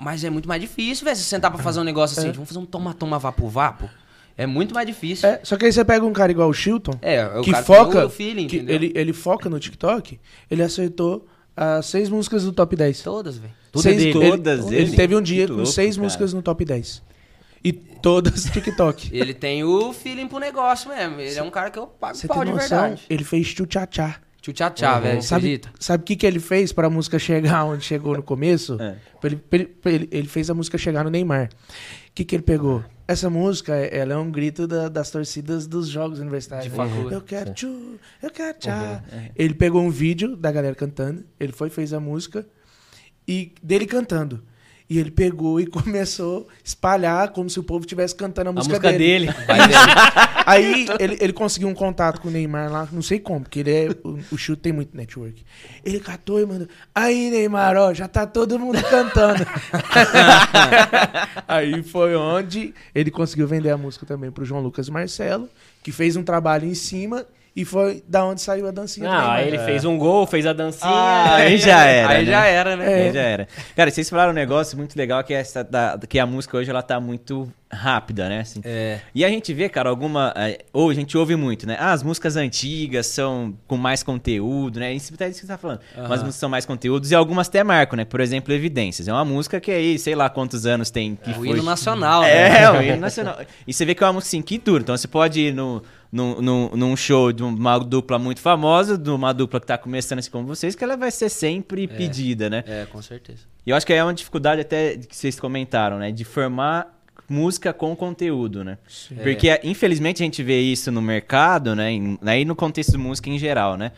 Mas 0.00 0.24
é 0.24 0.30
muito 0.30 0.48
mais 0.48 0.60
difícil, 0.60 1.04
velho. 1.04 1.16
Se 1.16 1.24
sentar 1.24 1.50
pra 1.50 1.62
fazer 1.62 1.78
um 1.80 1.84
negócio 1.84 2.18
assim, 2.18 2.32
vamos 2.32 2.48
fazer 2.48 2.58
um 2.58 2.64
toma-toma 2.66 3.18
vapo-vapo. 3.18 3.88
É 4.36 4.46
muito 4.46 4.72
mais 4.74 4.86
difícil. 4.86 5.28
É, 5.28 5.40
só 5.44 5.56
que 5.58 5.66
aí 5.66 5.72
você 5.72 5.84
pega 5.84 6.04
um 6.06 6.12
cara 6.12 6.32
igual 6.32 6.48
o 6.48 6.54
Chilton, 6.54 6.92
É, 7.02 7.22
o 7.38 7.42
que 7.42 7.50
cara 7.50 7.62
foca, 7.62 7.98
tem 7.98 8.04
o 8.06 8.10
feeling, 8.10 8.46
que 8.46 8.56
ele, 8.56 8.90
ele 8.94 9.12
foca 9.12 9.50
no 9.50 9.60
TikTok, 9.60 10.18
ele 10.50 10.62
acertou 10.62 11.26
as 11.54 11.84
seis 11.86 12.08
músicas 12.08 12.44
do 12.44 12.52
top 12.52 12.74
10. 12.74 13.02
Todas, 13.02 13.36
velho. 13.36 13.52
Dele. 13.74 14.02
ele- 14.08 14.12
Todas 14.30 14.66
ele, 14.66 14.84
dele? 14.84 14.96
teve 14.96 15.14
um 15.14 15.20
dia 15.20 15.46
com 15.46 15.66
seis 15.66 15.96
cara. 15.96 16.04
músicas 16.04 16.32
no 16.32 16.40
top 16.40 16.64
10. 16.64 17.02
E 17.62 17.72
todas 17.72 18.44
TikTok. 18.44 19.10
Ele 19.14 19.34
tem 19.34 19.62
o 19.62 19.92
feeling 19.92 20.26
pro 20.26 20.38
negócio 20.38 20.88
mesmo. 20.88 21.20
Ele 21.20 21.38
é 21.38 21.42
um 21.42 21.50
cara 21.50 21.70
que 21.70 21.78
eu 21.78 21.86
pago 21.86 22.16
Você 22.16 22.26
pau 22.26 22.38
tem 22.38 22.46
de 22.46 22.52
noção? 22.52 22.80
verdade. 22.80 23.02
Ele 23.10 23.22
fez 23.22 23.52
tchutchá 23.52 23.86
Tchau, 23.86 24.10
tchau, 24.40 24.52
tchau, 24.70 25.00
velho. 25.02 25.22
Sabe 25.78 26.02
o 26.02 26.04
que, 26.06 26.16
que 26.16 26.26
ele 26.26 26.40
fez 26.40 26.72
pra 26.72 26.88
música 26.90 27.18
chegar 27.18 27.64
onde 27.64 27.84
chegou 27.84 28.16
no 28.16 28.22
começo? 28.22 28.76
É. 28.80 28.96
Ele, 29.22 29.40
ele- 29.52 29.70
ele- 29.84 30.08
ele 30.10 30.28
fez 30.28 30.48
a 30.50 30.54
música 30.54 30.78
chegar 30.78 31.04
no 31.04 31.10
Neymar. 31.10 31.48
O 32.08 32.12
que, 32.14 32.24
que 32.24 32.34
ele 32.36 32.42
pegou? 32.42 32.82
Essa 33.06 33.28
música, 33.28 33.74
ela 33.74 34.14
é 34.14 34.16
um 34.16 34.30
grito 34.30 34.66
da- 34.66 34.88
das 34.88 35.10
torcidas 35.10 35.66
dos 35.66 35.88
jogos 35.88 36.18
universitários. 36.20 36.72
Eu 37.12 37.20
quero 37.20 37.52
tchu, 37.54 37.98
eu 38.22 38.30
quero 38.30 38.58
tchá. 38.58 39.02
Ele 39.36 39.54
pegou 39.54 39.82
um 39.82 39.90
vídeo 39.90 40.36
da 40.36 40.50
galera 40.52 40.74
cantando, 40.74 41.24
ele 41.38 41.52
foi, 41.52 41.68
fez 41.70 41.92
a 41.92 42.00
música, 42.00 42.46
e 43.28 43.52
dele 43.62 43.86
cantando. 43.86 44.42
E 44.88 44.98
ele 44.98 45.10
pegou 45.12 45.60
e 45.60 45.66
começou 45.70 46.48
a 46.50 46.52
espalhar 46.64 47.28
como 47.30 47.48
se 47.48 47.60
o 47.60 47.62
povo 47.62 47.80
estivesse 47.84 48.14
cantando 48.14 48.48
a 48.48 48.52
A 48.52 48.54
música, 48.54 48.74
música 48.76 48.98
dele. 48.98 49.28
Aí 50.50 50.86
ele, 50.98 51.16
ele 51.20 51.32
conseguiu 51.32 51.68
um 51.68 51.74
contato 51.74 52.20
com 52.20 52.28
o 52.28 52.30
Neymar 52.30 52.72
lá, 52.72 52.88
não 52.90 53.02
sei 53.02 53.20
como, 53.20 53.42
porque 53.42 53.60
ele 53.60 53.70
é. 53.70 53.88
O, 54.02 54.18
o 54.32 54.36
Chute 54.36 54.62
tem 54.62 54.72
muito 54.72 54.96
network. 54.96 55.44
Ele 55.84 56.00
catou 56.00 56.40
e 56.40 56.46
mandou. 56.46 56.66
Aí, 56.92 57.30
Neymar, 57.30 57.76
ó, 57.76 57.94
já 57.94 58.08
tá 58.08 58.26
todo 58.26 58.58
mundo 58.58 58.82
cantando. 58.82 59.46
Aí 61.46 61.82
foi 61.84 62.16
onde 62.16 62.74
ele 62.92 63.10
conseguiu 63.10 63.46
vender 63.46 63.70
a 63.70 63.76
música 63.76 64.04
também 64.04 64.32
pro 64.32 64.44
João 64.44 64.60
Lucas 64.60 64.88
Marcelo, 64.88 65.48
que 65.82 65.92
fez 65.92 66.16
um 66.16 66.24
trabalho 66.24 66.66
em 66.66 66.74
cima 66.74 67.24
e 67.54 67.64
foi 67.64 68.02
da 68.08 68.24
onde 68.24 68.40
saiu 68.40 68.66
a 68.68 68.70
dancinha 68.70 69.08
Neymar. 69.10 69.30
aí 69.30 69.48
ele 69.48 69.58
fez 69.58 69.84
um 69.84 69.98
gol, 69.98 70.26
fez 70.26 70.46
a 70.46 70.52
dancinha. 70.52 70.90
Ah, 70.90 71.34
aí 71.36 71.56
já 71.58 71.82
era. 71.84 72.08
Aí 72.12 72.24
né? 72.24 72.30
já 72.30 72.44
era, 72.46 72.76
né? 72.76 72.92
É. 72.92 73.06
Aí 73.08 73.12
já 73.12 73.20
era. 73.22 73.48
Cara, 73.76 73.90
vocês 73.90 74.08
falaram 74.08 74.30
um 74.30 74.34
negócio 74.34 74.76
muito 74.78 74.96
legal 74.96 75.22
que, 75.24 75.34
é 75.34 75.40
essa 75.40 75.62
da- 75.64 75.98
que 76.08 76.18
a 76.18 76.26
música 76.26 76.56
hoje 76.56 76.70
ela 76.70 76.82
tá 76.82 76.98
muito 77.00 77.50
rápida, 77.72 78.28
né? 78.28 78.40
assim. 78.40 78.60
É. 78.64 78.98
E 79.14 79.24
a 79.24 79.28
gente 79.28 79.52
vê, 79.54 79.68
cara, 79.68 79.88
alguma. 79.88 80.32
é, 80.36 80.58
Ou 80.72 80.90
a 80.90 80.94
gente 80.94 81.16
ouve 81.16 81.36
muito, 81.36 81.66
né? 81.66 81.76
Ah, 81.78 81.92
as 81.92 82.02
músicas 82.02 82.36
antigas 82.36 83.06
são 83.06 83.54
com 83.68 83.76
mais 83.76 84.02
conteúdo, 84.02 84.80
né? 84.80 84.92
Isso 84.92 85.12
é 85.18 85.28
isso 85.28 85.40
que 85.40 85.46
você 85.46 85.52
tá 85.52 85.58
falando. 85.58 85.80
Aham. 85.96 86.08
Mas 86.08 86.20
músicas 86.20 86.34
são 86.36 86.48
mais 86.48 86.66
conteúdos 86.66 87.10
e 87.10 87.14
algumas 87.14 87.48
até 87.48 87.62
marcam, 87.62 87.96
né? 87.96 88.04
Por 88.04 88.20
exemplo, 88.20 88.52
Evidências. 88.54 89.06
É 89.08 89.12
uma 89.12 89.24
música 89.24 89.60
que 89.60 89.70
aí, 89.70 89.98
sei 89.98 90.14
lá 90.14 90.28
quantos 90.28 90.66
anos 90.66 90.90
tem 90.90 91.14
que 91.16 91.30
O 91.30 91.34
foi. 91.34 91.48
hino 91.50 91.62
nacional, 91.62 92.22
né? 92.22 92.62
É, 92.62 92.70
o 92.70 92.82
hino 92.82 92.96
nacional. 92.96 93.36
E 93.66 93.72
você 93.72 93.84
vê 93.84 93.94
que 93.94 94.02
é 94.02 94.06
uma 94.06 94.14
música 94.14 94.28
assim, 94.28 94.42
que 94.42 94.58
dura. 94.58 94.82
Então 94.82 94.96
você 94.96 95.06
pode 95.08 95.40
ir 95.40 95.54
no, 95.54 95.80
no, 96.12 96.40
no- 96.42 96.70
num 96.76 96.96
show 96.96 97.32
de 97.32 97.42
uma 97.42 97.78
dupla 97.78 98.18
muito 98.18 98.40
famosa, 98.40 98.98
de 98.98 99.10
uma 99.10 99.32
dupla 99.32 99.60
que 99.60 99.66
tá 99.66 99.78
começando 99.78 100.18
assim 100.18 100.30
como 100.30 100.46
vocês, 100.46 100.74
que 100.74 100.82
ela 100.82 100.96
vai 100.96 101.10
ser 101.10 101.28
sempre 101.28 101.86
pedida, 101.86 102.50
né? 102.50 102.64
É, 102.66 102.86
com 102.86 103.00
certeza. 103.00 103.40
E 103.66 103.70
eu 103.70 103.76
acho 103.76 103.86
que 103.86 103.92
é 103.92 104.02
uma 104.02 104.14
dificuldade 104.14 104.60
até 104.60 104.96
que 104.96 105.16
vocês 105.16 105.38
comentaram, 105.38 105.98
né? 105.98 106.10
De 106.10 106.24
formar 106.24 106.98
música 107.28 107.72
com 107.72 107.94
conteúdo, 107.94 108.64
né? 108.64 108.78
Porque, 109.22 109.60
infelizmente, 109.62 110.22
a 110.22 110.24
gente 110.24 110.42
vê 110.42 110.60
isso 110.60 110.90
no 110.90 111.00
mercado, 111.00 111.76
né? 111.76 111.92
em- 111.92 112.18
Aí 112.22 112.44
no 112.44 112.56
contexto 112.56 112.92
de 112.92 112.98
música 112.98 113.30
em 113.30 113.38
geral, 113.38 113.76
né? 113.76 113.92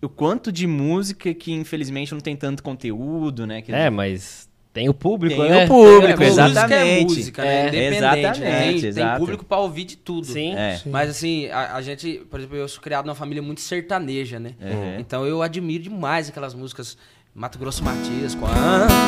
O 0.00 0.08
quanto 0.08 0.50
de 0.50 0.66
música 0.66 1.32
que, 1.34 1.52
infelizmente, 1.52 2.12
não 2.12 2.20
tem 2.20 2.34
tanto 2.34 2.62
conteúdo, 2.62 3.46
né? 3.46 3.62
Que- 3.62 3.72
É, 3.72 3.88
mas 3.90 4.48
tem 4.72 4.88
o 4.88 4.94
público, 4.94 5.38
Tem 5.38 5.50
né? 5.50 5.64
o 5.64 5.68
público, 5.68 6.22
É, 6.22 6.26
exatamente. 6.26 6.54
Música 6.54 6.74
é 6.74 7.04
música, 7.04 7.42
né? 7.42 7.48
É, 7.48 7.68
Independente. 7.68 7.96
exatamente, 7.96 8.92
né? 8.92 8.92
Tem, 8.92 9.18
público 9.18 9.44
pra 9.44 9.58
ouvir 9.58 9.84
de 9.84 9.96
tudo. 9.98 10.26
Sim. 10.26 10.54
É. 10.54 10.76
Sim. 10.76 10.90
Mas 10.90 11.10
assim, 11.10 11.46
a, 11.48 11.76
a 11.76 11.82
gente, 11.82 12.22
por 12.30 12.40
exemplo, 12.40 12.56
eu 12.56 12.66
sou 12.66 12.82
criado 12.82 13.04
numa 13.04 13.14
família 13.14 13.42
muito 13.42 13.60
sertaneja, 13.60 14.40
né? 14.40 14.54
Uhum. 14.58 14.98
Então 14.98 15.26
eu 15.26 15.42
admiro 15.42 15.82
demais 15.82 16.30
aquelas 16.30 16.54
músicas 16.54 16.96
Mato 17.34 17.58
Grosso 17.58 17.84
Matias, 17.84 18.34
quando 18.34 18.54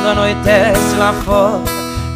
anoitece 0.07 0.95
lá 0.97 1.13
fora, 1.23 1.63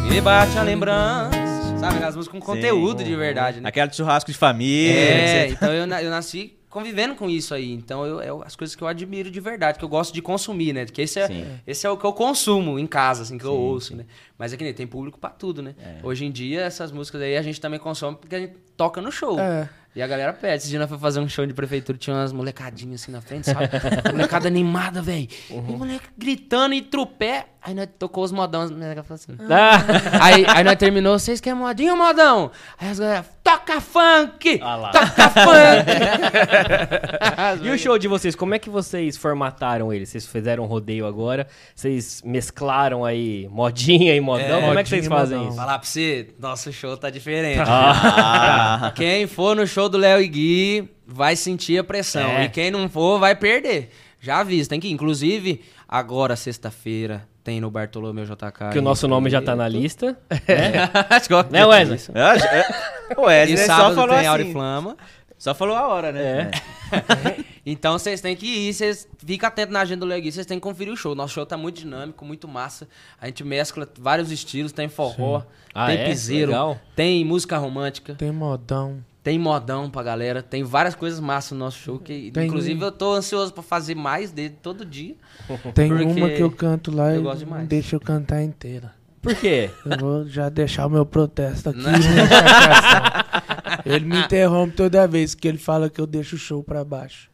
me 0.08 0.20
bate 0.20 0.56
a 0.56 0.62
lembrança. 0.62 1.30
Sabe, 1.76 1.96
aquelas 1.96 2.14
músicas 2.14 2.38
com 2.38 2.44
conteúdo 2.44 3.02
de 3.02 3.16
verdade, 3.16 3.60
né? 3.60 3.68
Aquela 3.68 3.86
de 3.88 3.96
churrasco 3.96 4.30
de 4.30 4.36
família. 4.36 4.92
É, 4.92 5.48
então 5.48 5.72
eu, 5.72 5.86
eu 5.88 6.10
nasci 6.10 6.59
convivendo 6.70 7.16
com 7.16 7.28
isso 7.28 7.52
aí. 7.52 7.72
Então 7.72 8.06
eu, 8.06 8.42
é 8.42 8.46
as 8.46 8.56
coisas 8.56 8.74
que 8.76 8.82
eu 8.82 8.88
admiro 8.88 9.30
de 9.30 9.40
verdade, 9.40 9.78
que 9.78 9.84
eu 9.84 9.88
gosto 9.88 10.14
de 10.14 10.22
consumir, 10.22 10.72
né? 10.72 10.86
Que 10.86 11.02
esse 11.02 11.18
é, 11.18 11.26
Sim. 11.26 11.44
esse 11.66 11.86
é 11.86 11.90
o 11.90 11.96
que 11.96 12.06
eu 12.06 12.12
consumo 12.12 12.78
em 12.78 12.86
casa, 12.86 13.22
assim, 13.22 13.36
que 13.36 13.44
eu 13.44 13.52
Sim, 13.52 13.58
ouço, 13.58 13.96
né? 13.96 14.06
Mas 14.38 14.52
é 14.52 14.56
que 14.56 14.64
nem 14.64 14.72
tem 14.72 14.86
público 14.86 15.18
pra 15.18 15.30
tudo, 15.30 15.60
né? 15.60 15.74
É. 15.78 15.98
Hoje 16.02 16.24
em 16.24 16.30
dia, 16.30 16.62
essas 16.62 16.92
músicas 16.92 17.20
aí 17.20 17.36
a 17.36 17.42
gente 17.42 17.60
também 17.60 17.78
consome 17.80 18.16
porque 18.16 18.34
a 18.34 18.38
gente 18.38 18.54
toca 18.76 19.02
no 19.02 19.10
show. 19.10 19.38
É. 19.38 19.68
E 19.94 20.00
a 20.00 20.06
galera 20.06 20.32
pede. 20.32 20.56
Esse 20.58 20.68
dia 20.68 20.78
nós 20.78 20.88
foi 20.88 20.98
fazer 20.98 21.18
um 21.18 21.28
show 21.28 21.44
de 21.44 21.52
prefeitura, 21.52 21.98
tinha 21.98 22.14
umas 22.14 22.32
molecadinhas 22.32 23.02
assim 23.02 23.10
na 23.10 23.20
frente, 23.20 23.46
sabe? 23.46 23.68
Molecada 24.12 24.46
animada, 24.46 25.02
velho. 25.02 25.26
Uhum. 25.50 25.66
E 25.68 25.76
moleque 25.76 26.06
gritando 26.16 26.74
e 26.74 26.82
trupé. 26.82 27.46
Aí 27.62 27.74
nós 27.74 27.88
tocou 27.98 28.24
os 28.24 28.32
modão, 28.32 28.62
as 28.62 28.70
assim. 29.10 29.36
Ah, 29.50 30.24
Aí, 30.24 30.46
aí 30.48 30.64
nós 30.64 30.76
terminou, 30.76 31.18
vocês 31.18 31.42
querem 31.42 31.58
modinho 31.58 31.92
ou 31.92 31.98
modão? 31.98 32.50
Aí 32.78 32.88
as 32.88 32.98
galera, 32.98 33.22
toca 33.44 33.80
funk! 33.82 34.58
Ah 34.62 34.90
toca 34.90 35.28
funk! 35.28 35.90
e 37.62 37.70
o 37.70 37.78
show 37.78 37.98
de 37.98 38.08
vocês, 38.08 38.34
como 38.34 38.54
é 38.54 38.58
que 38.58 38.70
vocês 38.70 39.16
formataram 39.18 39.92
ele? 39.92 40.06
Vocês 40.06 40.26
fizeram 40.26 40.64
um 40.64 40.66
rodeio 40.66 41.06
agora? 41.06 41.46
Vocês 41.74 42.22
mesclaram 42.24 43.04
aí 43.04 43.46
modinha 43.50 44.14
e 44.16 44.20
modão? 44.20 44.58
É, 44.58 44.66
como 44.66 44.78
é 44.78 44.82
que 44.82 44.88
vocês 44.88 45.06
fazem 45.06 45.36
modão. 45.36 45.50
isso? 45.50 45.58
Falar 45.60 45.78
pra 45.78 45.86
você, 45.86 46.28
nosso 46.38 46.72
show 46.72 46.96
tá 46.96 47.10
diferente. 47.10 47.60
Ah, 47.66 48.92
Quem 48.96 49.26
for 49.26 49.54
no 49.54 49.66
show 49.66 49.79
show 49.80 49.88
do 49.88 49.96
Léo 49.96 50.20
e 50.20 50.28
Gui, 50.28 50.90
vai 51.06 51.34
sentir 51.34 51.78
a 51.78 51.84
pressão. 51.84 52.28
É. 52.28 52.44
E 52.44 52.48
quem 52.50 52.70
não 52.70 52.88
for, 52.88 53.18
vai 53.18 53.34
perder. 53.34 53.90
Já 54.20 54.40
aviso, 54.40 54.68
tem 54.68 54.78
que 54.78 54.88
ir. 54.88 54.90
Inclusive, 54.90 55.62
agora, 55.88 56.36
sexta-feira, 56.36 57.26
tem 57.42 57.60
no 57.60 57.70
Bartolomeu 57.70 58.26
JK. 58.26 58.72
Que 58.72 58.78
o 58.78 58.82
nosso 58.82 59.08
nome 59.08 59.30
já 59.30 59.40
tá 59.40 59.56
na 59.56 59.66
lista. 59.66 60.18
Eu 61.30 61.44
né 61.50 61.64
Wesley? 61.64 61.98
É, 62.14 62.58
é, 62.58 62.64
o 63.16 63.22
E 63.22 63.26
Wesley 63.26 63.56
só 63.56 63.66
sábado 63.66 63.94
falou 63.94 64.16
tem 64.16 64.26
assim. 64.26 64.96
Só 65.38 65.54
falou 65.54 65.74
a 65.74 65.88
hora, 65.88 66.12
né? 66.12 66.50
É. 66.92 67.50
Então 67.64 67.98
vocês 67.98 68.20
têm 68.22 68.34
que 68.34 68.46
ir, 68.46 68.72
vocês 68.74 69.06
ficam 69.18 69.46
atentos 69.46 69.72
na 69.72 69.80
agenda 69.80 70.00
do 70.00 70.06
Legui, 70.06 70.32
vocês 70.32 70.46
têm 70.46 70.56
que 70.58 70.62
conferir 70.62 70.92
o 70.92 70.96
show. 70.96 71.14
Nosso 71.14 71.34
show 71.34 71.44
tá 71.44 71.58
muito 71.58 71.78
dinâmico, 71.80 72.24
muito 72.24 72.48
massa. 72.48 72.88
A 73.20 73.26
gente 73.26 73.44
mescla 73.44 73.86
vários 73.98 74.32
estilos, 74.32 74.72
tem 74.72 74.88
forró, 74.88 75.42
Ah, 75.74 75.86
tem 75.86 75.98
é? 75.98 76.04
piseiro, 76.06 76.50
Legal. 76.52 76.80
tem 76.96 77.22
música 77.22 77.58
romântica, 77.58 78.14
Tem 78.14 78.32
modão. 78.32 79.04
Tem 79.22 79.38
modão 79.38 79.90
pra 79.90 80.02
galera, 80.02 80.42
tem 80.42 80.62
várias 80.62 80.94
coisas 80.94 81.20
massas 81.20 81.52
no 81.52 81.58
nosso 81.58 81.78
show 81.78 81.98
que 81.98 82.30
Tem- 82.30 82.46
inclusive 82.46 82.82
eu 82.82 82.92
tô 82.92 83.12
ansioso 83.12 83.52
pra 83.52 83.62
fazer 83.62 83.94
mais 83.94 84.30
dele 84.30 84.56
todo 84.62 84.84
dia. 84.84 85.14
Tem 85.74 85.92
uma 85.92 86.30
que 86.30 86.40
eu 86.40 86.50
canto 86.50 86.90
lá 86.90 87.12
eu 87.12 87.20
e 87.20 87.44
não 87.44 87.64
deixa 87.64 87.96
eu 87.96 88.00
cantar 88.00 88.42
inteira. 88.42 88.94
Por 89.20 89.34
quê? 89.34 89.70
Eu 89.84 89.98
vou 89.98 90.26
já 90.26 90.48
deixar 90.48 90.86
o 90.86 90.90
meu 90.90 91.04
protesto 91.04 91.68
aqui. 91.68 91.82
Sacação. 91.82 93.82
ele 93.84 94.06
me 94.06 94.18
interrompe 94.18 94.74
toda 94.74 95.06
vez 95.06 95.34
que 95.34 95.46
ele 95.46 95.58
fala 95.58 95.90
que 95.90 96.00
eu 96.00 96.06
deixo 96.06 96.36
o 96.36 96.38
show 96.38 96.64
pra 96.64 96.82
baixo. 96.82 97.28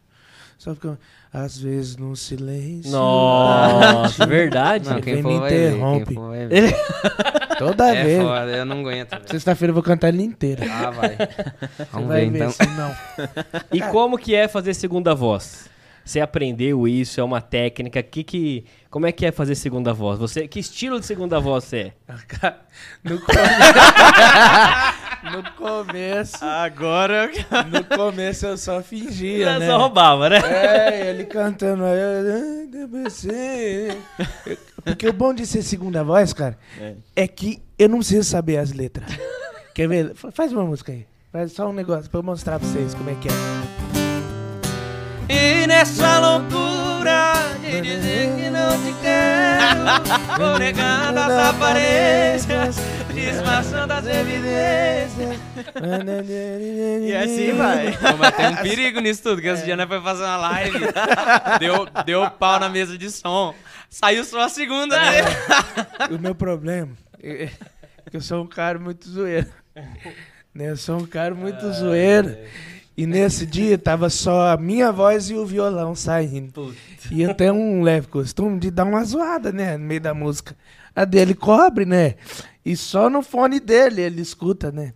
Só 0.59 0.75
que 0.75 0.85
eu, 0.85 0.99
às 1.37 1.59
vezes 1.59 1.97
no 1.99 2.17
silêncio. 2.17 2.91
Nossa, 2.91 4.25
verdade. 4.27 4.89
Não, 4.89 5.01
quem 5.03 5.17
me 5.17 5.39
vai 5.39 5.51
ver, 5.51 5.73
interrompe. 5.73 6.07
quem 6.07 6.15
for. 6.15 6.33
Toda 7.59 7.95
É 7.95 8.05
vez. 8.05 8.23
foda, 8.23 8.51
eu 8.57 8.65
não 8.65 8.81
aguento. 8.81 9.19
Sexta-feira 9.31 9.71
eu 9.71 9.75
vou 9.75 9.83
cantar 9.83 10.09
ele 10.09 10.23
inteira. 10.23 10.65
Ah, 10.71 10.91
vai. 10.91 11.17
Vamos 11.93 12.09
vai 12.09 12.25
ver 12.25 12.31
ver 12.31 12.49
então. 12.49 12.67
não. 12.75 12.95
E 13.71 13.81
como 13.93 14.17
que 14.17 14.35
é 14.35 14.49
fazer 14.49 14.73
segunda 14.73 15.15
voz? 15.15 15.69
Você 16.03 16.21
aprendeu 16.21 16.89
isso? 16.89 17.21
É 17.21 17.25
uma 17.25 17.41
técnica? 17.43 18.03
Que 18.03 18.25
que, 18.25 18.65
como 18.97 19.07
é 19.07 19.13
que 19.13 19.27
é 19.27 19.31
fazer 19.31 19.55
segunda 19.55 19.93
voz? 19.93 20.19
Você, 20.19 20.49
que 20.49 20.59
estilo 20.59 20.99
de 20.99 21.05
segunda 21.05 21.39
voz 21.39 21.65
você 21.65 21.93
é? 22.09 22.15
No 23.05 23.21
começo. 23.21 23.53
no 25.37 25.43
começo. 25.53 26.43
Agora. 26.43 27.31
No 27.71 27.85
começo 27.95 28.47
eu 28.47 28.57
só 28.57 28.83
fingia, 28.83 29.51
Ela 29.51 29.59
né? 29.59 29.67
só 29.67 29.77
roubava, 29.77 30.31
né? 30.31 30.39
É, 30.43 31.11
ele 31.11 31.25
cantando 31.27 31.85
aí. 31.85 31.99
eu. 32.01 32.65
Porque 34.83 35.07
o 35.07 35.13
bom 35.13 35.35
de 35.35 35.45
ser 35.45 35.61
segunda 35.63 36.03
voz, 36.03 36.33
cara, 36.33 36.57
é. 37.15 37.29
que 37.29 37.63
eu 37.79 37.91
não 37.91 37.99
preciso 37.99 38.25
saber 38.27 38.57
as 38.57 38.73
letras. 38.73 39.07
Quer 39.75 39.89
ver? 39.91 40.15
Fa- 40.15 40.33
Faz 40.33 40.55
uma 40.55 40.65
música 40.65 40.93
aí. 40.93 41.07
Faz 41.31 41.53
só 41.53 41.69
um 41.69 41.73
negócio 41.75 42.11
pra 42.11 42.21
eu 42.21 42.25
mostrar 42.25 42.59
pra 42.59 42.67
vocês 42.67 42.95
como 42.95 43.11
é 43.11 43.15
que 43.17 43.29
é. 43.29 43.33
E 45.29 45.67
nessa 45.67 46.19
loucura 46.19 46.66
de 47.61 47.81
dizer 47.81 48.35
que 48.37 48.51
não 48.51 48.71
te 48.83 48.95
quero, 49.01 50.37
vou 50.39 50.59
negando 50.59 51.19
as 51.21 51.33
aparências, 51.55 52.77
disfarçando 53.15 53.93
as 53.93 54.07
evidências. 54.07 55.39
E 57.03 57.15
assim 57.15 57.53
vai. 57.53 57.93
Pô, 57.93 58.17
mas 58.19 58.35
tem 58.37 58.49
um 58.49 58.57
perigo 58.57 59.01
nisso 59.01 59.23
tudo, 59.23 59.41
que 59.41 59.49
esse 59.49 59.65
dia 59.65 59.77
nós 59.77 59.89
foi 59.89 60.01
fazer 60.01 60.25
uma 60.25 60.37
live, 60.37 60.79
deu, 61.59 61.87
deu 62.05 62.31
pau 62.31 62.59
na 62.61 62.69
mesa 62.69 62.97
de 62.99 63.11
som, 63.11 63.55
saiu 63.89 64.25
só 64.25 64.41
a 64.43 64.49
segunda. 64.49 64.99
né? 64.99 65.23
O 66.11 66.19
meu 66.19 66.35
problema 66.35 66.93
é 67.23 67.49
que 68.11 68.17
eu 68.17 68.21
sou 68.21 68.43
um 68.43 68.47
cara 68.47 68.79
muito 68.79 69.09
zoeiro. 69.09 69.47
Né? 70.55 70.71
Eu 70.71 70.77
sou 70.77 70.99
um 70.99 71.07
cara 71.07 71.35
muito 71.35 71.71
zoeiro. 71.73 72.37
E 72.97 73.07
nesse 73.07 73.45
dia 73.45 73.77
tava 73.77 74.09
só 74.09 74.53
a 74.53 74.57
minha 74.57 74.91
voz 74.91 75.29
e 75.29 75.35
o 75.35 75.45
violão 75.45 75.95
saindo. 75.95 76.75
E 77.11 77.21
eu 77.23 77.35
tenho 77.35 77.55
um 77.55 77.83
leve 77.83 78.07
costume 78.09 78.59
de 78.59 78.71
dar 78.71 78.85
uma 78.85 79.05
zoada, 79.05 79.53
né? 79.53 79.77
No 79.77 79.85
meio 79.85 80.01
da 80.01 80.15
música. 80.15 80.57
A 80.95 81.05
dele 81.05 81.35
cobre, 81.35 81.85
né? 81.85 82.15
E 82.65 82.75
só 82.75 83.11
no 83.11 83.23
fone 83.23 83.61
dele 83.61 84.01
ele 84.01 84.23
escuta, 84.23 84.73
né? 84.73 84.95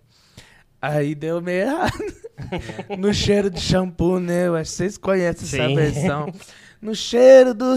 Aí 0.81 1.15
deu 1.15 1.43
meio 1.43 1.63
errado. 1.63 2.21
No 2.99 3.13
cheiro 3.13 3.51
de 3.51 3.61
shampoo, 3.61 4.19
né? 4.19 4.47
Eu 4.47 4.57
acho 4.57 4.71
que 4.71 4.77
vocês 4.79 4.97
conhecem 4.97 5.47
essa 5.47 5.69
Sim. 5.69 5.75
versão. 5.75 6.33
No 6.81 6.95
cheiro 6.95 7.53
do. 7.53 7.77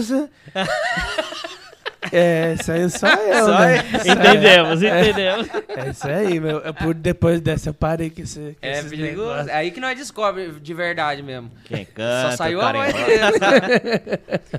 É, 2.12 2.54
isso 2.58 2.72
aí 2.72 2.90
só 2.90 3.08
eu, 3.08 3.44
Só 3.44 3.58
né? 3.58 3.78
eu. 3.78 4.12
Entendemos, 4.12 4.82
entendemos. 4.82 5.48
É 5.68 5.90
isso 5.90 6.08
aí, 6.08 6.40
meu. 6.40 6.58
Eu, 6.58 6.74
por, 6.74 6.94
depois 6.94 7.40
dessa 7.40 7.70
eu 7.70 7.74
parei 7.74 8.12
esse. 8.16 8.38
com 8.38 8.66
É 8.66 8.82
perigoso. 8.82 9.48
É 9.48 9.54
aí 9.54 9.70
que 9.70 9.80
nós 9.80 9.96
descobre 9.96 10.52
de 10.60 10.74
verdade 10.74 11.22
mesmo. 11.22 11.50
Quem 11.64 11.84
canta, 11.84 12.30
Só 12.32 12.36
saiu 12.36 12.60
a 12.60 12.72
voz 12.72 12.92
dele. 12.92 13.22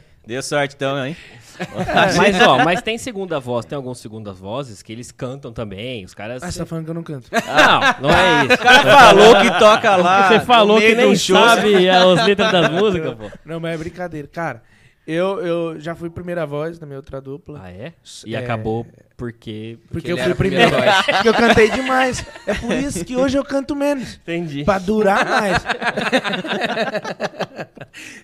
Deu 0.25 0.41
sorte 0.41 0.75
então, 0.75 1.05
hein? 1.05 1.15
Mas, 2.17 2.41
ó, 2.41 2.63
mas 2.63 2.81
tem 2.81 2.97
segunda 2.97 3.39
voz, 3.39 3.65
tem 3.65 3.75
algumas 3.75 3.97
segundas 3.99 4.37
vozes 4.37 4.81
que 4.81 4.91
eles 4.91 5.11
cantam 5.11 5.53
também. 5.53 6.03
Os 6.03 6.13
caras. 6.13 6.43
Ah, 6.43 6.51
você 6.51 6.59
tá 6.59 6.65
falando 6.65 6.85
que 6.85 6.91
eu 6.91 6.95
não 6.95 7.03
canto. 7.03 7.29
Não, 7.31 8.09
não 8.09 8.09
é 8.09 8.45
isso. 8.45 8.53
O 8.55 8.57
cara 8.57 8.83
falou 8.83 9.41
que 9.41 9.59
toca 9.59 9.95
lá. 9.95 10.27
Você 10.27 10.39
falou 10.41 10.79
que 10.79 10.95
nem 10.95 11.15
show. 11.15 11.37
sabe 11.37 11.89
as 11.89 12.25
letras 12.25 12.51
das 12.51 12.69
músicas, 12.69 13.13
pô. 13.13 13.31
Não, 13.45 13.59
mas 13.59 13.73
é 13.73 13.77
brincadeira. 13.77 14.27
Cara, 14.27 14.63
eu, 15.07 15.39
eu 15.45 15.79
já 15.79 15.93
fui 15.95 16.09
primeira 16.09 16.45
voz 16.45 16.79
na 16.79 16.85
minha 16.87 16.97
outra 16.97 17.21
dupla. 17.21 17.61
Ah, 17.63 17.71
é? 17.71 17.93
E 18.25 18.35
É. 18.35 18.39
acabou 18.39 18.85
porque. 19.15 19.77
Porque 19.91 20.07
ele 20.11 20.19
eu 20.19 20.23
fui 20.23 20.31
a 20.31 20.35
primeira 20.35 20.69
primeiro. 20.71 21.03
Porque 21.05 21.29
eu 21.29 21.33
cantei 21.33 21.69
demais. 21.71 22.25
É 22.47 22.53
por 22.55 22.73
isso 22.73 23.05
que 23.05 23.15
hoje 23.15 23.37
eu 23.37 23.43
canto 23.45 23.75
menos. 23.75 24.15
Entendi. 24.15 24.63
Pra 24.63 24.79
durar 24.79 25.25
mais. 25.25 25.57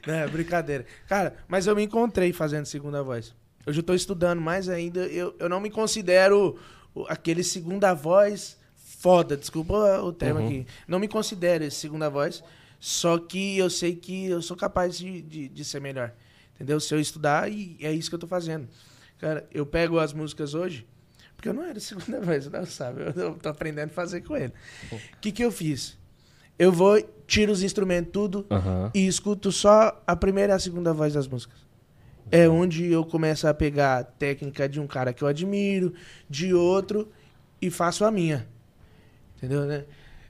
Não, 0.05 0.13
é 0.13 0.27
brincadeira. 0.27 0.85
Cara, 1.07 1.35
mas 1.47 1.67
eu 1.67 1.75
me 1.75 1.83
encontrei 1.83 2.33
fazendo 2.33 2.65
segunda 2.65 3.01
voz. 3.03 3.33
Hoje 3.65 3.79
eu 3.79 3.83
tô 3.83 3.93
estudando 3.93 4.41
mais 4.41 4.67
ainda. 4.69 5.01
Eu, 5.01 5.35
eu 5.39 5.47
não 5.47 5.59
me 5.61 5.69
considero 5.69 6.57
aquele 7.07 7.43
segunda 7.43 7.93
voz 7.93 8.57
foda. 8.99 9.37
Desculpa 9.37 10.01
o 10.01 10.11
termo 10.11 10.39
Uhum. 10.39 10.47
aqui. 10.47 10.67
Não 10.87 10.99
me 10.99 11.07
considero 11.07 11.63
esse 11.63 11.77
segunda 11.77 12.09
voz. 12.09 12.43
Só 12.79 13.17
que 13.19 13.57
eu 13.57 13.69
sei 13.69 13.95
que 13.95 14.25
eu 14.25 14.41
sou 14.41 14.57
capaz 14.57 14.97
de, 14.97 15.21
de, 15.21 15.47
de 15.47 15.63
ser 15.63 15.79
melhor. 15.79 16.11
Entendeu? 16.61 16.79
Se 16.79 16.93
eu 16.93 16.99
estudar, 16.99 17.51
e 17.51 17.75
é 17.81 17.91
isso 17.91 18.07
que 18.07 18.13
eu 18.13 18.19
tô 18.19 18.27
fazendo. 18.27 18.67
Cara, 19.17 19.47
eu 19.51 19.65
pego 19.65 19.97
as 19.97 20.13
músicas 20.13 20.53
hoje. 20.53 20.87
Porque 21.35 21.49
eu 21.49 21.55
não 21.55 21.63
era 21.63 21.79
segunda 21.79 22.21
voz, 22.21 22.47
não 22.51 22.65
sabe? 22.67 23.01
Eu, 23.01 23.23
eu 23.23 23.33
tô 23.33 23.49
aprendendo 23.49 23.89
a 23.89 23.93
fazer 23.93 24.21
com 24.21 24.37
ele. 24.37 24.53
O 24.91 24.99
que, 25.19 25.31
que 25.31 25.43
eu 25.43 25.51
fiz? 25.51 25.97
Eu 26.59 26.71
vou, 26.71 27.01
tiro 27.25 27.51
os 27.51 27.63
instrumentos 27.63 28.11
tudo 28.13 28.45
e 28.93 29.07
escuto 29.07 29.51
só 29.51 29.99
a 30.05 30.15
primeira 30.15 30.53
e 30.53 30.55
a 30.55 30.59
segunda 30.59 30.93
voz 30.93 31.15
das 31.15 31.27
músicas. 31.27 31.57
É 32.29 32.47
onde 32.47 32.85
eu 32.85 33.03
começo 33.03 33.47
a 33.47 33.53
pegar 33.55 33.97
a 33.97 34.03
técnica 34.03 34.69
de 34.69 34.79
um 34.79 34.85
cara 34.85 35.11
que 35.13 35.23
eu 35.23 35.27
admiro, 35.27 35.95
de 36.29 36.53
outro, 36.53 37.11
e 37.59 37.71
faço 37.71 38.05
a 38.05 38.11
minha. 38.11 38.47
Entendeu, 39.35 39.65
né? 39.65 39.85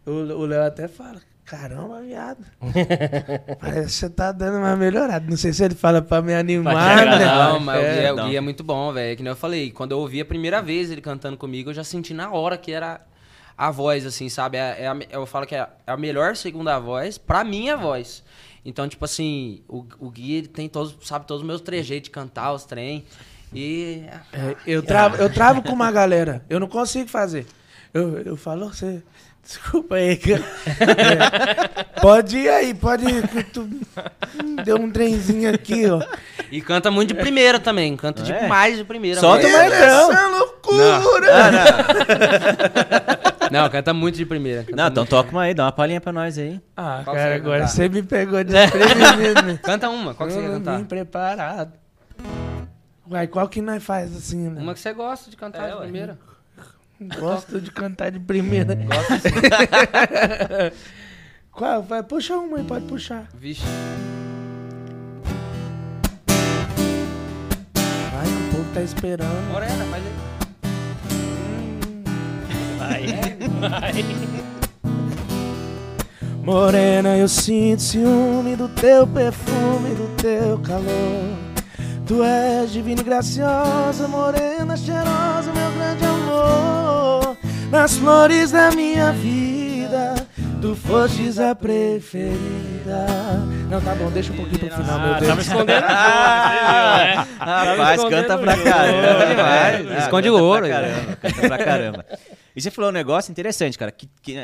O 0.05 0.45
Léo 0.45 0.63
até 0.63 0.87
fala, 0.87 1.21
caramba, 1.51 2.01
viado. 2.01 2.45
Parece 3.59 3.87
que 3.87 3.91
você 3.91 4.09
tá 4.09 4.31
dando 4.31 4.57
uma 4.59 4.73
melhorada. 4.77 5.25
Não 5.29 5.35
sei 5.35 5.51
se 5.51 5.61
ele 5.61 5.75
fala 5.75 6.01
pra 6.01 6.21
me 6.21 6.33
animar, 6.33 7.05
né? 7.05 7.25
Não, 7.25 7.59
mas 7.59 7.77
o, 7.77 7.81
Gui 7.81 8.05
é, 8.05 8.13
o 8.13 8.15
não. 8.15 8.29
Gui 8.29 8.37
é 8.37 8.41
muito 8.41 8.63
bom, 8.63 8.93
velho. 8.93 9.17
Que 9.17 9.21
nem 9.21 9.31
eu 9.31 9.35
falei, 9.35 9.69
quando 9.69 9.91
eu 9.91 9.99
ouvi 9.99 10.21
a 10.21 10.25
primeira 10.25 10.61
vez 10.61 10.89
ele 10.89 11.01
cantando 11.01 11.35
comigo, 11.35 11.69
eu 11.69 11.73
já 11.73 11.83
senti 11.83 12.13
na 12.13 12.31
hora 12.31 12.57
que 12.57 12.71
era 12.71 13.01
a 13.57 13.69
voz, 13.69 14.05
assim, 14.05 14.29
sabe? 14.29 14.57
É, 14.57 14.83
é 14.83 14.87
a 14.87 14.97
eu 15.09 15.25
falo 15.25 15.45
que 15.45 15.53
é 15.53 15.67
a 15.85 15.97
melhor 15.97 16.37
segunda 16.37 16.79
voz 16.79 17.17
pra 17.17 17.43
minha 17.43 17.75
voz. 17.75 18.23
Então, 18.63 18.87
tipo 18.87 19.03
assim, 19.03 19.61
o, 19.67 19.85
o 19.99 20.09
Gui 20.09 20.35
ele 20.35 20.47
tem 20.47 20.69
todos, 20.69 20.95
sabe, 21.05 21.27
todos 21.27 21.41
os 21.41 21.47
meus 21.47 21.59
trejeitos 21.59 22.05
de 22.05 22.11
cantar, 22.11 22.53
os 22.53 22.63
trem. 22.63 23.03
E. 23.53 24.05
É, 24.31 24.55
eu, 24.65 24.81
travo, 24.81 25.17
eu 25.17 25.29
travo 25.29 25.61
com 25.61 25.73
uma 25.73 25.91
galera. 25.91 26.45
Eu 26.49 26.61
não 26.61 26.67
consigo 26.67 27.09
fazer. 27.09 27.45
Eu, 27.93 28.19
eu 28.19 28.37
falo, 28.37 28.69
você. 28.69 29.03
Desculpa 29.43 29.95
aí, 29.95 30.15
cara. 30.17 30.41
É, 31.97 32.01
pode 32.01 32.37
ir 32.37 32.49
aí, 32.49 32.73
pode 32.73 33.05
ir. 33.05 33.27
tu- 33.51 33.61
hum, 34.43 34.55
deu 34.63 34.77
um 34.77 34.89
trenzinho 34.89 35.53
aqui, 35.53 35.85
ó. 35.89 36.01
E 36.51 36.61
canta 36.61 36.89
muito 36.91 37.13
de 37.13 37.19
primeira 37.19 37.59
também. 37.59 37.95
Canta 37.97 38.21
É. 38.21 38.41
demais 38.41 38.77
de 38.77 38.83
primeira. 38.83 39.19
Solta 39.19 39.47
o 39.47 39.51
Marcão. 39.51 40.11
Essa 40.11 40.27
loucura! 40.27 41.31
Não, 43.51 43.69
canta 43.69 43.93
muito 43.93 44.15
de 44.15 44.25
primeira. 44.25 44.63
canta 44.63 44.75
Não, 44.75 44.87
então 44.87 45.05
toca 45.05 45.31
uma 45.31 45.43
aí, 45.43 45.53
dá 45.53 45.65
uma 45.65 45.71
palhinha 45.71 45.99
pra 45.99 46.13
nós 46.13 46.37
aí. 46.37 46.61
Ah, 46.75 47.01
Qual 47.03 47.15
cara, 47.15 47.29
você 47.29 47.35
agora 47.35 47.59
cantar? 47.61 47.71
você 47.73 47.89
me 47.89 48.03
pegou 48.03 48.43
desprevenido. 48.43 49.59
Canta 49.61 49.89
uma, 49.89 50.13
qual 50.13 50.27
que 50.27 50.35
você 50.35 50.41
quer 50.41 50.47
não 50.47 50.57
cantar? 50.59 50.77
vim 50.77 50.85
preparado. 50.85 51.73
Uai, 53.09 53.27
qual 53.27 53.47
que 53.49 53.61
nós 53.61 53.83
faz 53.83 54.15
assim, 54.15 54.49
né? 54.49 54.61
Uma 54.61 54.73
que 54.73 54.79
você 54.79 54.93
gosta 54.93 55.29
de 55.29 55.35
cantar 55.35 55.67
É, 55.67 55.71
de 55.71 55.77
ué. 55.79 56.15
Primeira. 57.01 57.19
Gosto 57.19 57.59
de 57.59 57.71
cantar 57.71 58.11
de 58.11 58.19
primeira. 58.19 58.77
Qual? 61.51 61.83
Vai, 61.83 62.03
puxa 62.03 62.37
uma 62.37 62.57
aí, 62.57 62.63
pode 62.63 62.85
puxar. 62.85 63.27
Vixe. 63.33 63.63
Vai, 68.11 68.25
que 68.25 68.31
o 68.31 68.51
povo 68.55 68.73
tá 68.73 68.81
esperando. 68.81 69.51
Morena, 69.51 69.85
mas 69.85 70.03
aí. 70.03 70.11
Vai, 72.77 73.05
vai. 73.69 74.05
Morena, 76.43 77.17
eu 77.17 77.27
sinto 77.27 77.81
ciúme 77.81 78.55
do 78.55 78.67
teu 78.69 79.05
perfume, 79.05 79.93
do 79.95 80.07
teu 80.17 80.57
calor. 80.59 81.50
Tu 82.11 82.21
és 82.21 82.73
divina 82.73 82.99
e 82.99 83.03
graciosa, 83.05 84.05
morena, 84.05 84.75
cheirosa, 84.75 85.49
meu 85.53 85.71
grande 85.71 86.03
amor. 86.03 87.37
Nas 87.71 87.95
flores 87.95 88.51
da 88.51 88.69
minha 88.71 89.13
vida, 89.13 90.15
tu 90.61 90.75
fostes 90.75 91.39
a 91.39 91.55
preferida. 91.55 93.05
Não, 93.69 93.79
tá 93.79 93.95
bom, 93.95 94.11
deixa 94.11 94.33
um 94.33 94.35
pouquinho 94.35 94.59
pro 94.59 94.71
final, 94.71 94.99
meu 94.99 95.13
Ah, 95.13 95.19
Deus. 95.19 95.29
tava 95.29 95.41
escondendo 95.41 95.85
a 95.85 97.25
Rapaz, 97.39 97.99
escondendo 98.01 98.27
canta 98.27 98.37
pra 98.39 98.57
caramba 98.57 99.25
demais. 99.27 99.91
Ah, 99.91 99.97
Esconde 99.99 100.27
canta 100.27 100.41
o 100.41 100.45
ouro, 100.45 100.65
Pra 100.67 100.75
caramba, 100.81 101.15
canta 101.15 101.47
pra 101.47 101.57
caramba. 101.59 102.05
E 102.53 102.61
você 102.61 102.69
falou 102.69 102.89
um 102.89 102.93
negócio 102.93 103.31
interessante, 103.31 103.77
cara, 103.77 103.89
que, 103.89 104.09
que, 104.21 104.35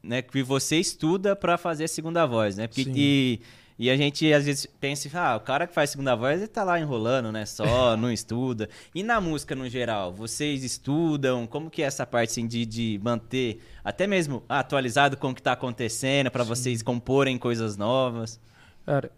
né, 0.00 0.22
que 0.22 0.44
você 0.44 0.76
estuda 0.76 1.34
pra 1.34 1.58
fazer 1.58 1.86
a 1.86 1.88
segunda 1.88 2.24
voz, 2.24 2.56
né? 2.56 2.68
Porque, 2.68 2.84
Sim. 2.84 2.92
e, 2.94 3.40
e 3.82 3.88
a 3.88 3.96
gente 3.96 4.30
às 4.30 4.44
vezes 4.44 4.66
pensa, 4.66 5.08
ah, 5.18 5.36
o 5.36 5.40
cara 5.40 5.66
que 5.66 5.72
faz 5.72 5.88
segunda 5.88 6.14
voz, 6.14 6.38
ele 6.38 6.46
tá 6.46 6.62
lá 6.62 6.78
enrolando, 6.78 7.32
né? 7.32 7.46
Só, 7.46 7.96
não 7.96 8.12
estuda. 8.12 8.68
E 8.94 9.02
na 9.02 9.22
música 9.22 9.54
no 9.54 9.66
geral, 9.70 10.12
vocês 10.12 10.62
estudam? 10.62 11.46
Como 11.46 11.70
que 11.70 11.82
é 11.82 11.86
essa 11.86 12.04
parte 12.04 12.32
assim, 12.32 12.46
de, 12.46 12.66
de 12.66 13.00
manter 13.02 13.58
até 13.82 14.06
mesmo 14.06 14.42
atualizado 14.46 15.16
com 15.16 15.30
o 15.30 15.34
que 15.34 15.40
tá 15.40 15.52
acontecendo, 15.52 16.30
pra 16.30 16.44
vocês 16.44 16.82
comporem 16.82 17.38
coisas 17.38 17.78
novas? 17.78 18.38
Cara, 18.84 19.10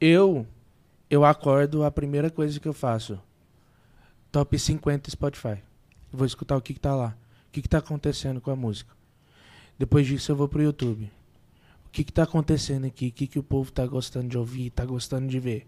eu 0.00 0.46
eu 1.10 1.22
acordo, 1.22 1.84
a 1.84 1.90
primeira 1.90 2.30
coisa 2.30 2.58
que 2.58 2.66
eu 2.66 2.72
faço, 2.72 3.20
top 4.32 4.58
50 4.58 5.10
Spotify. 5.10 5.62
Eu 6.10 6.18
vou 6.18 6.26
escutar 6.26 6.56
o 6.56 6.62
que, 6.62 6.72
que 6.72 6.80
tá 6.80 6.94
lá. 6.94 7.14
O 7.48 7.52
que, 7.52 7.60
que 7.60 7.68
tá 7.68 7.78
acontecendo 7.78 8.40
com 8.40 8.50
a 8.50 8.56
música. 8.56 8.96
Depois 9.78 10.06
disso 10.06 10.32
eu 10.32 10.36
vou 10.36 10.48
pro 10.48 10.62
YouTube. 10.62 11.12
O 11.96 11.98
que, 11.98 12.04
que 12.04 12.12
tá 12.12 12.24
acontecendo 12.24 12.84
aqui? 12.86 13.08
O 13.08 13.12
que, 13.12 13.26
que 13.26 13.38
o 13.38 13.42
povo 13.42 13.72
tá 13.72 13.86
gostando 13.86 14.28
de 14.28 14.36
ouvir, 14.36 14.68
tá 14.68 14.84
gostando 14.84 15.28
de 15.28 15.40
ver. 15.40 15.66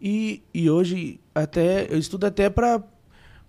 E, 0.00 0.44
e 0.54 0.70
hoje 0.70 1.18
até 1.34 1.92
eu 1.92 1.98
estudo 1.98 2.24
até 2.24 2.48
pra, 2.48 2.80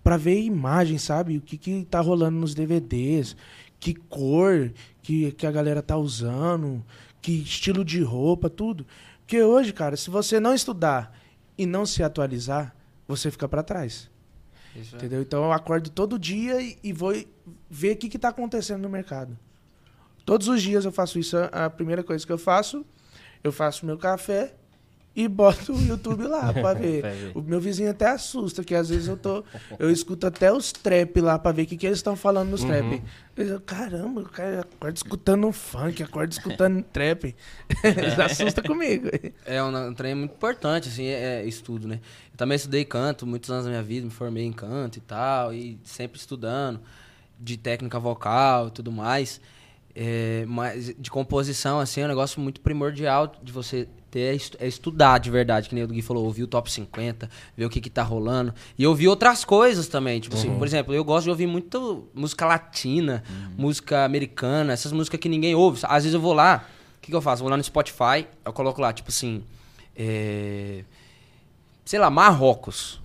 pra 0.02 0.16
ver 0.16 0.42
imagem, 0.42 0.98
sabe? 0.98 1.36
O 1.36 1.40
que, 1.40 1.56
que 1.56 1.84
tá 1.84 2.00
rolando 2.00 2.40
nos 2.40 2.56
DVDs, 2.56 3.36
que 3.78 3.94
cor 3.94 4.72
que, 5.00 5.30
que 5.30 5.46
a 5.46 5.52
galera 5.52 5.80
tá 5.80 5.96
usando, 5.96 6.84
que 7.20 7.30
estilo 7.40 7.84
de 7.84 8.02
roupa, 8.02 8.50
tudo. 8.50 8.84
Porque 9.20 9.40
hoje, 9.40 9.72
cara, 9.72 9.96
se 9.96 10.10
você 10.10 10.40
não 10.40 10.52
estudar 10.52 11.16
e 11.56 11.64
não 11.66 11.86
se 11.86 12.02
atualizar, 12.02 12.74
você 13.06 13.30
fica 13.30 13.48
pra 13.48 13.62
trás. 13.62 14.10
Isso 14.74 14.96
é. 14.96 14.98
Entendeu? 14.98 15.22
Então 15.22 15.44
eu 15.44 15.52
acordo 15.52 15.88
todo 15.88 16.18
dia 16.18 16.60
e, 16.60 16.76
e 16.82 16.92
vou 16.92 17.14
ver 17.70 17.92
o 17.92 17.96
que, 17.96 18.08
que 18.08 18.18
tá 18.18 18.30
acontecendo 18.30 18.82
no 18.82 18.88
mercado. 18.88 19.38
Todos 20.24 20.48
os 20.48 20.62
dias 20.62 20.84
eu 20.84 20.92
faço 20.92 21.18
isso. 21.18 21.36
A 21.50 21.68
primeira 21.68 22.02
coisa 22.02 22.26
que 22.26 22.32
eu 22.32 22.38
faço, 22.38 22.84
eu 23.42 23.52
faço 23.52 23.84
meu 23.84 23.98
café 23.98 24.54
e 25.14 25.28
boto 25.28 25.74
o 25.74 25.82
YouTube 25.82 26.24
lá 26.24 26.52
pra 26.52 26.72
ver. 26.74 27.32
O 27.34 27.42
meu 27.42 27.60
vizinho 27.60 27.90
até 27.90 28.06
assusta, 28.06 28.64
que 28.64 28.74
às 28.74 28.88
vezes 28.88 29.08
eu 29.08 29.16
tô. 29.16 29.44
Eu 29.78 29.90
escuto 29.90 30.26
até 30.26 30.50
os 30.52 30.72
trap 30.72 31.20
lá 31.20 31.38
pra 31.38 31.52
ver 31.52 31.62
o 31.62 31.66
que, 31.66 31.76
que 31.76 31.86
eles 31.86 31.98
estão 31.98 32.16
falando 32.16 32.50
nos 32.50 32.64
trap. 32.64 33.02
Eu, 33.36 33.60
caramba, 33.60 34.22
o 34.22 34.28
cara 34.28 34.60
acorda 34.60 34.96
escutando 34.96 35.46
um 35.46 35.52
funk, 35.52 36.02
acorda 36.02 36.32
escutando 36.32 36.82
trap. 36.92 37.34
Eles 37.84 38.18
assustam 38.18 38.64
comigo. 38.64 39.08
É 39.44 39.62
um, 39.62 39.88
um 39.88 39.94
trem 39.94 40.14
muito 40.14 40.32
importante, 40.32 40.88
assim, 40.88 41.04
é, 41.06 41.42
é 41.42 41.46
estudo, 41.46 41.86
né? 41.86 42.00
Eu 42.32 42.36
também 42.36 42.56
estudei 42.56 42.84
canto 42.84 43.26
muitos 43.26 43.50
anos 43.50 43.64
da 43.64 43.70
minha 43.70 43.82
vida, 43.82 44.06
me 44.06 44.12
formei 44.12 44.44
em 44.44 44.52
canto 44.52 44.96
e 44.96 45.00
tal, 45.02 45.52
e 45.52 45.78
sempre 45.84 46.18
estudando 46.18 46.80
de 47.38 47.56
técnica 47.56 47.98
vocal 47.98 48.68
e 48.68 48.70
tudo 48.70 48.90
mais. 48.90 49.40
É, 49.94 50.44
mas 50.48 50.94
de 50.98 51.10
composição, 51.10 51.78
assim, 51.78 52.00
é 52.00 52.04
um 52.04 52.08
negócio 52.08 52.40
muito 52.40 52.60
primordial 52.60 53.30
de 53.42 53.52
você 53.52 53.86
ter 54.10 54.20
é 54.20 54.64
é 54.64 54.68
estudar 54.68 55.18
de 55.18 55.30
verdade, 55.30 55.68
que 55.68 55.74
nem 55.74 55.82
o 55.82 55.88
Gui 55.88 56.02
falou, 56.02 56.24
ouvir 56.24 56.42
o 56.42 56.46
top 56.46 56.70
50, 56.70 57.28
ver 57.56 57.64
o 57.64 57.70
que 57.70 57.80
que 57.80 57.88
tá 57.88 58.02
rolando. 58.02 58.54
E 58.78 58.86
ouvir 58.86 59.08
outras 59.08 59.44
coisas 59.44 59.88
também, 59.88 60.20
tipo 60.20 60.36
assim, 60.36 60.54
por 60.56 60.66
exemplo, 60.66 60.94
eu 60.94 61.02
gosto 61.02 61.24
de 61.24 61.30
ouvir 61.30 61.46
muito 61.46 62.08
música 62.14 62.46
latina, 62.46 63.24
música 63.56 64.04
americana, 64.04 64.72
essas 64.72 64.92
músicas 64.92 65.18
que 65.18 65.28
ninguém 65.28 65.54
ouve. 65.54 65.80
Às 65.84 66.04
vezes 66.04 66.14
eu 66.14 66.20
vou 66.20 66.34
lá, 66.34 66.66
o 66.98 67.00
que, 67.00 67.10
que 67.10 67.16
eu 67.16 67.22
faço? 67.22 67.40
Eu 67.40 67.44
vou 67.44 67.50
lá 67.50 67.56
no 67.56 67.64
Spotify, 67.64 68.26
eu 68.44 68.52
coloco 68.52 68.80
lá, 68.80 68.92
tipo 68.92 69.08
assim, 69.08 69.42
é, 69.96 70.84
sei 71.84 71.98
lá, 71.98 72.10
Marrocos. 72.10 73.01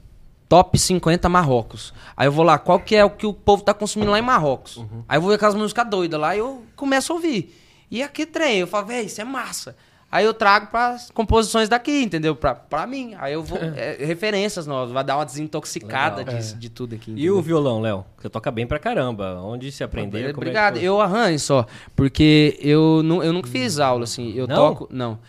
Top 0.49 0.77
50 0.77 1.27
Marrocos. 1.27 1.93
Aí 2.15 2.27
eu 2.27 2.31
vou 2.31 2.43
lá, 2.45 2.57
qual 2.57 2.79
que 2.79 2.95
é 2.95 3.03
o 3.03 3.09
que 3.09 3.25
o 3.25 3.33
povo 3.33 3.63
tá 3.63 3.73
consumindo 3.73 4.11
lá 4.11 4.19
em 4.19 4.21
Marrocos? 4.21 4.83
Aí 5.07 5.17
eu 5.17 5.21
vou 5.21 5.29
ver 5.29 5.35
aquelas 5.35 5.55
músicas 5.55 5.89
doidas 5.89 6.19
lá 6.19 6.35
e 6.35 6.39
eu 6.39 6.63
começo 6.75 7.11
a 7.11 7.15
ouvir. 7.15 7.55
E 7.91 8.01
aqui 8.03 8.25
trem, 8.25 8.59
eu 8.59 8.67
falo, 8.67 8.87
véi, 8.87 9.05
isso 9.05 9.19
é 9.21 9.23
massa. 9.23 9.75
Aí 10.09 10.23
eu 10.23 10.33
trago 10.33 10.67
para 10.67 10.97
composições 11.13 11.67
daqui, 11.67 12.01
entendeu? 12.03 12.33
Pra, 12.33 12.55
pra 12.55 12.87
mim. 12.87 13.13
Aí 13.19 13.33
eu 13.33 13.43
vou. 13.43 13.59
é, 13.75 13.97
referências 14.05 14.65
novas, 14.65 14.91
vai 14.93 15.03
dar 15.03 15.17
uma 15.17 15.25
desintoxicada 15.25 16.17
Legal. 16.17 16.35
disso, 16.35 16.55
de 16.55 16.69
tudo 16.69 16.95
aqui. 16.95 17.11
E 17.11 17.13
entendeu? 17.13 17.37
o 17.37 17.41
violão, 17.41 17.81
Léo? 17.81 18.05
Você 18.17 18.29
toca 18.29 18.49
bem 18.49 18.65
pra 18.65 18.79
caramba. 18.79 19.41
Onde 19.41 19.69
se 19.71 19.83
aprendeu? 19.83 20.21
Como 20.21 20.29
é 20.29 20.31
Obrigado. 20.31 20.75
foi? 20.75 20.83
eu 20.83 21.01
arranho 21.01 21.37
só. 21.37 21.65
Porque 21.93 22.57
eu, 22.61 23.01
nu, 23.03 23.21
eu 23.21 23.33
nunca 23.33 23.49
fiz 23.49 23.79
aula, 23.79 24.05
assim. 24.05 24.33
Eu 24.33 24.47
Não? 24.47 24.55
toco. 24.55 24.87
Não. 24.89 25.19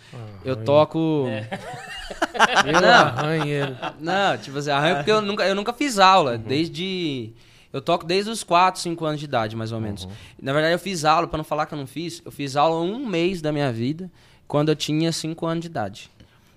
eu 0.45 0.55
toco. 0.55 1.25
Eu 2.65 2.81
Não. 2.81 2.89
arranho. 2.89 3.77
Não, 3.99 4.37
tipo 4.37 4.57
assim, 4.57 4.71
arranho 4.71 4.95
porque 4.97 5.11
eu 5.11 5.21
nunca, 5.21 5.45
eu 5.45 5.53
nunca 5.55 5.73
fiz 5.73 5.99
aula. 5.99 6.37
Desde. 6.37 7.31
Eu 7.71 7.81
toco 7.81 8.05
desde 8.05 8.31
os 8.31 8.43
4, 8.43 8.81
5 8.81 9.05
anos 9.05 9.19
de 9.19 9.25
idade, 9.25 9.55
mais 9.55 9.71
ou 9.71 9.79
menos. 9.79 10.07
Na 10.41 10.51
verdade, 10.53 10.73
eu 10.73 10.79
fiz 10.79 11.05
aula, 11.05 11.27
pra 11.27 11.37
não 11.37 11.43
falar 11.43 11.65
que 11.67 11.73
eu 11.73 11.77
não 11.77 11.85
fiz, 11.85 12.21
eu 12.25 12.31
fiz 12.31 12.55
aula 12.55 12.81
um 12.81 13.05
mês 13.05 13.41
da 13.41 13.51
minha 13.51 13.71
vida, 13.71 14.09
quando 14.49 14.69
eu 14.69 14.75
tinha 14.75 15.11
5 15.11 15.45
anos 15.45 15.61
de 15.61 15.67
idade. 15.67 16.09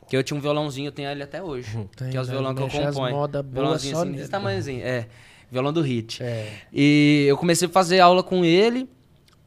Que 0.09 0.17
eu 0.17 0.25
tinha 0.25 0.37
um 0.37 0.41
violãozinho, 0.41 0.89
eu 0.89 0.93
tenho 0.93 1.11
ele 1.11 1.23
até 1.23 1.43
hoje. 1.43 1.71
Tem, 1.95 2.09
que 2.11 2.17
é 2.17 2.21
os 2.21 2.27
né? 2.27 2.33
violão 2.33 2.55
que 2.55 2.63
eu 2.63 2.69
componho. 2.69 3.15
moda 3.15 3.43
Violãozinho 3.43 3.99
assim, 3.99 4.13
desse 4.13 4.31
tamanhozinho. 4.31 4.83
É, 4.83 5.07
violão 5.51 5.73
do 5.75 5.83
hit. 5.83 6.23
É. 6.23 6.51
E 6.73 7.27
eu 7.29 7.37
comecei 7.37 7.69
a 7.69 7.71
fazer 7.71 8.01
aula 8.01 8.23
com 8.23 8.47
ele, 8.47 8.89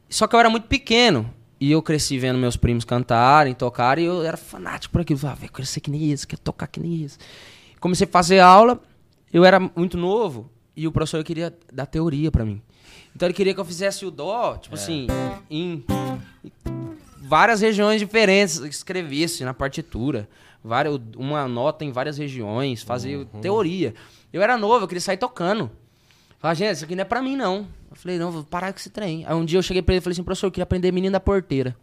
só 0.08 0.28
que 0.28 0.36
eu 0.36 0.40
era 0.40 0.48
muito 0.48 0.68
pequeno. 0.68 1.28
E 1.58 1.72
eu 1.72 1.82
cresci 1.82 2.18
vendo 2.18 2.38
meus 2.38 2.56
primos 2.56 2.84
cantarem, 2.84 3.52
tocarem, 3.52 4.04
e 4.04 4.06
eu 4.06 4.22
era 4.22 4.36
fanático 4.36 4.92
por 4.92 5.00
aquilo. 5.00 5.16
Eu 5.16 5.22
Falava, 5.22 5.40
"Velho, 5.40 5.52
quero 5.52 5.66
ser 5.66 5.80
que 5.80 5.90
nem 5.90 6.12
isso, 6.12 6.28
quero 6.28 6.40
tocar 6.40 6.68
que 6.68 6.78
nem 6.78 6.94
isso. 7.02 7.18
Comecei 7.80 8.06
a 8.06 8.10
fazer 8.10 8.38
aula, 8.38 8.80
eu 9.32 9.44
era 9.44 9.58
muito 9.58 9.96
novo, 9.96 10.48
e 10.76 10.86
o 10.86 10.92
professor 10.92 11.24
queria 11.24 11.52
dar 11.72 11.86
teoria 11.86 12.30
pra 12.30 12.44
mim. 12.44 12.62
Então 13.14 13.26
ele 13.26 13.34
queria 13.34 13.52
que 13.54 13.58
eu 13.58 13.64
fizesse 13.64 14.04
o 14.06 14.10
dó, 14.10 14.56
tipo 14.56 14.74
assim, 14.74 15.06
em 15.50 15.82
várias 17.26 17.60
regiões 17.60 18.00
diferentes, 18.00 18.56
escrevesse 18.58 19.44
na 19.44 19.52
partitura, 19.52 20.28
várias, 20.62 21.00
uma 21.16 21.46
nota 21.48 21.84
em 21.84 21.90
várias 21.90 22.16
regiões, 22.18 22.82
fazer 22.82 23.26
teoria. 23.42 23.94
Eu 24.32 24.42
era 24.42 24.56
novo, 24.56 24.84
eu 24.84 24.88
queria 24.88 25.00
sair 25.00 25.16
tocando. 25.16 25.70
Falei, 26.38 26.56
gente, 26.56 26.76
isso 26.76 26.84
aqui 26.84 26.94
não 26.94 27.02
é 27.02 27.04
pra 27.04 27.20
mim, 27.22 27.36
não. 27.36 27.66
Eu 27.90 27.96
falei, 27.96 28.18
não, 28.18 28.30
vou 28.30 28.44
parar 28.44 28.72
com 28.72 28.78
esse 28.78 28.90
trem. 28.90 29.24
Aí 29.26 29.34
um 29.34 29.44
dia 29.44 29.58
eu 29.58 29.62
cheguei 29.62 29.82
pra 29.82 29.94
ele 29.94 29.98
e 30.00 30.02
falei 30.02 30.12
assim, 30.12 30.22
professor, 30.22 30.46
eu 30.46 30.50
queria 30.50 30.64
aprender 30.64 30.92
Menino 30.92 31.12
da 31.12 31.20
Porteira. 31.20 31.76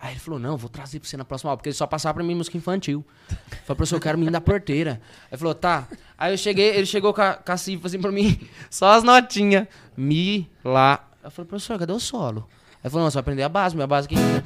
Aí 0.00 0.12
ele 0.12 0.20
falou, 0.20 0.40
não, 0.40 0.56
vou 0.56 0.68
trazer 0.68 0.98
pra 0.98 1.08
você 1.08 1.16
na 1.16 1.24
próxima 1.24 1.50
aula, 1.50 1.56
porque 1.56 1.68
ele 1.68 1.76
só 1.76 1.86
passava 1.86 2.14
pra 2.14 2.24
mim 2.24 2.34
música 2.34 2.56
infantil. 2.58 3.04
Eu 3.30 3.36
falei, 3.64 3.76
professor, 3.76 3.96
eu 3.96 4.00
quero 4.00 4.18
Menino 4.18 4.32
da 4.32 4.40
Porteira. 4.40 5.00
Aí 5.22 5.28
ele 5.32 5.38
falou, 5.38 5.54
tá. 5.54 5.86
Aí 6.18 6.32
eu 6.32 6.36
cheguei, 6.38 6.74
ele 6.76 6.86
chegou 6.86 7.14
com 7.14 7.22
a, 7.22 7.34
com 7.34 7.52
a 7.52 7.56
cifra 7.56 7.86
assim 7.86 8.00
pra 8.00 8.10
mim, 8.10 8.38
só 8.68 8.90
as 8.92 9.04
notinhas. 9.04 9.68
Mi, 9.96 10.50
lá. 10.64 11.08
Eu 11.22 11.30
falei, 11.30 11.48
professor, 11.48 11.78
cadê 11.78 11.92
o 11.92 12.00
solo? 12.00 12.48
Aí 12.50 12.80
ele 12.84 12.90
falou, 12.90 13.04
não, 13.04 13.10
você 13.10 13.14
vai 13.14 13.20
aprender 13.20 13.42
a 13.44 13.48
base, 13.48 13.76
minha 13.76 13.86
base 13.86 14.06
aqui. 14.06 14.16
né? 14.16 14.42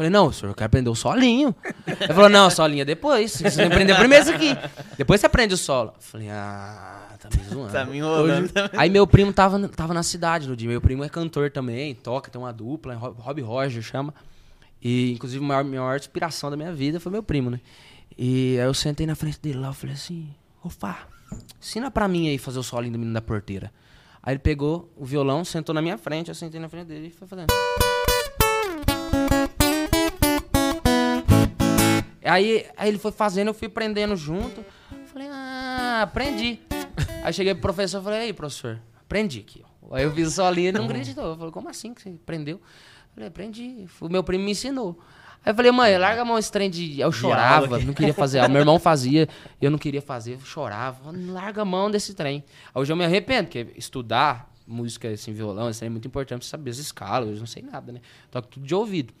Falei, 0.00 0.08
não, 0.08 0.32
senhor, 0.32 0.52
eu 0.52 0.54
quero 0.54 0.64
aprender 0.64 0.88
o 0.88 0.94
solinho. 0.94 1.54
Ele 1.86 2.14
falou, 2.14 2.30
não, 2.30 2.48
solinho 2.48 2.80
é 2.80 2.84
depois. 2.86 3.32
Você 3.32 3.44
tem 3.50 3.52
que 3.52 3.60
aprender 3.74 3.94
primeiro 3.96 4.24
isso 4.24 4.32
aqui. 4.32 4.56
Depois 4.96 5.20
você 5.20 5.26
aprende 5.26 5.52
o 5.52 5.58
solo. 5.58 5.92
Eu 5.94 6.00
falei, 6.02 6.30
ah, 6.30 7.06
tá 7.18 7.28
me 7.36 7.44
zoando. 7.44 7.70
Tá 7.70 7.84
me 7.84 7.98
enrolando. 7.98 8.50
Aí 8.78 8.88
meu 8.88 9.06
primo 9.06 9.30
tava, 9.30 9.58
na- 9.58 9.68
tava 9.68 9.92
na 9.92 10.02
cidade 10.02 10.48
no 10.48 10.56
dia. 10.56 10.66
Meu 10.70 10.80
primo 10.80 11.04
é 11.04 11.08
cantor 11.10 11.50
também, 11.50 11.94
toca, 11.94 12.30
tem 12.30 12.40
uma 12.40 12.50
dupla, 12.50 12.94
Rob 12.94 13.20
Rob 13.20 13.42
Roger 13.42 13.82
chama. 13.82 14.14
E 14.82 15.12
inclusive 15.12 15.44
a 15.44 15.46
maior, 15.46 15.64
maior 15.64 15.96
inspiração 15.98 16.48
da 16.50 16.56
minha 16.56 16.72
vida 16.72 16.98
foi 16.98 17.12
meu 17.12 17.22
primo, 17.22 17.50
né? 17.50 17.60
E 18.16 18.56
aí 18.58 18.64
eu 18.66 18.72
sentei 18.72 19.06
na 19.06 19.14
frente 19.14 19.38
dele 19.38 19.58
lá, 19.58 19.68
eu 19.68 19.74
falei 19.74 19.94
assim, 19.96 20.30
Fá, 20.78 21.00
ensina 21.60 21.90
pra 21.90 22.08
mim 22.08 22.26
aí 22.30 22.38
fazer 22.38 22.58
o 22.58 22.62
solinho 22.62 22.94
do 22.94 22.98
menino 22.98 23.12
da 23.12 23.20
porteira. 23.20 23.70
Aí 24.22 24.32
ele 24.32 24.38
pegou 24.40 24.90
o 24.96 25.04
violão, 25.04 25.44
sentou 25.44 25.74
na 25.74 25.82
minha 25.82 25.98
frente, 25.98 26.28
eu 26.28 26.34
sentei 26.34 26.58
na 26.58 26.70
frente 26.70 26.86
dele 26.86 27.08
e 27.08 27.10
foi 27.10 27.28
fazendo. 27.28 27.48
Aí, 32.30 32.66
aí 32.76 32.88
ele 32.88 32.98
foi 32.98 33.12
fazendo, 33.12 33.48
eu 33.48 33.54
fui 33.54 33.66
aprendendo 33.66 34.14
junto. 34.16 34.64
Falei, 35.06 35.28
ah, 35.30 36.02
aprendi. 36.02 36.60
Aí 37.24 37.32
cheguei 37.32 37.52
pro 37.54 37.62
professor 37.62 38.00
e 38.00 38.04
falei, 38.04 38.20
aí, 38.20 38.32
professor, 38.32 38.80
aprendi 38.98 39.40
aqui. 39.40 39.62
Aí 39.90 40.04
eu 40.04 40.12
fiz 40.14 40.28
o 40.28 40.30
solinho 40.30 40.66
e 40.66 40.68
ele 40.68 40.78
não 40.78 40.86
acreditou. 40.86 41.24
Eu 41.24 41.36
falei, 41.36 41.52
como 41.52 41.68
assim 41.68 41.92
que 41.92 42.00
você 42.00 42.08
aprendeu? 42.08 42.56
Eu 42.56 43.14
falei, 43.14 43.28
aprendi. 43.28 43.86
O 44.00 44.08
meu 44.08 44.22
primo 44.22 44.44
me 44.44 44.52
ensinou. 44.52 44.98
Aí 45.44 45.52
eu 45.52 45.54
falei, 45.54 45.72
mãe, 45.72 45.98
larga 45.98 46.22
a 46.22 46.24
mão 46.24 46.38
esse 46.38 46.50
trem 46.50 46.70
de. 46.70 47.00
Eu 47.00 47.10
chorava, 47.10 47.78
não 47.80 47.92
queria 47.92 48.14
fazer. 48.14 48.46
Meu 48.48 48.60
irmão 48.60 48.78
fazia, 48.80 49.28
eu 49.60 49.70
não 49.70 49.78
queria 49.78 50.00
fazer, 50.00 50.34
eu 50.34 50.40
chorava. 50.40 51.12
Larga 51.12 51.62
a 51.62 51.64
mão 51.64 51.90
desse 51.90 52.14
trem. 52.14 52.44
Hoje 52.74 52.92
eu 52.92 52.96
me 52.96 53.04
arrependo, 53.04 53.48
porque 53.48 53.66
estudar 53.76 54.50
música, 54.66 55.08
assim, 55.08 55.32
violão, 55.32 55.66
assim, 55.66 55.86
é 55.86 55.88
muito 55.88 56.06
importante 56.06 56.40
pra 56.40 56.48
saber 56.48 56.70
as 56.70 56.78
escalas, 56.78 57.30
eu 57.30 57.36
não 57.36 57.46
sei 57.46 57.62
nada, 57.62 57.90
né? 57.92 58.00
Toco 58.30 58.48
tudo 58.48 58.66
de 58.66 58.74
ouvido. 58.74 59.12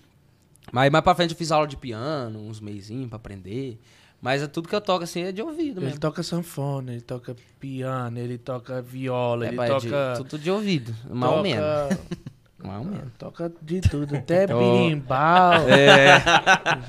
Mas 0.72 0.90
mais 0.90 1.02
pra 1.04 1.14
frente 1.14 1.30
eu 1.32 1.36
fiz 1.36 1.50
aula 1.52 1.66
de 1.66 1.76
piano, 1.76 2.38
uns 2.40 2.60
meizinhos 2.60 3.08
pra 3.08 3.16
aprender. 3.16 3.78
Mas 4.22 4.42
é 4.42 4.46
tudo 4.46 4.68
que 4.68 4.74
eu 4.74 4.80
toco, 4.82 5.02
assim, 5.02 5.22
é 5.22 5.32
de 5.32 5.40
ouvido 5.40 5.78
Ele 5.78 5.86
mesmo. 5.86 6.00
toca 6.00 6.22
sanfona, 6.22 6.92
ele 6.92 7.00
toca 7.00 7.34
piano, 7.58 8.18
ele 8.18 8.36
toca 8.36 8.82
viola, 8.82 9.46
É, 9.46 9.48
ele 9.48 9.58
é 9.60 9.64
de- 9.78 9.88
toca. 9.88 10.14
tudo 10.28 10.38
de 10.38 10.50
ouvido, 10.50 10.94
mais 11.08 11.32
ou 11.32 11.38
toca- 11.38 11.42
menos. 11.48 11.98
Mais 12.62 12.78
ou 12.78 12.84
menos. 12.84 13.08
Toca 13.18 13.50
de 13.62 13.80
tudo, 13.80 14.14
até 14.16 14.44
birimbau. 14.52 15.66
É. 15.66 16.20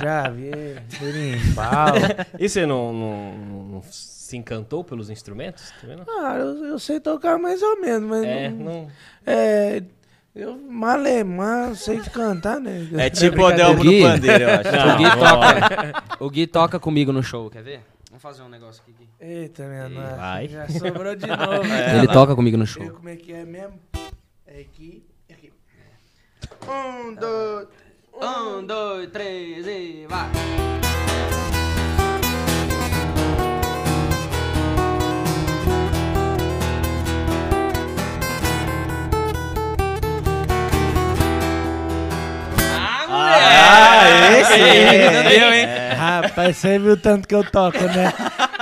Já 0.03 0.27
vi, 0.29 0.51
birimbau. 0.99 1.93
E 2.37 2.49
você 2.49 2.65
não, 2.65 2.91
não- 2.91 3.37
não- 3.37 3.63
não 3.75 3.83
se 3.89 4.35
encantou 4.35 4.83
pelos 4.83 5.09
instrumentos? 5.09 5.71
Tá 5.79 5.87
vendo? 5.87 6.03
Ah, 6.09 6.35
eu, 6.37 6.65
eu 6.65 6.77
sei 6.79 6.99
tocar 6.99 7.37
mais 7.39 7.61
ou 7.61 7.79
menos, 7.79 8.09
mas 8.09 8.21
É, 8.25 8.49
não, 8.49 8.57
não. 8.65 8.87
é, 9.25 9.81
eu 10.33 10.57
malemar, 10.57 11.75
sei 11.75 11.99
cantar, 11.99 12.59
né? 12.59 12.87
É 12.97 13.09
tipo 13.09 13.43
o. 13.43 13.51
Delmo 13.51 13.83
no 13.83 13.89
Gui. 13.89 14.01
pandeiro, 14.01 14.43
eu 14.45 14.49
acho. 14.49 14.71
Não, 14.71 14.93
o, 14.93 14.97
Gui 14.97 15.09
toca, 15.19 16.03
o 16.19 16.29
Gui 16.29 16.47
toca 16.47 16.79
comigo 16.79 17.11
no 17.11 17.21
show, 17.21 17.49
quer 17.49 17.63
ver? 17.63 17.81
Vamos 18.09 18.21
fazer 18.21 18.41
um 18.43 18.49
negócio 18.49 18.81
aqui, 18.81 18.93
Gui. 18.93 19.09
Eita, 19.19 19.67
minha 19.67 19.89
nossa. 19.89 20.15
Vai. 20.15 20.47
Já 20.47 20.67
sobrou 20.69 21.15
de 21.15 21.27
novo. 21.27 21.63
Ele 21.97 22.07
toca 22.07 22.35
comigo 22.35 22.57
no 22.57 22.65
show. 22.65 22.89
como 22.91 23.09
é 23.09 23.15
que 23.15 23.33
é 23.33 23.43
mesmo? 23.43 23.79
É 24.45 24.61
aqui, 24.61 25.03
é 25.29 25.33
aqui. 25.33 25.51
Um, 26.67 27.13
dois. 27.15 27.67
Um, 28.13 28.65
dois, 28.65 29.09
três 29.09 29.65
e 29.65 30.05
vai! 30.07 30.80
Esse 44.39 45.29
deu, 45.29 45.53
hein? 45.53 45.65
Rapaz, 45.95 46.57
você 46.57 46.79
viu 46.79 46.93
o 46.93 46.97
tanto 46.97 47.27
que 47.27 47.35
eu 47.35 47.43
toco, 47.49 47.77
né? 47.77 48.11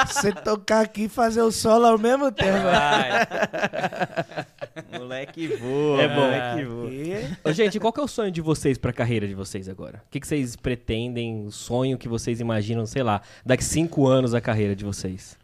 Você 0.07 0.31
tocar 0.31 0.81
aqui 0.81 1.03
e 1.03 1.09
fazer 1.09 1.41
o 1.41 1.51
solo 1.51 1.85
ao 1.85 1.97
mesmo 1.97 2.31
tempo. 2.31 2.57
Moleque 4.97 5.47
voa, 5.47 6.01
É 6.01 6.07
bom. 6.07 6.15
moleque 6.15 6.65
voa. 6.65 6.89
Ô, 7.43 7.51
gente, 7.53 7.79
qual 7.79 7.91
que 7.93 7.99
é 7.99 8.03
o 8.03 8.07
sonho 8.07 8.31
de 8.31 8.41
vocês 8.41 8.77
pra 8.77 8.91
carreira 8.93 9.27
de 9.27 9.33
vocês 9.35 9.67
agora? 9.69 10.01
O 10.07 10.11
que, 10.11 10.19
que 10.19 10.27
vocês 10.27 10.55
pretendem, 10.55 11.45
o 11.45 11.51
sonho 11.51 11.97
que 11.97 12.07
vocês 12.07 12.39
imaginam, 12.39 12.85
sei 12.85 13.03
lá, 13.03 13.21
daqui 13.45 13.63
cinco 13.63 14.07
anos 14.07 14.33
a 14.33 14.41
carreira 14.41 14.75
de 14.75 14.83
vocês? 14.85 15.37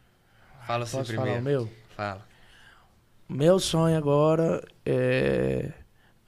Fala 0.65 0.85
você 0.85 0.97
Posso 0.97 1.13
falar 1.13 1.33
primeiro. 1.33 1.61
o 1.61 1.65
meu? 1.65 1.69
Fala. 1.95 2.21
Meu 3.27 3.59
sonho 3.59 3.97
agora 3.97 4.63
é 4.85 5.69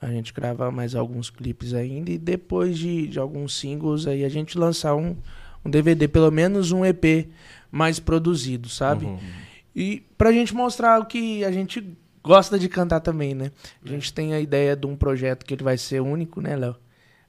a 0.02 0.08
gente 0.08 0.34
gravar 0.34 0.72
mais 0.72 0.96
alguns 0.96 1.30
clipes 1.30 1.74
ainda 1.74 2.12
e 2.12 2.18
depois 2.18 2.78
de, 2.78 3.08
de 3.08 3.20
alguns 3.20 3.58
singles 3.58 4.06
aí 4.06 4.24
a 4.24 4.30
gente 4.30 4.58
lançar 4.58 4.96
um, 4.96 5.16
um 5.66 5.70
DVD, 5.70 6.08
pelo 6.08 6.32
menos 6.32 6.72
um 6.72 6.86
EP 6.86 7.28
mais 7.72 8.00
produzido, 8.00 8.70
sabe? 8.70 9.06
Uhum. 9.06 9.20
E 9.76 10.04
pra 10.18 10.32
gente 10.32 10.54
mostrar 10.54 11.00
o 11.00 11.06
que 11.06 11.44
a 11.44 11.52
gente 11.52 11.84
gosta 12.24 12.60
de 12.60 12.68
cantar 12.70 13.00
também, 13.00 13.34
né? 13.34 13.52
A 13.84 13.90
gente 13.90 14.14
tem 14.14 14.34
a 14.34 14.40
ideia 14.40 14.76
de 14.76 14.86
um 14.86 14.96
projeto 14.96 15.46
que 15.46 15.54
ele 15.54 15.64
vai 15.64 15.78
ser 15.78 16.02
único, 16.02 16.42
né, 16.42 16.56
Léo? 16.56 16.76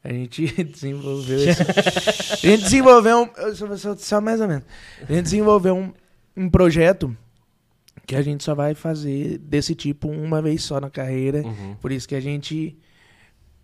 A 0.02 0.12
gente 0.12 0.46
desenvolveu 0.64 1.38
esse... 1.38 1.62
A 2.46 2.50
gente 2.50 2.62
desenvolveu 2.64 3.22
um... 3.22 3.96
só 3.96 4.20
mais 4.20 4.40
ou 4.40 4.48
menos. 4.48 4.64
A 5.08 5.12
gente 5.12 5.24
desenvolveu 5.24 5.76
um, 5.76 5.92
um 6.36 6.48
projeto 6.48 7.16
que 8.08 8.16
a 8.16 8.22
gente 8.22 8.42
só 8.42 8.54
vai 8.54 8.74
fazer 8.74 9.36
desse 9.36 9.74
tipo 9.74 10.08
uma 10.08 10.40
vez 10.40 10.64
só 10.64 10.80
na 10.80 10.88
carreira. 10.88 11.42
Uhum. 11.42 11.76
Por 11.78 11.92
isso 11.92 12.08
que 12.08 12.14
a 12.14 12.20
gente 12.20 12.74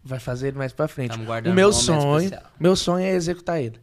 vai 0.05 0.21
fazer 0.21 0.49
ele 0.49 0.59
mais 0.59 0.71
pra 0.71 0.87
frente. 0.87 1.17
O 1.19 1.55
meu 1.55 1.71
um 1.71 1.73
sonho, 1.73 2.25
especial. 2.25 2.53
meu 2.61 2.77
sonho 2.77 3.07
é 3.07 3.15
executar 3.15 3.63
ele. 3.63 3.81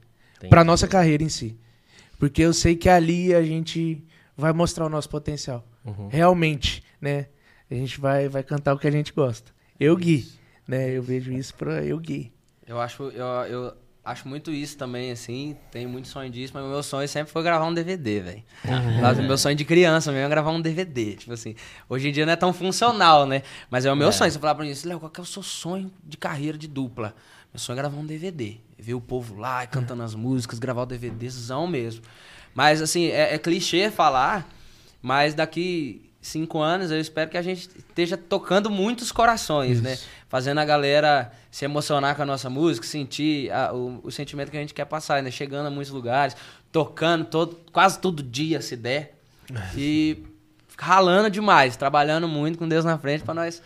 Pra 0.50 0.64
nossa 0.64 0.88
carreira 0.88 1.24
em 1.24 1.30
si. 1.30 1.60
Porque 2.20 2.44
eu 2.44 2.54
sei 2.54 2.76
que 2.76 2.88
ali 2.88 3.34
a 3.34 3.42
gente 3.42 4.06
vai 4.38 4.54
mostrar 4.54 4.86
o 4.86 4.90
nosso 4.90 5.10
potencial. 5.10 5.66
Uhum. 5.84 6.10
Realmente, 6.10 6.84
né? 7.02 7.26
A 7.70 7.74
gente 7.74 8.00
vai, 8.00 8.30
vai 8.30 8.44
cantar 8.44 8.76
o 8.76 8.78
que 8.78 8.88
a 8.88 8.92
gente 8.92 9.12
gosta. 9.14 9.52
Eu, 9.80 9.98
Gui, 9.98 10.32
né? 10.68 10.92
Eu 10.92 11.02
vejo 11.02 11.32
isso 11.32 11.56
pra 11.56 11.84
eu, 11.84 11.98
Gui. 11.98 12.32
Eu 12.68 12.80
acho, 12.80 13.02
eu, 13.06 13.26
eu 13.26 13.74
acho 14.04 14.28
muito 14.28 14.52
isso 14.52 14.78
também, 14.78 15.12
assim. 15.12 15.56
Tenho 15.72 15.90
muito 15.90 16.08
sonho 16.08 16.30
disso, 16.30 16.54
mas 16.56 16.64
o 16.64 16.68
meu 16.68 16.84
sonho 16.84 17.08
sempre 17.08 17.32
foi 17.32 17.44
gravar 17.44 17.66
um 17.66 17.74
DVD, 17.74 18.20
velho. 18.20 18.44
O 19.20 19.24
meu 19.24 19.38
sonho 19.38 19.56
de 19.56 19.64
criança 19.64 20.12
mesmo 20.12 20.26
é 20.26 20.30
gravar 20.30 20.52
um 20.52 20.62
DVD. 20.62 21.16
Tipo 21.16 21.34
assim, 21.34 21.56
hoje 21.88 22.10
em 22.10 22.12
dia 22.12 22.26
não 22.26 22.34
é 22.34 22.36
tão 22.36 22.52
funcional, 22.54 23.26
né? 23.26 23.44
Mas 23.70 23.86
é 23.86 23.92
o 23.92 23.96
meu 23.96 24.12
sonho. 24.12 24.32
Você 24.32 24.40
falar 24.40 24.56
pra 24.56 24.66
mim, 24.66 24.74
Léo, 24.86 25.00
qual 25.00 25.10
que 25.10 25.20
é 25.20 25.24
o 25.24 25.26
seu 25.26 25.44
sonho 25.44 25.92
de 26.04 26.18
carreira 26.18 26.58
de 26.58 26.68
dupla? 26.68 27.16
Meu 27.54 27.60
sonho 27.60 27.76
é 27.78 27.82
gravar 27.82 27.98
um 27.98 28.06
DVD. 28.06 28.58
Ver 28.78 28.94
o 28.94 29.02
povo 29.02 29.40
lá 29.40 29.66
cantando 29.68 30.04
as 30.04 30.16
músicas, 30.16 30.58
gravar 30.58 30.84
o 30.84 30.86
DVDzão 30.86 31.68
mesmo. 31.68 32.02
Mas, 32.54 32.82
assim, 32.82 33.08
é, 33.08 33.36
é 33.36 33.38
clichê 33.38 33.92
falar, 33.92 34.48
mas 35.02 35.34
daqui 35.34 36.11
cinco 36.22 36.60
anos 36.62 36.92
eu 36.92 37.00
espero 37.00 37.30
que 37.30 37.38
a 37.38 37.42
gente 37.42 37.68
esteja 37.78 38.16
tocando 38.16 38.70
muitos 38.70 39.12
corações, 39.12 39.82
né? 39.82 39.98
Fazendo 40.30 40.60
a 40.60 40.66
galera 40.66 41.32
se 41.50 41.66
emocionar 41.66 42.16
com 42.16 42.22
a 42.22 42.26
nossa 42.26 42.50
música, 42.50 42.86
sentir 42.86 43.52
a- 43.52 43.74
o, 43.74 44.00
o 44.04 44.12
sentimento 44.12 44.52
que 44.52 44.58
a 44.58 44.62
gente 44.62 44.74
quer 44.74 44.86
passar, 44.86 45.22
né? 45.24 45.32
Chegando 45.32 45.68
a 45.68 45.72
muitos 45.72 45.92
lugares, 45.92 46.36
tocando 46.72 47.26
todo, 47.26 47.58
quase 47.72 48.00
todo 48.00 48.22
dia, 48.24 48.62
se 48.62 48.76
der. 48.76 49.18
E 49.76 50.24
ralando 50.78 51.30
demais, 51.30 51.76
trabalhando 51.76 52.28
muito 52.28 52.58
com 52.58 52.68
Deus 52.68 52.86
na 52.86 52.98
frente 52.98 53.24
pra 53.24 53.34
nós 53.34 53.62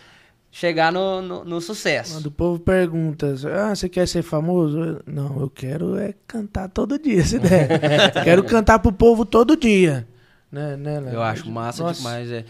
chegar 0.51 0.91
no, 0.91 1.21
no, 1.21 1.43
no 1.45 1.61
sucesso. 1.61 2.13
Quando 2.13 2.25
o 2.27 2.31
povo 2.31 2.59
pergunta, 2.59 3.35
ah, 3.53 3.75
você 3.75 3.87
quer 3.89 4.07
ser 4.07 4.21
famoso? 4.23 5.01
Não, 5.05 5.39
eu 5.41 5.49
quero 5.49 5.97
é 5.97 6.13
cantar 6.25 6.69
todo 6.69 6.97
dia, 6.97 7.23
se 7.25 7.37
der. 7.39 7.67
quero 8.23 8.43
cantar 8.43 8.79
pro 8.79 8.91
povo 8.91 9.25
todo 9.25 9.55
dia. 9.57 10.07
Né, 10.55 10.77
né, 10.77 10.99
Léo? 11.01 11.15
Eu 11.15 11.21
acho 11.21 11.51
massa 11.51 11.83
Nossa, 11.83 11.97
demais. 11.99 12.31
É. 12.31 12.45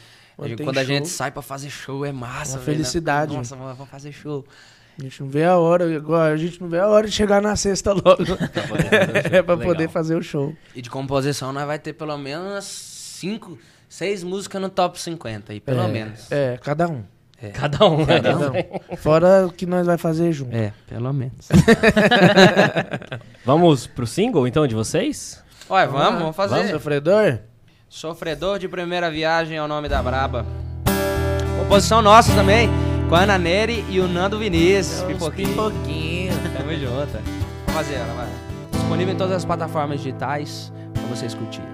quando 0.64 0.78
a 0.78 0.84
gente 0.84 1.08
sai 1.08 1.32
pra 1.32 1.42
fazer 1.42 1.72
show, 1.72 2.06
é 2.06 2.12
massa. 2.12 2.58
Uma 2.58 2.60
velho, 2.60 2.60
né? 2.60 2.66
felicidade. 2.66 3.36
Nossa, 3.36 3.56
vamos 3.56 3.76
vamos 3.76 3.90
fazer 3.90 4.12
show. 4.12 4.46
A 4.98 5.04
gente 5.04 5.22
não 5.24 5.30
vê 5.30 5.44
a 5.44 5.58
hora, 5.58 5.94
agora 5.98 6.34
a 6.36 6.38
gente 6.38 6.62
não 6.62 6.70
vê 6.70 6.80
a 6.80 6.88
hora 6.88 7.08
de 7.08 7.12
chegar 7.12 7.42
na 7.42 7.56
sexta 7.56 7.92
logo. 7.94 8.24
é 9.32 9.42
pra 9.42 9.56
Legal. 9.56 9.74
poder 9.74 9.90
fazer 9.90 10.16
o 10.16 10.22
show. 10.22 10.56
E 10.76 10.82
de 10.82 10.90
composição, 10.90 11.52
nós 11.52 11.66
vai 11.66 11.80
ter 11.80 11.94
pelo 11.94 12.16
menos 12.16 12.64
cinco, 12.64 13.58
seis 13.90 14.24
músicas 14.24 14.62
no 14.62 14.70
top 14.70 15.02
50 15.02 15.52
aí, 15.52 15.60
pelo 15.60 15.82
é, 15.82 15.88
menos. 15.88 16.32
É, 16.32 16.60
cada 16.62 16.88
um. 16.88 17.04
Cada 17.54 17.86
um, 17.86 18.06
né? 18.06 18.22
Cada 18.22 18.52
um. 18.52 18.98
Fora 18.98 19.46
o 19.46 19.52
que 19.52 19.66
nós 19.66 19.86
vai 19.86 19.98
fazer 19.98 20.32
junto. 20.32 20.56
É, 20.56 20.72
pelo 20.88 21.12
menos. 21.12 21.50
Vamos 23.44 23.86
pro 23.86 24.08
single, 24.08 24.48
então, 24.48 24.66
de 24.66 24.74
vocês? 24.74 25.44
Olha, 25.70 25.88
vamos, 25.88 26.20
vamos 26.20 26.36
fazer. 26.36 26.56
Vamos, 26.56 26.72
sofredor? 26.72 27.40
Sofredor 27.90 28.60
de 28.60 28.68
primeira 28.68 29.10
viagem 29.10 29.58
é 29.58 29.64
o 29.64 29.68
nome 29.68 29.88
da 29.88 30.02
braba. 30.02 30.46
Composição 31.60 32.02
nossa 32.02 32.34
também, 32.34 32.70
com 33.08 33.16
a 33.16 33.22
Ana 33.22 33.38
Neri 33.38 33.86
e 33.90 34.00
o 34.00 34.08
Nando 34.08 34.38
Vinícius. 34.38 35.04
Pipoquinho. 35.04 35.50
Pipoquinho. 35.50 36.34
Tamo 36.58 36.74
junto. 36.74 37.12
Vamos 37.14 37.74
fazer 37.74 37.96
ela, 37.96 38.14
vai. 38.14 38.28
Disponível 38.72 39.14
em 39.14 39.18
todas 39.18 39.34
as 39.34 39.46
plataformas 39.46 40.00
digitais 40.02 40.72
pra 40.94 41.04
vocês 41.04 41.34
curtirem. 41.34 41.70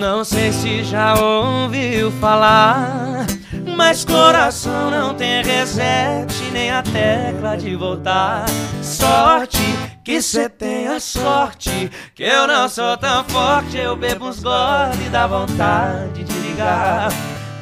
Não 0.00 0.24
sei 0.24 0.52
se 0.52 0.84
já 0.84 1.14
ouviu 1.14 2.10
falar, 2.12 3.26
mas 3.76 4.04
coração 4.04 4.90
não 4.90 5.14
tem 5.14 5.42
reset 5.42 6.32
nem 6.52 6.70
a 6.70 6.82
tecla 6.82 7.56
de 7.56 7.74
voltar. 7.76 8.46
Sorte 8.82 9.62
que 10.04 10.20
cê 10.20 10.48
tenha 10.48 11.00
sorte, 11.00 11.90
que 12.14 12.22
eu 12.22 12.46
não 12.46 12.68
sou 12.68 12.96
tão 12.96 13.24
forte, 13.24 13.76
eu 13.76 13.96
bebo 13.96 14.28
uns 14.28 14.42
gole 14.42 15.08
dá 15.10 15.26
vontade 15.26 16.22
de 16.22 16.38
ligar. 16.40 17.08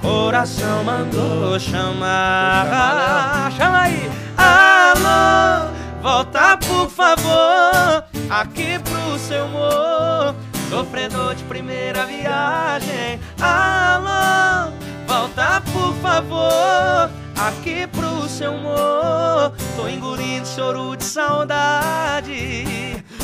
Coração 0.01 0.83
mandou 0.85 1.59
chamar, 1.61 3.53
chama 3.57 3.83
aí, 3.83 4.11
alô, 4.37 5.71
volta 6.03 6.57
por 6.57 6.91
favor, 6.91 8.05
aqui 8.29 8.79
pro 8.81 9.19
seu 9.19 9.45
amor. 9.45 10.35
Sofredor 10.73 11.35
de 11.35 11.45
primeira 11.45 12.07
viagem 12.07 13.21
Alô, 13.39 14.73
volta 15.07 15.63
por 15.73 15.95
favor 15.97 17.11
Aqui 17.37 17.87
pro 17.89 18.29
seu 18.29 18.55
amor 18.55 19.53
Tô 19.77 19.89
engolindo 19.89 20.47
choro 20.47 20.97
de 20.97 21.05
saudade. 21.05 22.65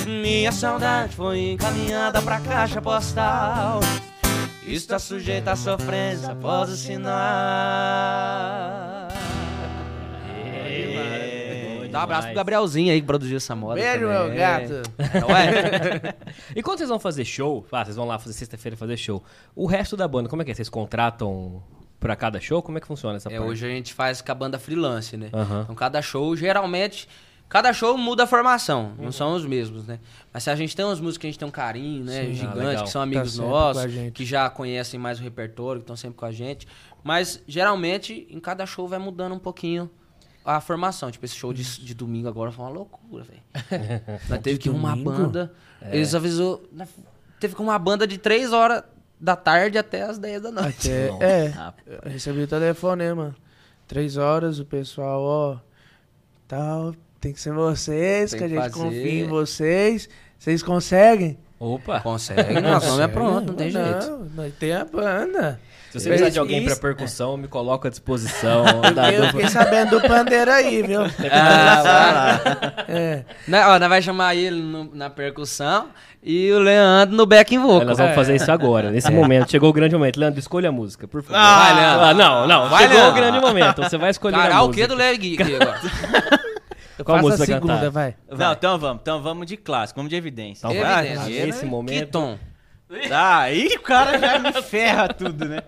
Minha 0.07 0.51
saudade 0.53 1.15
foi 1.15 1.53
encaminhada 1.53 2.23
pra 2.23 2.41
caixa 2.41 2.81
postal. 2.81 3.81
Está 4.67 4.99
sujeita 4.99 5.53
a 5.53 5.57
sofrência 5.57 6.33
após 6.33 6.71
o 6.71 6.77
sinal 6.77 7.09
Dá 11.91 12.01
um 12.01 12.03
abraço 12.03 12.27
pro 12.29 12.37
Gabrielzinho 12.37 12.93
aí 12.93 13.01
que 13.01 13.07
produziu 13.07 13.37
essa 13.37 13.55
moda. 13.57 13.81
Beijo, 13.81 14.07
também. 14.07 14.29
meu 14.29 14.37
gato. 14.37 14.83
Não 15.21 15.37
é? 15.37 16.15
E 16.57 16.63
quando 16.63 16.79
vocês 16.79 16.89
vão 16.89 16.99
fazer 16.99 17.25
show, 17.25 17.65
ah, 17.73 17.85
vocês 17.85 17.97
vão 17.97 18.07
lá 18.07 18.19
fazer 18.19 18.33
sexta-feira 18.35 18.77
fazer 18.77 18.97
show. 18.97 19.23
O 19.55 19.67
resto 19.67 19.97
da 19.97 20.07
banda, 20.09 20.29
como 20.29 20.43
é 20.43 20.45
que 20.45 20.51
é? 20.51 20.55
Vocês 20.55 20.69
contratam 20.69 21.63
pra 22.01 22.15
cada 22.17 22.41
show? 22.41 22.63
Como 22.63 22.79
é 22.79 22.81
que 22.81 22.87
funciona 22.87 23.17
essa 23.17 23.29
É, 23.29 23.37
parte? 23.39 23.51
hoje 23.51 23.67
a 23.67 23.69
gente 23.69 23.93
faz 23.95 24.21
com 24.23 24.31
a 24.31 24.35
banda 24.35 24.59
freelance, 24.59 25.17
né? 25.17 25.31
Aham. 25.33 25.63
Então 25.63 25.75
cada 25.75 26.01
show, 26.01 26.37
geralmente, 26.37 27.09
cada 27.49 27.73
show 27.73 27.97
muda 27.99 28.25
a 28.25 28.27
formação, 28.27 28.93
não 28.99 29.11
são 29.11 29.35
os 29.35 29.45
mesmos, 29.45 29.87
né? 29.87 29.99
Mas 30.33 30.45
se 30.45 30.51
a 30.51 30.55
gente 30.57 30.77
tem 30.77 30.85
uns 30.85 31.01
músicos 31.01 31.19
que 31.19 31.27
a 31.27 31.31
gente 31.31 31.39
tem 31.39 31.49
um 31.49 31.51
carinho, 31.53 32.05
né? 32.05 32.23
Sim. 32.25 32.31
Ah, 32.31 32.35
Gigante, 32.35 32.59
legal. 32.59 32.85
que 32.85 32.91
são 32.91 33.03
amigos 33.03 33.39
a 33.39 33.43
nossos, 33.43 33.85
que 34.15 34.25
já 34.25 34.49
conhecem 34.49 34.99
mais 35.01 35.19
o 35.19 35.23
repertório, 35.23 35.81
que 35.81 35.85
estão 35.85 35.97
sempre 35.97 36.17
com 36.17 36.25
a 36.27 36.33
gente. 36.33 36.67
Mas 37.03 37.43
geralmente, 37.47 38.27
em 38.31 38.39
cada 38.41 38.65
show 38.67 38.87
vai 38.87 38.99
mudando 38.99 39.35
um 39.35 39.39
pouquinho 39.39 39.91
a 40.57 40.61
formação. 40.61 41.11
Tipo, 41.11 41.25
esse 41.25 41.35
show 41.35 41.53
de, 41.53 41.63
de 41.63 41.95
domingo 41.95 42.29
agora 42.29 42.51
foi 42.51 42.65
uma 42.65 42.71
loucura, 42.71 43.25
velho. 43.25 43.43
Nós 44.29 44.41
teve 44.41 44.59
que 44.59 44.69
ir 44.69 44.73
uma 44.73 44.97
banda. 44.97 45.53
Eles 45.91 46.15
avisou. 46.15 46.67
nós 46.73 46.89
Teve 47.39 47.55
que 47.55 47.61
ir 47.61 47.65
uma 47.65 47.79
banda 47.79 48.07
de 48.07 48.19
3 48.19 48.53
horas 48.53 48.83
da 49.21 49.37
tarde 49.37 49.79
até 49.79 50.03
as 50.03 50.19
10 50.19 50.43
da 50.43 50.51
noite. 50.51 50.91
Até, 50.91 51.09
é, 51.25 51.73
eu 51.87 52.11
recebi 52.11 52.43
o 52.43 52.47
telefonema. 52.47 53.35
Três 53.87 54.17
horas, 54.19 54.59
o 54.59 54.67
pessoal, 54.67 55.23
ó, 55.23 55.57
tal, 56.47 56.95
tem 57.21 57.33
que 57.33 57.41
ser 57.41 57.55
vocês, 57.55 58.31
Tem 58.31 58.39
que 58.39 58.45
a 58.45 58.49
gente 58.49 58.59
fazer. 58.59 58.75
confia 58.75 59.25
em 59.25 59.27
vocês. 59.27 60.09
Vocês 60.39 60.63
conseguem? 60.63 61.39
Opa! 61.59 62.01
Consegue, 62.01 62.61
nosso 62.61 62.87
nome 62.89 63.03
é 63.03 63.09
pronto, 63.09 63.47
não 63.49 63.55
tem 63.55 63.71
jeito. 63.71 64.07
Não, 64.11 64.25
nós 64.27 64.55
tem 64.55 64.73
a 64.73 64.85
banda. 64.85 65.59
Se 65.91 65.99
você 66.01 66.09
precisar 66.09 66.29
de 66.31 66.39
alguém 66.39 66.63
pra 66.63 66.73
Isso- 66.73 66.81
percussão, 66.83 67.37
me 67.37 67.49
coloca 67.49 67.89
à 67.89 67.91
disposição. 67.91 68.65
Eu 69.13 69.29
fiquei 69.29 69.49
sabendo 69.49 69.99
do 69.99 70.07
pandeiro 70.07 70.51
aí, 70.51 70.83
viu? 70.83 71.01
Ah, 71.33 71.83
vai 71.83 72.15
lá. 72.15 72.75
É. 72.89 73.25
Nós, 73.47 73.67
ó, 73.67 73.79
nós 73.79 73.89
vai 73.89 74.03
chamar 74.03 74.35
ele 74.35 74.61
no- 74.61 74.95
na 74.95 75.09
percussão 75.09 75.89
e 76.23 76.51
o 76.53 76.59
Leandro 76.59 77.17
no 77.17 77.25
backing 77.25 77.59
vocal. 77.59 77.87
Nós 77.87 77.97
vamos 77.99 78.15
fazer 78.15 78.37
isso 78.37 78.51
agora, 78.53 78.91
nesse 78.91 79.11
momento. 79.11 79.51
Chegou 79.51 79.71
o 79.71 79.73
grande 79.73 79.95
momento. 79.97 80.19
Leandro, 80.21 80.39
escolha 80.39 80.69
a 80.69 80.73
música, 80.73 81.09
por 81.09 81.23
favor. 81.23 81.39
Vai, 81.41 81.75
Leandro. 81.75 82.05
Ah, 82.05 82.15
não, 82.15 82.47
não. 82.47 82.69
Vai, 82.69 82.83
Chegou 82.83 82.97
Leandro. 82.99 83.13
o 83.13 83.23
grande 83.23 83.41
momento. 83.41 83.83
Você 83.83 83.97
vai 83.97 84.11
escolher 84.11 84.37
a 84.37 84.39
Cara, 84.43 84.63
o 84.63 84.67
música. 84.67 84.83
que 84.83 84.87
do 84.89 84.95
Léo 84.95 85.19
Gui 85.19 85.37
aqui 85.41 85.55
agora? 85.57 85.81
Qual 87.05 87.17
Faça 87.19 87.29
música 87.29 87.43
a 87.45 87.47
segunda, 87.47 87.91
vai. 87.91 88.15
Não, 88.29 88.53
então 88.53 88.77
vamos. 88.79 89.01
Então 89.03 89.23
vamos 89.23 89.47
de 89.47 89.57
clássico, 89.57 89.99
vamos 90.01 90.11
de 90.11 90.17
evidência. 90.17 90.67
Então 90.67 90.83
Ah, 90.85 90.95
vai, 90.97 91.13
Evidência. 91.13 91.47
nesse 91.47 91.65
momento. 91.65 92.07
Que 92.07 92.07
tom? 92.07 92.37
Ah, 93.11 93.41
aí 93.49 93.69
o 93.77 93.81
cara 93.81 94.19
já 94.19 94.39
me 94.39 94.53
ferra 94.63 95.09
tudo, 95.09 95.45
né? 95.45 95.63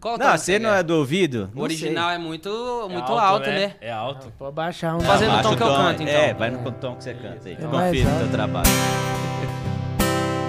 Qual 0.00 0.18
Não, 0.18 0.26
tom 0.32 0.36
você 0.36 0.58
não 0.58 0.74
é 0.74 0.82
do 0.82 0.96
ouvido? 0.98 1.50
O 1.54 1.62
original 1.62 2.10
é 2.10 2.18
muito, 2.18 2.48
É 2.90 2.92
muito 2.92 3.12
alto, 3.12 3.48
né? 3.48 3.74
É 3.80 3.90
alto. 3.90 4.30
Pode 4.38 4.54
baixar 4.54 4.94
um. 4.96 5.00
Fazer 5.00 5.26
no 5.28 5.40
tom 5.42 5.52
o 5.52 5.56
que 5.56 5.62
eu 5.62 5.66
canto, 5.68 6.02
então. 6.02 6.14
É, 6.14 6.34
vai 6.34 6.50
no 6.50 6.72
tom 6.72 6.96
que 6.96 7.04
você 7.04 7.14
canta 7.14 7.48
aí. 7.48 7.56
É 7.58 7.66
mais 7.66 7.86
Confia 7.86 8.04
no 8.04 8.10
alto. 8.10 8.20
teu 8.20 8.28
trabalho. 8.32 8.70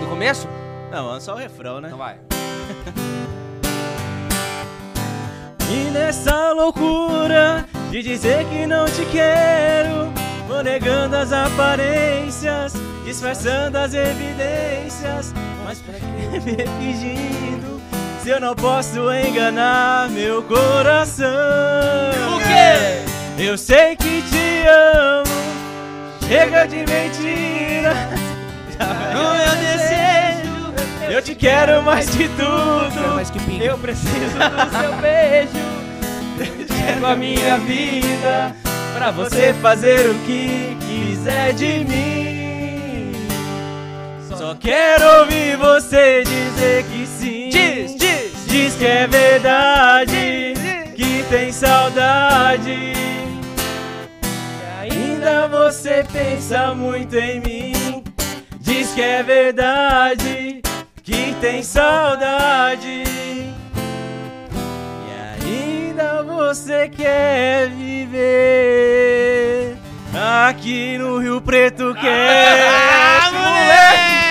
Do 0.01 0.07
começo? 0.07 0.47
Não, 0.91 1.05
vamos 1.05 1.23
só 1.23 1.33
o 1.35 1.37
refrão, 1.37 1.79
né? 1.79 1.87
Então 1.87 1.97
vai. 1.97 2.17
E 5.67 5.89
nessa 5.89 6.51
loucura 6.51 7.65
de 7.89 8.03
dizer 8.03 8.45
que 8.49 8.67
não 8.67 8.85
te 8.85 9.03
quero, 9.11 10.11
vou 10.47 10.61
negando 10.61 11.15
as 11.15 11.33
aparências, 11.33 12.73
disfarçando 13.03 13.77
as 13.77 13.93
evidências. 13.93 15.33
Mas 15.65 15.79
pra 15.79 15.95
que 15.95 16.05
me 16.45 16.93
fingindo 16.93 17.81
se 18.21 18.29
eu 18.29 18.39
não 18.39 18.53
posso 18.55 19.11
enganar 19.11 20.07
meu 20.11 20.43
coração? 20.43 21.27
O 22.35 22.37
quê? 22.37 23.43
Eu 23.43 23.57
sei 23.57 23.95
que 23.95 24.21
te 24.21 24.67
amo, 24.67 25.25
chega 26.27 26.67
de 26.67 26.77
mentira. 26.77 27.93
No 29.11 29.33
meu 29.33 29.55
desejo, 29.55 31.11
eu 31.11 31.21
te 31.23 31.33
quero 31.33 31.81
mais 31.81 32.15
de 32.15 32.29
tudo. 32.29 33.15
Eu 33.63 33.77
preciso 33.79 34.37
do 34.37 34.79
seu 34.79 34.93
beijo. 35.01 36.65
Quero 36.67 37.07
a 37.07 37.15
minha 37.15 37.57
vida 37.57 38.55
pra 38.95 39.09
você 39.09 39.51
fazer 39.55 40.11
o 40.11 40.13
que 40.25 40.77
quiser 40.87 41.53
de 41.53 41.79
mim. 41.85 42.24
Só 44.45 44.53
quero 44.53 45.21
ouvir 45.21 45.57
você 45.57 46.23
dizer 46.23 46.83
que 46.83 47.07
sim. 47.07 47.49
Diz, 47.49 47.95
diz. 47.95 48.45
Diz 48.45 48.75
que 48.75 48.85
é 48.85 49.07
verdade, 49.07 50.53
que 50.95 51.25
tem 51.27 51.51
saudade. 51.51 52.93
E 54.21 54.93
ainda 54.93 55.47
você 55.47 56.05
pensa 56.13 56.75
muito 56.75 57.15
em 57.17 57.39
mim. 57.39 58.03
Diz 58.59 58.93
que 58.93 59.01
é 59.01 59.23
verdade, 59.23 60.61
que 61.01 61.35
tem 61.41 61.63
saudade. 61.63 63.03
E 65.41 65.89
ainda 65.89 66.21
você 66.21 66.87
quer 66.87 67.69
viver 67.69 68.45
aqui 70.13 70.99
no 70.99 71.17
Rio 71.17 71.41
Preto 71.41 71.95
quer. 71.95 72.67
Ah, 72.69 73.31
moleque! 73.31 74.24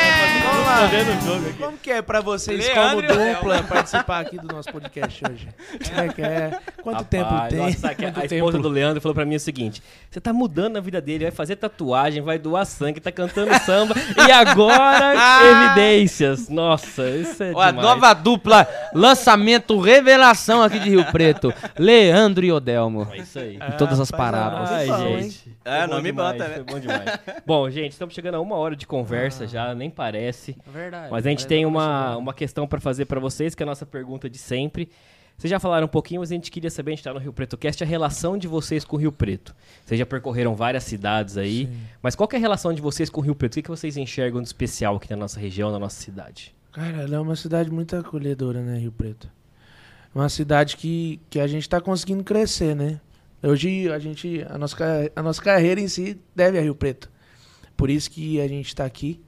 Vamos 0.84 0.92
lá. 0.92 1.04
Fazendo 1.04 1.24
jogo 1.24 1.48
aqui. 1.48 1.63
Que 1.84 1.90
é 1.90 2.00
pra 2.00 2.22
vocês, 2.22 2.66
Leandro 2.66 3.06
como 3.06 3.24
dupla, 3.34 3.62
participar 3.62 4.20
aqui 4.20 4.38
do 4.38 4.46
nosso 4.48 4.72
podcast 4.72 5.22
hoje? 5.30 5.48
Como 5.86 6.00
é 6.00 6.08
que 6.08 6.22
é? 6.22 6.58
Quanto 6.82 7.04
tempo 7.04 7.28
Rapaz, 7.28 7.50
tem? 7.52 7.58
nossa, 7.58 7.94
Quanto 7.94 8.18
a 8.18 8.22
tempo? 8.22 8.34
esposa 8.36 8.58
do 8.58 8.68
Leandro 8.70 9.02
falou 9.02 9.14
pra 9.14 9.26
mim 9.26 9.34
o 9.34 9.40
seguinte: 9.40 9.82
você 10.10 10.18
tá 10.18 10.32
mudando 10.32 10.78
a 10.78 10.80
vida 10.80 10.98
dele, 10.98 11.24
vai 11.24 11.30
fazer 11.30 11.56
tatuagem, 11.56 12.22
vai 12.22 12.38
doar 12.38 12.64
sangue, 12.64 13.00
tá 13.00 13.12
cantando 13.12 13.52
samba 13.60 13.94
e 14.26 14.32
agora 14.32 15.12
evidências. 15.68 16.48
Nossa, 16.48 17.06
isso 17.10 17.42
é 17.42 17.52
Ó, 17.54 17.60
a 17.60 17.70
demais. 17.70 17.86
nova 17.86 18.14
dupla, 18.14 18.66
lançamento, 18.94 19.78
revelação 19.78 20.62
aqui 20.62 20.78
de 20.78 20.88
Rio 20.88 21.04
Preto. 21.12 21.52
Leandro 21.78 22.46
e 22.46 22.50
Odelmo. 22.50 23.06
É 23.12 23.18
isso 23.18 23.38
aí. 23.38 23.56
Em 23.56 23.76
todas 23.76 24.00
as 24.00 24.10
paradas. 24.10 24.70
é 24.70 24.74
Ai, 24.90 25.20
gente. 25.20 25.54
É, 25.66 25.86
nome 25.86 26.12
bom 26.12 26.32
demais, 26.32 26.38
também. 26.38 26.54
Foi 26.54 26.64
bom 26.64 26.80
demais. 26.80 27.18
bom, 27.44 27.70
gente, 27.70 27.92
estamos 27.92 28.14
chegando 28.14 28.36
a 28.36 28.40
uma 28.40 28.56
hora 28.56 28.74
de 28.74 28.86
conversa 28.86 29.46
já, 29.46 29.74
nem 29.74 29.90
parece. 29.90 30.56
Verdade. 30.66 31.08
Mas 31.10 31.26
a 31.26 31.28
gente 31.30 31.46
tem 31.46 31.64
uma, 31.64 31.73
uma 31.80 32.34
questão 32.34 32.66
pra 32.66 32.80
fazer 32.80 33.06
pra 33.06 33.20
vocês, 33.20 33.54
que 33.54 33.62
é 33.62 33.64
a 33.64 33.66
nossa 33.66 33.86
pergunta 33.86 34.28
de 34.28 34.38
sempre. 34.38 34.88
Vocês 35.36 35.50
já 35.50 35.58
falaram 35.58 35.86
um 35.86 35.88
pouquinho, 35.88 36.20
mas 36.20 36.30
a 36.30 36.34
gente 36.34 36.50
queria 36.50 36.70
saber, 36.70 36.92
a 36.92 36.94
gente 36.94 37.04
tá 37.04 37.12
no 37.12 37.18
Rio 37.18 37.32
Preto 37.32 37.56
Cast, 37.56 37.82
a 37.82 37.86
relação 37.86 38.38
de 38.38 38.46
vocês 38.46 38.84
com 38.84 38.96
o 38.96 38.98
Rio 38.98 39.10
Preto. 39.10 39.54
Vocês 39.84 39.98
já 39.98 40.06
percorreram 40.06 40.54
várias 40.54 40.84
cidades 40.84 41.36
aí, 41.36 41.68
mas 42.00 42.14
qual 42.14 42.28
é 42.32 42.36
a 42.36 42.38
relação 42.38 42.72
de 42.72 42.80
vocês 42.80 43.10
com 43.10 43.20
o 43.20 43.24
Rio 43.24 43.34
Preto? 43.34 43.52
O 43.52 43.54
que, 43.56 43.62
que 43.62 43.70
vocês 43.70 43.96
enxergam 43.96 44.40
de 44.40 44.46
especial 44.46 44.96
aqui 44.96 45.10
na 45.10 45.16
nossa 45.16 45.40
região, 45.40 45.72
na 45.72 45.78
nossa 45.78 46.00
cidade? 46.00 46.54
Cara, 46.70 47.02
ela 47.02 47.16
é 47.16 47.18
uma 47.18 47.36
cidade 47.36 47.70
muito 47.70 47.96
acolhedora, 47.96 48.62
né, 48.62 48.78
Rio 48.78 48.92
Preto? 48.92 49.28
Uma 50.14 50.28
cidade 50.28 50.76
que, 50.76 51.20
que 51.28 51.40
a 51.40 51.46
gente 51.46 51.68
tá 51.68 51.80
conseguindo 51.80 52.22
crescer, 52.22 52.76
né? 52.76 53.00
Hoje 53.42 53.90
a 53.90 53.98
gente, 53.98 54.46
a 54.48 54.56
nossa, 54.56 54.76
a 55.14 55.22
nossa 55.22 55.42
carreira 55.42 55.80
em 55.80 55.88
si 55.88 56.18
deve 56.34 56.58
a 56.58 56.62
Rio 56.62 56.74
Preto. 56.74 57.10
Por 57.76 57.90
isso 57.90 58.10
que 58.10 58.40
a 58.40 58.46
gente 58.46 58.74
tá 58.74 58.84
aqui. 58.84 59.20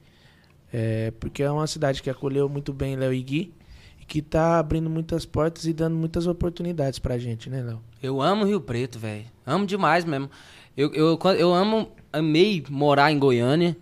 É, 0.71 1.11
porque 1.19 1.43
é 1.43 1.49
uma 1.51 1.67
cidade 1.67 2.01
que 2.01 2.09
acolheu 2.09 2.49
muito 2.49 2.73
bem 2.73 2.95
Léo 2.95 3.13
e 3.13 3.21
Gui. 3.21 3.53
E 4.01 4.05
que 4.05 4.21
tá 4.21 4.59
abrindo 4.59 4.89
muitas 4.89 5.25
portas 5.25 5.65
e 5.65 5.73
dando 5.73 5.95
muitas 5.95 6.27
oportunidades 6.27 6.99
pra 6.99 7.17
gente, 7.17 7.49
né, 7.49 7.61
Léo? 7.61 7.81
Eu 8.01 8.21
amo 8.21 8.45
Rio 8.45 8.61
Preto, 8.61 8.99
velho. 8.99 9.25
Amo 9.45 9.65
demais 9.65 10.05
mesmo. 10.05 10.29
Eu, 10.75 10.93
eu, 10.93 11.19
eu 11.37 11.53
amo, 11.53 11.89
amei 12.13 12.63
morar 12.69 13.11
em 13.11 13.17
Goiânia. 13.17 13.75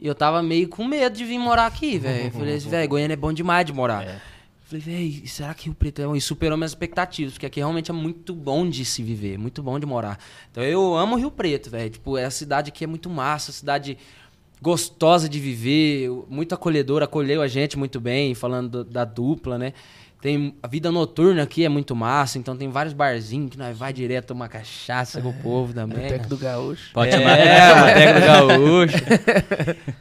E 0.00 0.06
eu 0.06 0.14
tava 0.14 0.42
meio 0.42 0.66
com 0.66 0.84
medo 0.84 1.14
de 1.14 1.24
vir 1.24 1.38
morar 1.38 1.66
aqui, 1.66 1.98
velho. 1.98 2.26
Eu 2.26 2.30
Falei 2.32 2.56
assim, 2.56 2.68
velho, 2.70 2.88
Goiânia 2.88 3.14
é 3.14 3.16
bom 3.16 3.32
demais 3.32 3.66
de 3.66 3.72
morar. 3.72 4.02
É. 4.02 4.20
Falei, 4.64 4.80
velho, 4.82 5.28
será 5.28 5.52
que 5.52 5.64
Rio 5.66 5.74
Preto 5.74 6.00
é 6.00 6.06
bom? 6.06 6.16
E 6.16 6.20
superou 6.20 6.56
minhas 6.56 6.70
expectativas, 6.70 7.34
porque 7.34 7.44
aqui 7.44 7.60
realmente 7.60 7.90
é 7.90 7.94
muito 7.94 8.34
bom 8.34 8.68
de 8.68 8.84
se 8.84 9.02
viver, 9.02 9.36
muito 9.36 9.62
bom 9.62 9.78
de 9.78 9.84
morar. 9.84 10.18
Então 10.50 10.62
eu 10.62 10.96
amo 10.96 11.16
Rio 11.16 11.30
Preto, 11.30 11.68
velho. 11.68 11.90
Tipo, 11.90 12.16
é 12.16 12.24
a 12.24 12.30
cidade 12.30 12.70
aqui 12.70 12.84
é 12.84 12.86
muito 12.86 13.10
massa, 13.10 13.52
cidade 13.52 13.98
gostosa 14.60 15.28
de 15.28 15.38
viver, 15.40 16.10
muito 16.28 16.54
acolhedora, 16.54 17.04
acolheu 17.06 17.40
a 17.42 17.48
gente 17.48 17.78
muito 17.78 18.00
bem, 18.00 18.34
falando 18.34 18.84
do- 18.84 18.84
da 18.84 19.04
dupla, 19.04 19.56
né? 19.58 19.72
Tem 20.20 20.54
a 20.62 20.68
vida 20.68 20.92
noturna 20.92 21.42
aqui 21.44 21.64
é 21.64 21.68
muito 21.70 21.96
massa, 21.96 22.36
então 22.38 22.54
tem 22.54 22.68
vários 22.68 22.92
barzinhos 22.92 23.50
que 23.52 23.56
nós 23.58 23.76
vai 23.78 23.90
direto 23.90 24.26
tomar 24.26 24.48
cachaça 24.48 25.18
com 25.22 25.30
o 25.30 25.32
povo 25.32 25.72
também. 25.72 26.02
Boteco 26.02 26.28
do 26.28 26.36
Gaúcho. 26.36 26.90
Pode 26.92 27.08
é, 27.08 27.18
chamar. 27.18 27.38
É, 27.40 27.74
Boteco 27.74 28.20
do 28.20 28.26
Gaúcho. 28.26 28.96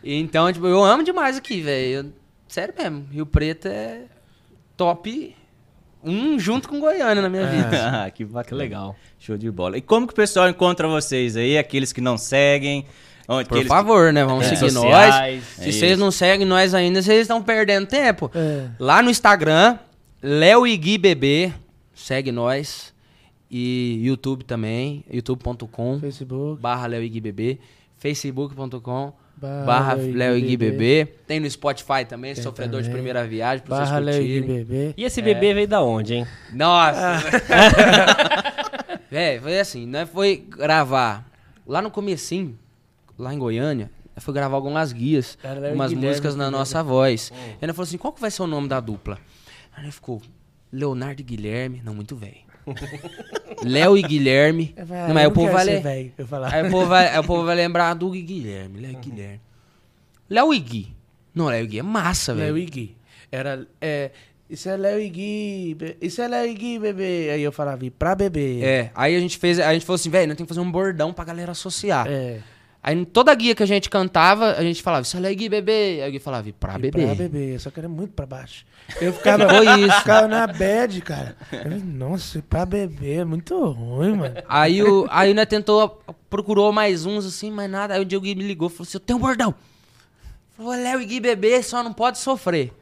então, 0.04 0.52
tipo, 0.52 0.68
eu 0.68 0.84
amo 0.84 1.04
demais 1.04 1.38
aqui, 1.38 1.62
velho. 1.62 2.14
Sério 2.50 2.74
mesmo, 2.78 3.06
Rio 3.12 3.26
Preto 3.26 3.68
é 3.70 4.02
top 4.76 5.36
um 6.04 6.38
junto 6.40 6.68
com 6.68 6.80
Goiânia 6.80 7.22
na 7.22 7.30
minha 7.30 7.48
vida. 7.48 7.70
Ah, 8.06 8.10
que 8.10 8.26
bacana. 8.26 8.44
Que 8.44 8.56
legal. 8.56 8.96
Show 9.20 9.38
de 9.38 9.50
bola. 9.52 9.78
E 9.78 9.82
como 9.82 10.06
que 10.08 10.14
o 10.14 10.16
pessoal 10.16 10.50
encontra 10.50 10.88
vocês 10.88 11.38
aí? 11.38 11.58
Aqueles 11.58 11.94
que 11.94 12.02
não 12.02 12.18
seguem? 12.18 12.86
Onde, 13.32 13.48
Por 13.48 13.64
favor, 13.66 14.12
né? 14.12 14.26
Vamos 14.26 14.46
Redes 14.46 14.58
seguir 14.60 14.72
sociais, 14.72 15.16
nós. 15.16 15.60
é 15.60 15.64
Se 15.64 15.70
isso. 15.70 15.80
vocês 15.80 16.00
não 16.00 16.10
seguem 16.10 16.48
nós 16.48 16.74
ainda, 16.74 17.00
vocês 17.02 17.22
estão 17.22 17.42
perdendo 17.44 17.86
tempo. 17.86 18.32
É. 18.34 18.70
Lá 18.80 19.04
no 19.04 19.10
Instagram, 19.12 19.78
Léo 20.22 20.66
e 20.66 20.76
Gui 20.76 20.98
Bebê, 20.98 21.54
segue 21.94 22.32
nós. 22.32 22.92
E 23.52 24.00
YouTube 24.04 24.44
também, 24.46 25.04
youtube.com 25.12 26.00
Facebook. 26.00 26.62
barra 26.62 26.86
Léo 26.88 27.02
e 27.04 27.10
Gui 27.10 27.20
Bebê, 27.22 27.58
facebook.com 27.98 29.12
Barra 29.66 29.94
Léo 29.94 30.38
e 30.38 30.42
Gui 30.42 30.58
Bebê. 30.58 31.08
Tem 31.26 31.40
no 31.40 31.50
Spotify 31.50 32.04
também, 32.08 32.34
Tem 32.34 32.44
Sofredor 32.44 32.82
de 32.82 32.88
também. 32.90 32.96
Primeira 33.02 33.26
Viagem, 33.26 33.64
pra 33.66 33.78
Barra 33.78 34.02
vocês 34.02 34.06
Léo 34.06 34.22
e 34.22 34.28
Gui 34.28 34.40
curtirem. 34.42 34.64
Bebê. 34.66 34.94
E 34.98 35.04
esse 35.04 35.22
bebê 35.22 35.54
veio 35.54 35.68
da 35.68 35.82
onde, 35.82 36.14
hein? 36.16 36.28
Nossa! 36.54 37.24
Véi, 39.10 39.40
foi 39.42 39.60
assim, 39.60 39.86
nós 39.88 40.10
foi 40.10 40.38
gravar 40.50 41.26
lá 41.66 41.82
no 41.82 41.90
comecinho, 41.90 42.58
lá 43.20 43.34
em 43.34 43.38
Goiânia, 43.38 43.92
foi 44.18 44.34
gravar 44.34 44.56
algumas 44.56 44.92
guias, 44.92 45.38
Léo 45.44 45.54
e 45.62 45.66
algumas 45.68 45.90
Guilherme 45.92 46.08
músicas 46.10 46.36
na 46.36 46.46
primeiro. 46.46 46.58
nossa 46.60 46.84
voz. 46.84 47.32
E 47.62 47.66
nós 47.68 47.76
falou 47.76 47.88
assim, 47.88 47.98
qual 47.98 48.12
que 48.14 48.20
vai 48.22 48.32
ser 48.32 48.42
o 48.42 48.48
nome 48.48 48.68
da 48.68 48.80
dupla? 48.80 49.18
Aí 49.76 49.90
ficou, 49.92 50.22
Leonardo 50.74 51.22
e 51.22 51.24
Guilherme, 51.24 51.82
não, 51.86 51.94
muito 51.96 52.16
velho. 52.16 52.50
Léo 53.64 53.98
e 53.98 54.02
Guilherme, 54.02 54.74
Eu 54.78 54.86
falei, 54.86 55.04
não, 55.04 55.10
ah, 55.12 55.14
mas 55.14 55.28
o 55.28 55.32
povo 55.32 55.52
vai. 55.52 55.68
Aí 56.52 56.68
o 56.68 56.72
povo 56.72 56.86
vai, 56.88 57.08
aí 57.10 57.20
o 57.20 57.24
povo 57.24 57.46
vai 57.46 57.56
lembrar 57.56 57.94
do 57.94 58.10
Gui 58.12 58.22
Guilherme, 58.22 58.80
Léo 58.80 58.92
e 58.92 58.96
Guilherme. 58.96 59.42
Léo 60.30 60.54
e 60.54 60.60
Gui. 60.60 60.94
Não, 61.34 61.46
Léo 61.48 61.64
e 61.64 61.68
Gui 61.68 61.80
é 61.80 61.84
massa, 61.84 62.34
Léo 62.34 62.54
velho. 62.54 62.58
e 62.58 62.66
Gui. 62.66 62.98
Era, 63.32 63.68
é, 63.82 64.12
isso 64.50 64.70
é 64.70 64.78
Léo 64.78 65.00
e 65.00 65.10
Gui, 65.10 65.76
be- 65.76 65.98
isso 66.02 66.22
é 66.22 66.28
Léo 66.28 66.46
e 66.50 66.54
Gui, 66.54 66.80
bebê. 66.80 67.30
Aí 67.34 67.42
eu 67.42 67.52
falava, 67.52 67.86
e 67.86 67.90
pra 67.90 68.16
beber. 68.16 68.64
É, 68.64 68.92
aí 68.96 69.16
a 69.16 69.20
gente 69.20 69.38
fez, 69.38 69.60
a 69.60 69.74
gente 69.74 69.86
falou 69.86 69.96
assim, 69.96 70.10
velho, 70.10 70.28
nós 70.28 70.38
temos 70.38 70.48
que 70.50 70.56
fazer 70.56 70.66
um 70.68 70.72
bordão 70.72 71.12
pra 71.14 71.26
galera 71.26 71.52
associar. 71.52 72.06
É. 72.08 72.40
Aí 72.82 73.06
toda 73.06 73.36
guia 73.36 73.54
que 73.54 73.62
a 73.62 73.66
gente 73.66 73.90
cantava, 73.90 74.54
a 74.54 74.64
gente 74.64 74.82
falava, 74.82 75.04
isso 75.04 75.18
é 75.18 75.34
Gui 75.34 75.50
bebê. 75.50 76.02
Aí 76.02 76.10
o 76.10 76.12
Gui 76.14 76.20
falava, 76.20 76.48
e 76.48 76.54
pra 76.54 76.78
beber. 76.78 77.06
Pra 77.06 77.16
beber, 77.16 77.60
só 77.60 77.70
que 77.70 77.80
era 77.80 77.90
muito 77.90 78.14
pra 78.14 78.26
baixo. 78.26 78.66
Eu 79.02 79.14
ficava, 79.14 79.44
isso. 79.78 80.00
ficava 80.00 80.28
na 80.28 80.48
bad, 80.48 81.02
cara. 81.02 81.36
Eu, 81.52 81.80
Nossa, 81.80 82.42
pra 82.50 82.66
beber 82.66 83.20
é 83.20 83.26
muito 83.26 83.54
ruim, 83.72 84.16
mano. 84.16 84.36
Aí 84.48 84.82
o 84.82 85.06
aí 85.12 85.34
nós 85.34 85.46
tentou, 85.46 86.02
procurou 86.30 86.72
mais 86.72 87.06
uns 87.06 87.26
assim, 87.26 87.52
mas 87.52 87.70
nada. 87.70 87.94
Aí 87.94 88.02
o 88.02 88.06
dia 88.06 88.18
o 88.18 88.22
Gui 88.22 88.34
me 88.34 88.44
ligou, 88.44 88.70
falou 88.70 88.84
assim, 88.84 88.96
eu 88.96 89.02
tenho 89.02 89.20
um 89.20 89.22
bordão. 89.22 89.54
Falou, 90.58 90.72
Léo 90.72 91.02
e 91.02 91.06
Gui 91.06 91.20
bebê 91.20 91.62
só 91.62 91.84
não 91.84 91.94
pode 91.94 92.18
sofrer. 92.18 92.74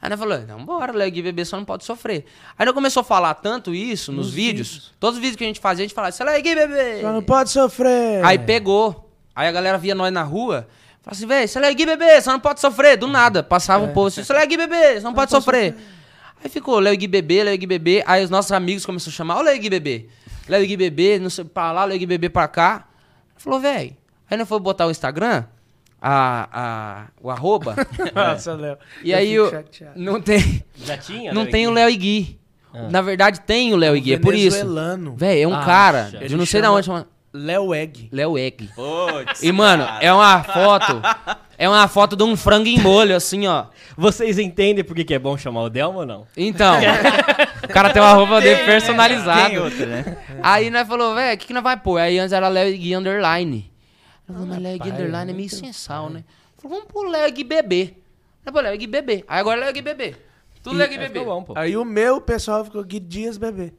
Aí 0.00 0.08
nós 0.10 0.18
falou, 0.18 0.38
então 0.38 0.64
bora, 0.64 0.92
Léo 0.92 1.10
Gui 1.10 1.22
bebê 1.22 1.44
só 1.44 1.56
não 1.56 1.64
pode 1.64 1.84
sofrer. 1.84 2.24
Aí 2.58 2.64
nós 2.64 2.74
começou 2.74 3.00
a 3.00 3.04
falar 3.04 3.34
tanto 3.34 3.74
isso 3.74 4.12
nos, 4.12 4.26
Nos 4.26 4.34
vídeos, 4.34 4.68
vídeos. 4.68 4.92
todos 5.00 5.16
os 5.16 5.20
vídeos 5.20 5.36
que 5.36 5.44
a 5.44 5.46
gente 5.46 5.60
fazia, 5.60 5.82
a 5.82 5.86
gente 5.86 5.94
falava, 5.94 6.10
isso 6.10 6.22
é 6.22 6.26
Léo 6.26 6.42
Gui 6.42 6.54
bebê. 6.54 7.00
Só 7.00 7.12
não 7.12 7.22
pode 7.22 7.50
sofrer. 7.50 8.24
Aí 8.24 8.38
pegou. 8.38 9.03
Aí 9.34 9.48
a 9.48 9.52
galera 9.52 9.78
via 9.78 9.94
nós 9.94 10.12
na 10.12 10.22
rua. 10.22 10.66
Falava 11.02 11.16
assim, 11.18 11.26
velho, 11.26 11.48
você 11.48 11.58
é 11.58 11.74
Gui 11.74 11.84
bebê, 11.86 12.20
você 12.20 12.30
não 12.30 12.40
pode 12.40 12.60
sofrer. 12.60 12.96
Do 12.96 13.06
nada. 13.06 13.42
Passava 13.42 13.84
o 13.84 13.88
povo 13.88 14.06
assim, 14.08 14.22
você 14.24 14.32
é 14.32 14.46
Gui 14.46 14.56
bebê, 14.56 14.94
você 14.94 15.00
não, 15.00 15.12
pode 15.12 15.30
sofrer. 15.30 15.74
Aí 16.42 16.48
ficou 16.50 16.78
Léo 16.78 16.96
Gui 16.96 17.06
bebê, 17.06 17.42
Léo 17.44 17.58
Gui 17.58 17.66
bebê. 17.66 18.02
Aí 18.06 18.22
os 18.24 18.30
nossos 18.30 18.52
amigos 18.52 18.84
começaram 18.86 19.12
a 19.12 19.16
chamar, 19.16 19.38
ô 19.38 19.42
Léo 19.42 19.58
Gui 19.58 19.68
bebê. 19.70 20.06
Léo 20.48 20.66
Gui 20.66 20.76
bebê, 20.76 21.18
não 21.18 21.28
sei 21.30 21.44
pra 21.44 21.72
lá, 21.72 21.84
Léo 21.84 21.98
Gui 21.98 22.06
bebê 22.06 22.28
pra 22.28 22.46
cá. 22.48 22.86
Falou, 23.36 23.60
velho. 23.60 23.94
Aí 24.30 24.36
nós 24.38 24.48
foi 24.48 24.58
botar 24.60 24.86
o 24.86 24.90
Instagram, 24.90 25.44
a, 26.00 26.48
a, 26.52 27.06
o 27.20 27.30
arroba. 27.30 27.74
Nossa, 28.14 28.54
Léo. 28.54 28.76
e 29.02 29.10
Eu 29.12 29.18
aí 29.18 29.50
chateado. 29.50 30.00
não 30.00 30.20
tem, 30.20 30.64
Já 30.76 30.96
tinha? 30.96 31.32
não 31.32 31.42
Léo 31.42 31.50
tem 31.50 31.66
o? 31.66 31.70
Léo 31.70 31.90
e 31.90 31.96
Gui. 31.96 32.40
Ah. 32.72 32.88
Na 32.90 33.00
verdade 33.02 33.40
tem 33.40 33.72
o 33.72 33.76
Léo 33.76 33.96
e 33.96 34.00
Gui, 34.00 34.14
é 34.14 34.18
por 34.18 34.34
isso. 34.34 34.64
Velho, 35.16 35.42
é 35.42 35.46
um 35.46 35.54
Acha. 35.54 35.66
cara, 35.66 36.02
de 36.26 36.36
não 36.36 36.44
sei 36.46 36.60
chama- 36.60 36.62
da 36.62 36.72
onde, 36.72 36.86
chama 36.86 37.06
Léo 37.34 37.74
Egg. 37.74 38.08
Léo 38.12 38.38
Egg. 38.38 38.70
Putz, 38.76 39.42
E, 39.42 39.50
mano, 39.50 39.84
cara. 39.84 40.04
é 40.04 40.12
uma 40.12 40.42
foto. 40.44 41.02
É 41.58 41.68
uma 41.68 41.86
foto 41.88 42.14
de 42.16 42.22
um 42.22 42.36
frango 42.36 42.68
em 42.68 42.78
molho, 42.78 43.14
assim, 43.16 43.46
ó. 43.48 43.66
Vocês 43.96 44.38
entendem 44.38 44.84
por 44.84 44.94
que, 44.94 45.04
que 45.04 45.14
é 45.14 45.18
bom 45.18 45.36
chamar 45.36 45.62
o 45.62 45.70
Delma 45.70 46.00
ou 46.00 46.06
não? 46.06 46.26
Então, 46.36 46.76
o 47.64 47.68
cara 47.68 47.90
tem 47.90 48.00
uma 48.00 48.12
roupa 48.12 48.40
dele 48.40 48.56
Tem 48.56 48.66
personalizada. 48.66 49.62
outra, 49.62 49.86
né? 49.86 50.16
Aí 50.42 50.70
nós 50.70 50.86
falou, 50.86 51.14
velho, 51.14 51.34
o 51.34 51.38
que, 51.38 51.46
que 51.48 51.52
nós 51.52 51.62
vai 51.62 51.76
pôr? 51.76 51.98
Aí 51.98 52.18
antes 52.18 52.32
era 52.32 52.48
Léo 52.48 52.76
Gui 52.76 52.94
Underline. 52.94 53.70
Eu 54.28 54.34
falei, 54.34 54.48
mas 54.50 54.62
Léo 54.62 54.78
pai, 54.78 54.90
Underline 54.90 55.30
é 55.30 55.34
meio 55.34 55.36
muito 55.50 55.54
sensal, 55.56 56.10
né? 56.10 56.24
Falou, 56.56 56.78
vamos 56.78 56.92
pôr 56.92 57.08
Léo 57.08 57.32
Gui 57.32 57.44
Bebê. 57.44 57.94
Aí 58.46 58.52
pô, 58.52 58.60
Léo 58.60 58.78
Gui 58.78 58.86
Bebê. 58.86 59.24
Aí 59.28 59.40
agora 59.40 59.60
é 59.60 59.64
Léo 59.64 59.72
Gui 59.74 59.82
Bebê. 59.82 60.14
Tudo 60.64 60.76
Gui 60.78 60.94
É, 60.94 60.98
Bebê. 60.98 61.06
ficou 61.20 61.24
bom, 61.26 61.42
pô. 61.44 61.52
Aí 61.56 61.76
o 61.76 61.84
meu 61.84 62.20
pessoal 62.20 62.64
ficou 62.64 62.82
Gui 62.82 62.98
Dias 62.98 63.36
bebê. 63.38 63.72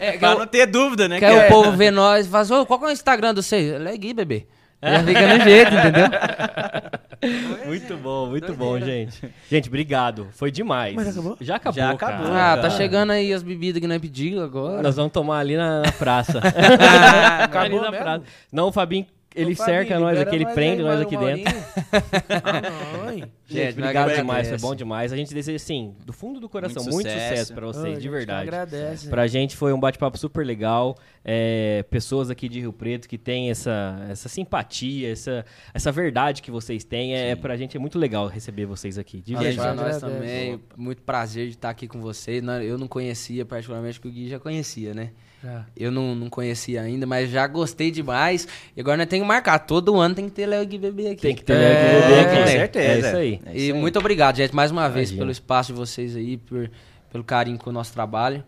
É, 0.00 0.16
Pra 0.18 0.30
eu- 0.32 0.38
não 0.38 0.46
ter 0.46 0.64
dúvida, 0.66 1.08
né? 1.08 1.18
que 1.18 1.24
o 1.26 1.28
é- 1.28 1.48
povo 1.48 1.72
vê 1.72 1.90
nós 1.90 2.26
e 2.26 2.30
fala 2.30 2.60
ô, 2.62 2.64
qual 2.66 2.78
que 2.78 2.84
é 2.86 2.88
o 2.88 2.92
Instagram 2.92 3.34
do 3.34 3.42
você? 3.42 3.76
Léo 3.76 3.98
Gui 3.98 4.14
Bebê. 4.14 4.46
Já 4.82 5.02
fica 5.02 5.26
no 5.38 5.42
jeito, 5.44 5.74
entendeu? 5.74 6.06
Muito 7.66 7.96
bom, 7.96 8.26
muito 8.26 8.52
bom, 8.54 8.78
gente. 8.78 9.18
Gente, 9.50 9.68
obrigado. 9.68 10.28
Foi 10.32 10.50
demais. 10.50 10.94
Mas 10.94 11.08
acabou? 11.08 11.36
Já 11.40 11.56
acabou, 11.56 11.76
Já 11.82 11.90
acabou. 11.90 12.26
cara. 12.30 12.52
Ah, 12.52 12.56
tá 12.58 12.70
chegando 12.70 13.10
aí 13.10 13.32
as 13.32 13.42
bebidas 13.42 13.80
que 13.80 13.88
nós 13.88 13.98
pedimos 13.98 14.42
agora. 14.44 14.82
Nós 14.82 14.94
vamos 14.96 15.12
tomar 15.12 15.38
ali 15.38 15.56
na, 15.56 15.80
na 15.80 15.92
praça. 15.92 16.40
Acabou 17.42 17.78
ali 17.78 17.80
na 17.80 17.90
mesmo? 17.90 18.04
praça. 18.04 18.22
Não, 18.52 18.68
o 18.68 18.72
Fabinho, 18.72 19.06
ele 19.36 19.52
Ô, 19.52 19.56
Fabinho, 19.56 19.76
cerca 19.76 20.00
nós 20.00 20.18
aqui, 20.18 20.34
ele 20.34 20.46
prende 20.46 20.80
aí 20.80 20.88
nós 20.88 21.00
aqui 21.00 21.16
dentro. 21.16 21.54
ah? 22.42 23.12
Gente, 23.12 23.30
Gente, 23.46 23.72
obrigado 23.78 24.14
demais, 24.14 24.48
foi 24.48 24.58
bom 24.58 24.74
demais. 24.74 25.12
A 25.12 25.16
gente 25.16 25.32
deseja, 25.32 25.56
assim, 25.56 25.94
do 26.04 26.12
fundo 26.12 26.40
do 26.40 26.48
coração, 26.48 26.82
Muito 26.82 26.94
muito, 26.94 27.06
sucesso, 27.06 27.28
sucesso. 27.28 27.54
pra 27.54 27.68
Ô, 27.68 27.72
vocês, 27.72 28.00
de 28.00 28.08
verdade. 28.08 28.48
Agradece. 28.48 29.08
Pra 29.08 29.26
gente 29.26 29.56
foi 29.56 29.72
um 29.72 29.78
bate-papo 29.78 30.18
super 30.18 30.44
legal. 30.44 30.96
É, 31.24 31.84
pessoas 31.90 32.30
aqui 32.30 32.48
de 32.48 32.60
Rio 32.60 32.72
Preto 32.72 33.08
que 33.08 33.18
têm 33.18 33.50
essa, 33.50 34.04
essa 34.10 34.28
simpatia, 34.28 35.12
essa, 35.12 35.44
essa 35.74 35.92
verdade 35.92 36.40
que 36.40 36.50
vocês 36.50 36.82
têm. 36.82 37.14
É, 37.14 37.36
pra 37.36 37.56
gente 37.56 37.76
é 37.76 37.80
muito 37.80 37.98
legal 37.98 38.26
receber 38.26 38.64
vocês 38.64 38.98
aqui. 38.98 39.20
De 39.20 39.34
verdade. 39.34 39.56
pra 39.56 39.74
nós 39.74 40.00
também, 40.00 40.60
muito 40.76 41.02
prazer 41.02 41.46
de 41.46 41.54
estar 41.54 41.70
aqui 41.70 41.86
com 41.86 42.00
vocês. 42.00 42.42
Eu 42.64 42.78
não 42.78 42.88
conhecia, 42.88 43.44
particularmente, 43.44 44.00
que 44.00 44.08
o 44.08 44.10
Gui 44.10 44.28
já 44.28 44.40
conhecia, 44.40 44.94
né? 44.94 45.10
Já. 45.46 45.64
Eu 45.76 45.92
não, 45.92 46.14
não 46.14 46.28
conhecia 46.28 46.82
ainda, 46.82 47.06
mas 47.06 47.30
já 47.30 47.46
gostei 47.46 47.90
demais. 47.90 48.48
E 48.76 48.80
agora 48.80 48.96
nós 48.96 49.06
temos 49.06 49.24
que 49.24 49.28
marcar. 49.28 49.60
Todo 49.60 49.96
ano 50.00 50.14
tem 50.14 50.24
que 50.24 50.32
ter 50.32 50.46
Léo 50.46 50.62
e 50.62 50.66
Gui 50.66 50.78
Bebê 50.78 51.08
aqui. 51.10 51.22
Tem 51.22 51.34
que 51.36 51.44
ter 51.44 51.52
É, 51.52 51.56
Léo 51.56 51.70
e 51.70 51.76
Gui 51.76 52.00
Bebê 52.08 52.20
aqui. 52.20 52.40
com 52.40 52.46
certeza. 52.48 52.88
É 52.92 52.98
isso 52.98 53.16
aí. 53.16 53.40
É 53.46 53.52
E 53.52 53.66
isso 53.66 53.74
aí. 53.74 53.80
muito 53.80 53.98
obrigado, 53.98 54.36
gente, 54.36 54.54
mais 54.54 54.70
uma 54.72 54.88
vez 54.88 55.10
Imagina. 55.10 55.20
pelo 55.20 55.30
espaço 55.30 55.72
de 55.72 55.78
vocês 55.78 56.16
aí, 56.16 56.36
por, 56.36 56.68
pelo 57.12 57.22
carinho 57.22 57.58
com 57.58 57.70
o 57.70 57.72
nosso 57.72 57.92
trabalho. 57.92 58.42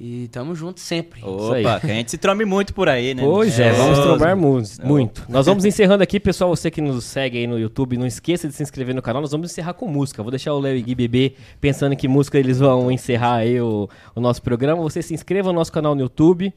E 0.00 0.28
tamo 0.28 0.54
junto 0.54 0.78
sempre. 0.78 1.18
Isso 1.20 1.52
aí. 1.52 1.66
Opa, 1.66 1.80
que 1.80 1.90
a 1.90 1.94
gente 1.94 2.12
se 2.12 2.18
trome 2.18 2.44
muito 2.44 2.72
por 2.72 2.88
aí, 2.88 3.14
né? 3.14 3.22
Pois 3.24 3.58
é, 3.58 3.72
vamos 3.72 3.98
trombar 3.98 4.36
mu- 4.36 4.62
muito. 4.84 5.22
Opa. 5.22 5.32
Nós 5.32 5.46
vamos 5.46 5.64
encerrando 5.64 6.04
aqui, 6.04 6.20
pessoal. 6.20 6.54
Você 6.54 6.70
que 6.70 6.80
nos 6.80 7.04
segue 7.04 7.38
aí 7.38 7.46
no 7.48 7.58
YouTube, 7.58 7.96
não 7.98 8.06
esqueça 8.06 8.46
de 8.46 8.54
se 8.54 8.62
inscrever 8.62 8.94
no 8.94 9.02
canal. 9.02 9.20
Nós 9.20 9.32
vamos 9.32 9.50
encerrar 9.50 9.74
com 9.74 9.88
música. 9.88 10.22
Vou 10.22 10.30
deixar 10.30 10.52
o 10.54 10.60
Léo 10.60 10.76
e 10.76 10.82
Gui 10.82 10.94
bebê 10.94 11.32
pensando 11.60 11.94
em 11.94 11.96
que 11.96 12.06
música 12.06 12.38
eles 12.38 12.60
vão 12.60 12.92
encerrar 12.92 13.38
aí 13.38 13.60
o, 13.60 13.88
o 14.14 14.20
nosso 14.20 14.40
programa. 14.40 14.80
Você 14.82 15.02
se 15.02 15.12
inscreva 15.14 15.48
no 15.48 15.58
nosso 15.58 15.72
canal 15.72 15.96
no 15.96 16.00
YouTube. 16.02 16.54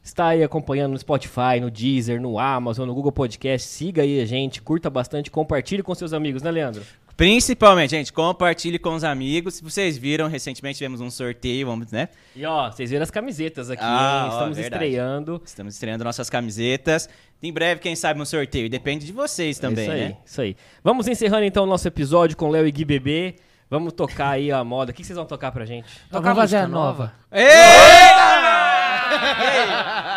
Está 0.00 0.28
aí 0.28 0.44
acompanhando 0.44 0.92
no 0.92 0.98
Spotify, 1.00 1.58
no 1.60 1.68
Deezer, 1.68 2.20
no 2.20 2.38
Amazon, 2.38 2.86
no 2.86 2.94
Google 2.94 3.10
Podcast. 3.10 3.66
Siga 3.66 4.02
aí 4.02 4.20
a 4.20 4.24
gente, 4.24 4.62
curta 4.62 4.88
bastante, 4.88 5.28
compartilhe 5.32 5.82
com 5.82 5.92
seus 5.96 6.12
amigos, 6.12 6.40
né, 6.42 6.52
Leandro? 6.52 6.82
Principalmente, 7.16 7.90
gente, 7.92 8.12
compartilhe 8.12 8.78
com 8.78 8.94
os 8.94 9.02
amigos. 9.02 9.54
Se 9.54 9.64
vocês 9.64 9.96
viram, 9.96 10.28
recentemente 10.28 10.76
tivemos 10.76 11.00
um 11.00 11.10
sorteio, 11.10 11.66
vamos, 11.66 11.90
né? 11.90 12.10
E 12.34 12.44
ó, 12.44 12.70
vocês 12.70 12.90
viram 12.90 13.02
as 13.04 13.10
camisetas 13.10 13.70
aqui, 13.70 13.82
Ah, 13.82 14.24
hein? 14.24 14.30
ó, 14.30 14.32
Estamos 14.34 14.56
verdade. 14.58 14.84
estreando. 14.84 15.42
Estamos 15.44 15.74
estreando 15.74 16.04
nossas 16.04 16.28
camisetas. 16.28 17.08
Em 17.42 17.50
breve, 17.52 17.80
quem 17.80 17.96
sabe, 17.96 18.20
um 18.20 18.24
sorteio. 18.26 18.68
Depende 18.68 19.06
de 19.06 19.12
vocês 19.12 19.58
também, 19.58 19.84
É 19.84 19.86
isso 19.86 19.92
aí, 19.92 20.08
né? 20.08 20.16
Isso 20.26 20.40
aí. 20.42 20.56
Vamos 20.84 21.08
encerrando 21.08 21.44
então 21.44 21.64
o 21.64 21.66
nosso 21.66 21.88
episódio 21.88 22.36
com 22.36 22.50
Léo 22.50 22.66
e 22.66 22.70
Gui 22.72 22.84
Bebê. 22.84 23.36
Vamos 23.70 23.94
tocar 23.94 24.30
aí 24.30 24.52
a 24.52 24.62
moda. 24.62 24.92
O 24.92 24.94
que 24.94 25.02
vocês 25.02 25.16
vão 25.16 25.24
tocar 25.26 25.50
pra 25.52 25.64
gente? 25.64 25.88
Tocar 26.10 26.34
Vamos 26.34 26.38
fazer 26.38 26.58
música 26.58 26.64
a 26.64 26.68
nova. 26.68 27.12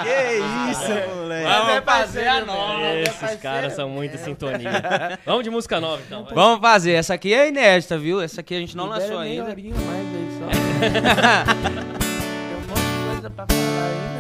Que 0.04 0.72
isso, 0.72 1.16
moleque. 1.16 1.48
Vamos 1.48 1.86
fazer 1.86 2.28
a 2.28 2.46
nova. 2.46 2.79
Esses 3.26 3.40
caras 3.42 3.74
são 3.74 3.90
muito 3.90 4.18
sintonia. 4.18 5.20
Vamos 5.26 5.44
de 5.44 5.50
música 5.50 5.80
nova 5.80 6.02
então. 6.06 6.24
vai. 6.26 6.34
Vamos 6.34 6.60
fazer. 6.62 6.92
Essa 6.94 7.14
aqui 7.16 7.34
é 7.34 7.48
inédita, 7.50 7.98
viu? 7.98 8.22
Essa 8.22 8.42
aqui 8.42 8.56
a 8.56 8.60
gente 8.60 8.76
não 8.78 8.86
Libera 8.86 9.02
lançou 9.04 9.20
meia 9.22 9.42
ainda. 9.42 9.52
horinha 9.52 9.76
mais 9.76 10.08
aí 10.08 10.30
só. 10.40 10.46
Tem 11.60 12.56
um 12.56 12.62
monte 12.68 12.82
de 12.82 13.12
coisa 13.12 13.30
pra 13.30 13.46
falar 13.48 13.86
ainda. 13.86 14.20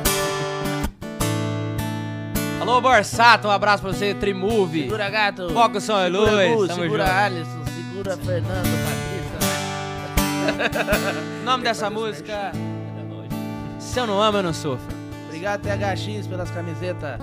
Alô, 2.62 2.82
Borsato, 2.82 3.47
um 3.47 3.52
abraço 3.52 3.82
pra 3.84 3.91
você, 3.93 4.14
Trimove. 4.14 4.84
Segura 4.84 5.10
gato. 5.10 5.50
Foca 5.52 5.78
o 5.78 5.82
som 5.82 6.00
e 6.00 6.12
segura 6.12 6.32
luz. 6.32 6.68
Tamo 6.68 6.82
segura 6.82 7.06
junto. 7.06 7.16
Alisson, 7.18 7.66
segura 7.66 8.18
Fernando, 8.18 8.70
Patrícia. 10.60 10.86
O 11.41 11.45
nome 11.45 11.64
dessa 11.64 11.89
música. 11.89 12.52
Se 13.80 14.00
eu 14.00 14.06
não 14.06 14.22
amo, 14.22 14.38
eu 14.39 14.43
não 14.43 14.54
sofro. 14.54 14.93
Obrigado, 15.28 15.62
THX, 15.62 16.28
pelas 16.28 16.52
camisetas. 16.52 17.20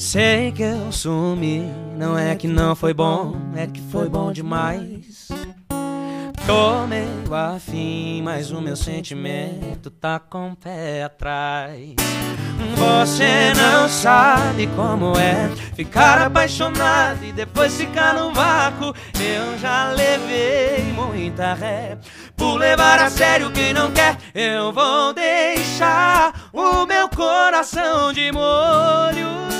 Sei 0.00 0.50
que 0.50 0.62
eu 0.62 0.90
sumi, 0.90 1.60
não 1.94 2.18
é 2.18 2.34
que 2.34 2.48
não 2.48 2.74
foi 2.74 2.94
bom, 2.94 3.36
é 3.54 3.66
que 3.66 3.82
foi 3.92 4.08
bom 4.08 4.32
demais. 4.32 5.28
Tô 6.46 6.86
meio 6.86 7.34
afim, 7.34 8.22
mas 8.22 8.50
o 8.50 8.62
meu 8.62 8.76
sentimento 8.76 9.90
tá 9.90 10.18
com 10.18 10.52
o 10.52 10.56
pé 10.56 11.04
atrás. 11.04 11.96
Você 12.76 13.52
não 13.54 13.90
sabe 13.90 14.68
como 14.68 15.18
é 15.18 15.50
ficar 15.76 16.22
apaixonado 16.22 17.22
e 17.22 17.30
depois 17.30 17.76
ficar 17.76 18.14
no 18.14 18.32
vácuo. 18.32 18.94
Eu 19.20 19.58
já 19.58 19.90
levei 19.90 20.82
muita 20.94 21.52
ré 21.52 21.98
Por 22.38 22.56
levar 22.56 22.98
a 23.00 23.10
sério 23.10 23.50
quem 23.50 23.74
não 23.74 23.90
quer, 23.92 24.16
eu 24.34 24.72
vou 24.72 25.12
deixar 25.12 26.48
o 26.54 26.86
meu 26.86 27.06
coração 27.10 28.14
de 28.14 28.32
molho. 28.32 29.50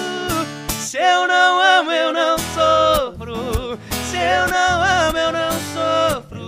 Se 0.90 0.98
eu 0.98 1.28
não 1.28 1.60
amo, 1.60 1.92
eu 1.92 2.12
não 2.12 2.36
sofro. 2.36 3.78
Se 4.10 4.16
eu 4.16 4.48
não 4.48 4.82
amo, 4.82 5.18
eu 5.18 5.30
não 5.30 5.52
sofro. 5.72 6.40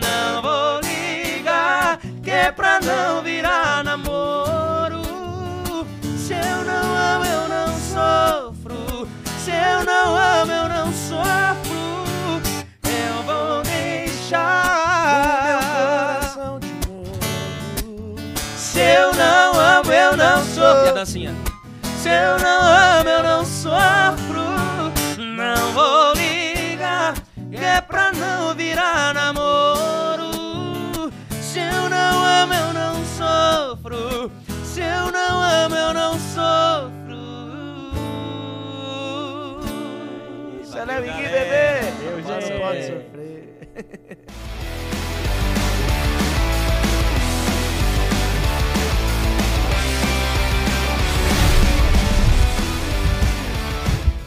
Não 0.00 0.40
vou 0.40 0.80
ligar, 0.80 2.00
que 2.22 2.30
é 2.30 2.50
pra 2.50 2.80
não 2.80 3.22
virar 3.22 3.84
namoro. 3.84 5.02
Se 6.16 6.32
eu 6.32 6.64
não 6.64 6.96
amo, 6.96 7.24
eu 7.26 7.46
não 7.50 7.68
sofro. 7.92 9.06
Se 9.44 9.50
eu 9.50 9.84
não 9.84 10.16
amo, 10.16 10.50
eu 10.50 10.66
não 10.66 10.90
sofro. 10.90 12.40
Eu 12.82 13.22
vou 13.24 13.62
deixar. 13.62 14.70
Coração 16.22 16.58
de 16.60 16.72
molho. 16.88 18.24
Se 18.56 18.80
eu 18.80 19.12
não 19.12 19.60
amo, 19.60 19.92
eu 19.92 20.16
não 20.16 20.42
sofro. 20.46 20.86
E 20.86 20.88
a 20.88 20.92
dancinha? 20.92 21.43
Se 22.04 22.10
eu 22.10 22.38
não 22.38 22.62
amo, 23.00 23.08
eu 23.08 23.22
não 23.22 23.44
sofro. 23.46 24.44
Não 25.16 25.72
vou 25.72 26.12
ligar, 26.12 27.14
que 27.50 27.56
é 27.56 27.80
pra 27.80 28.12
não 28.12 28.54
virar 28.54 29.14
namoro. 29.14 30.30
Se 31.40 31.60
eu 31.60 31.88
não 31.88 32.22
amo, 32.22 32.52
eu 32.52 32.74
não 32.74 33.02
sofro. 33.06 34.30
Se 34.66 34.82
eu 34.82 35.10
não 35.10 35.40
amo, 35.40 35.74
eu 35.74 35.94
não 35.94 36.18
sofro. 36.18 37.16
Isso 40.62 40.76
é 40.76 40.84
Léo 40.84 41.06
Igui, 41.06 41.22
bebê. 41.22 41.80
Eu, 42.06 42.22
gente. 42.22 42.60
pode 42.60 42.82
sofrer. 42.82 44.18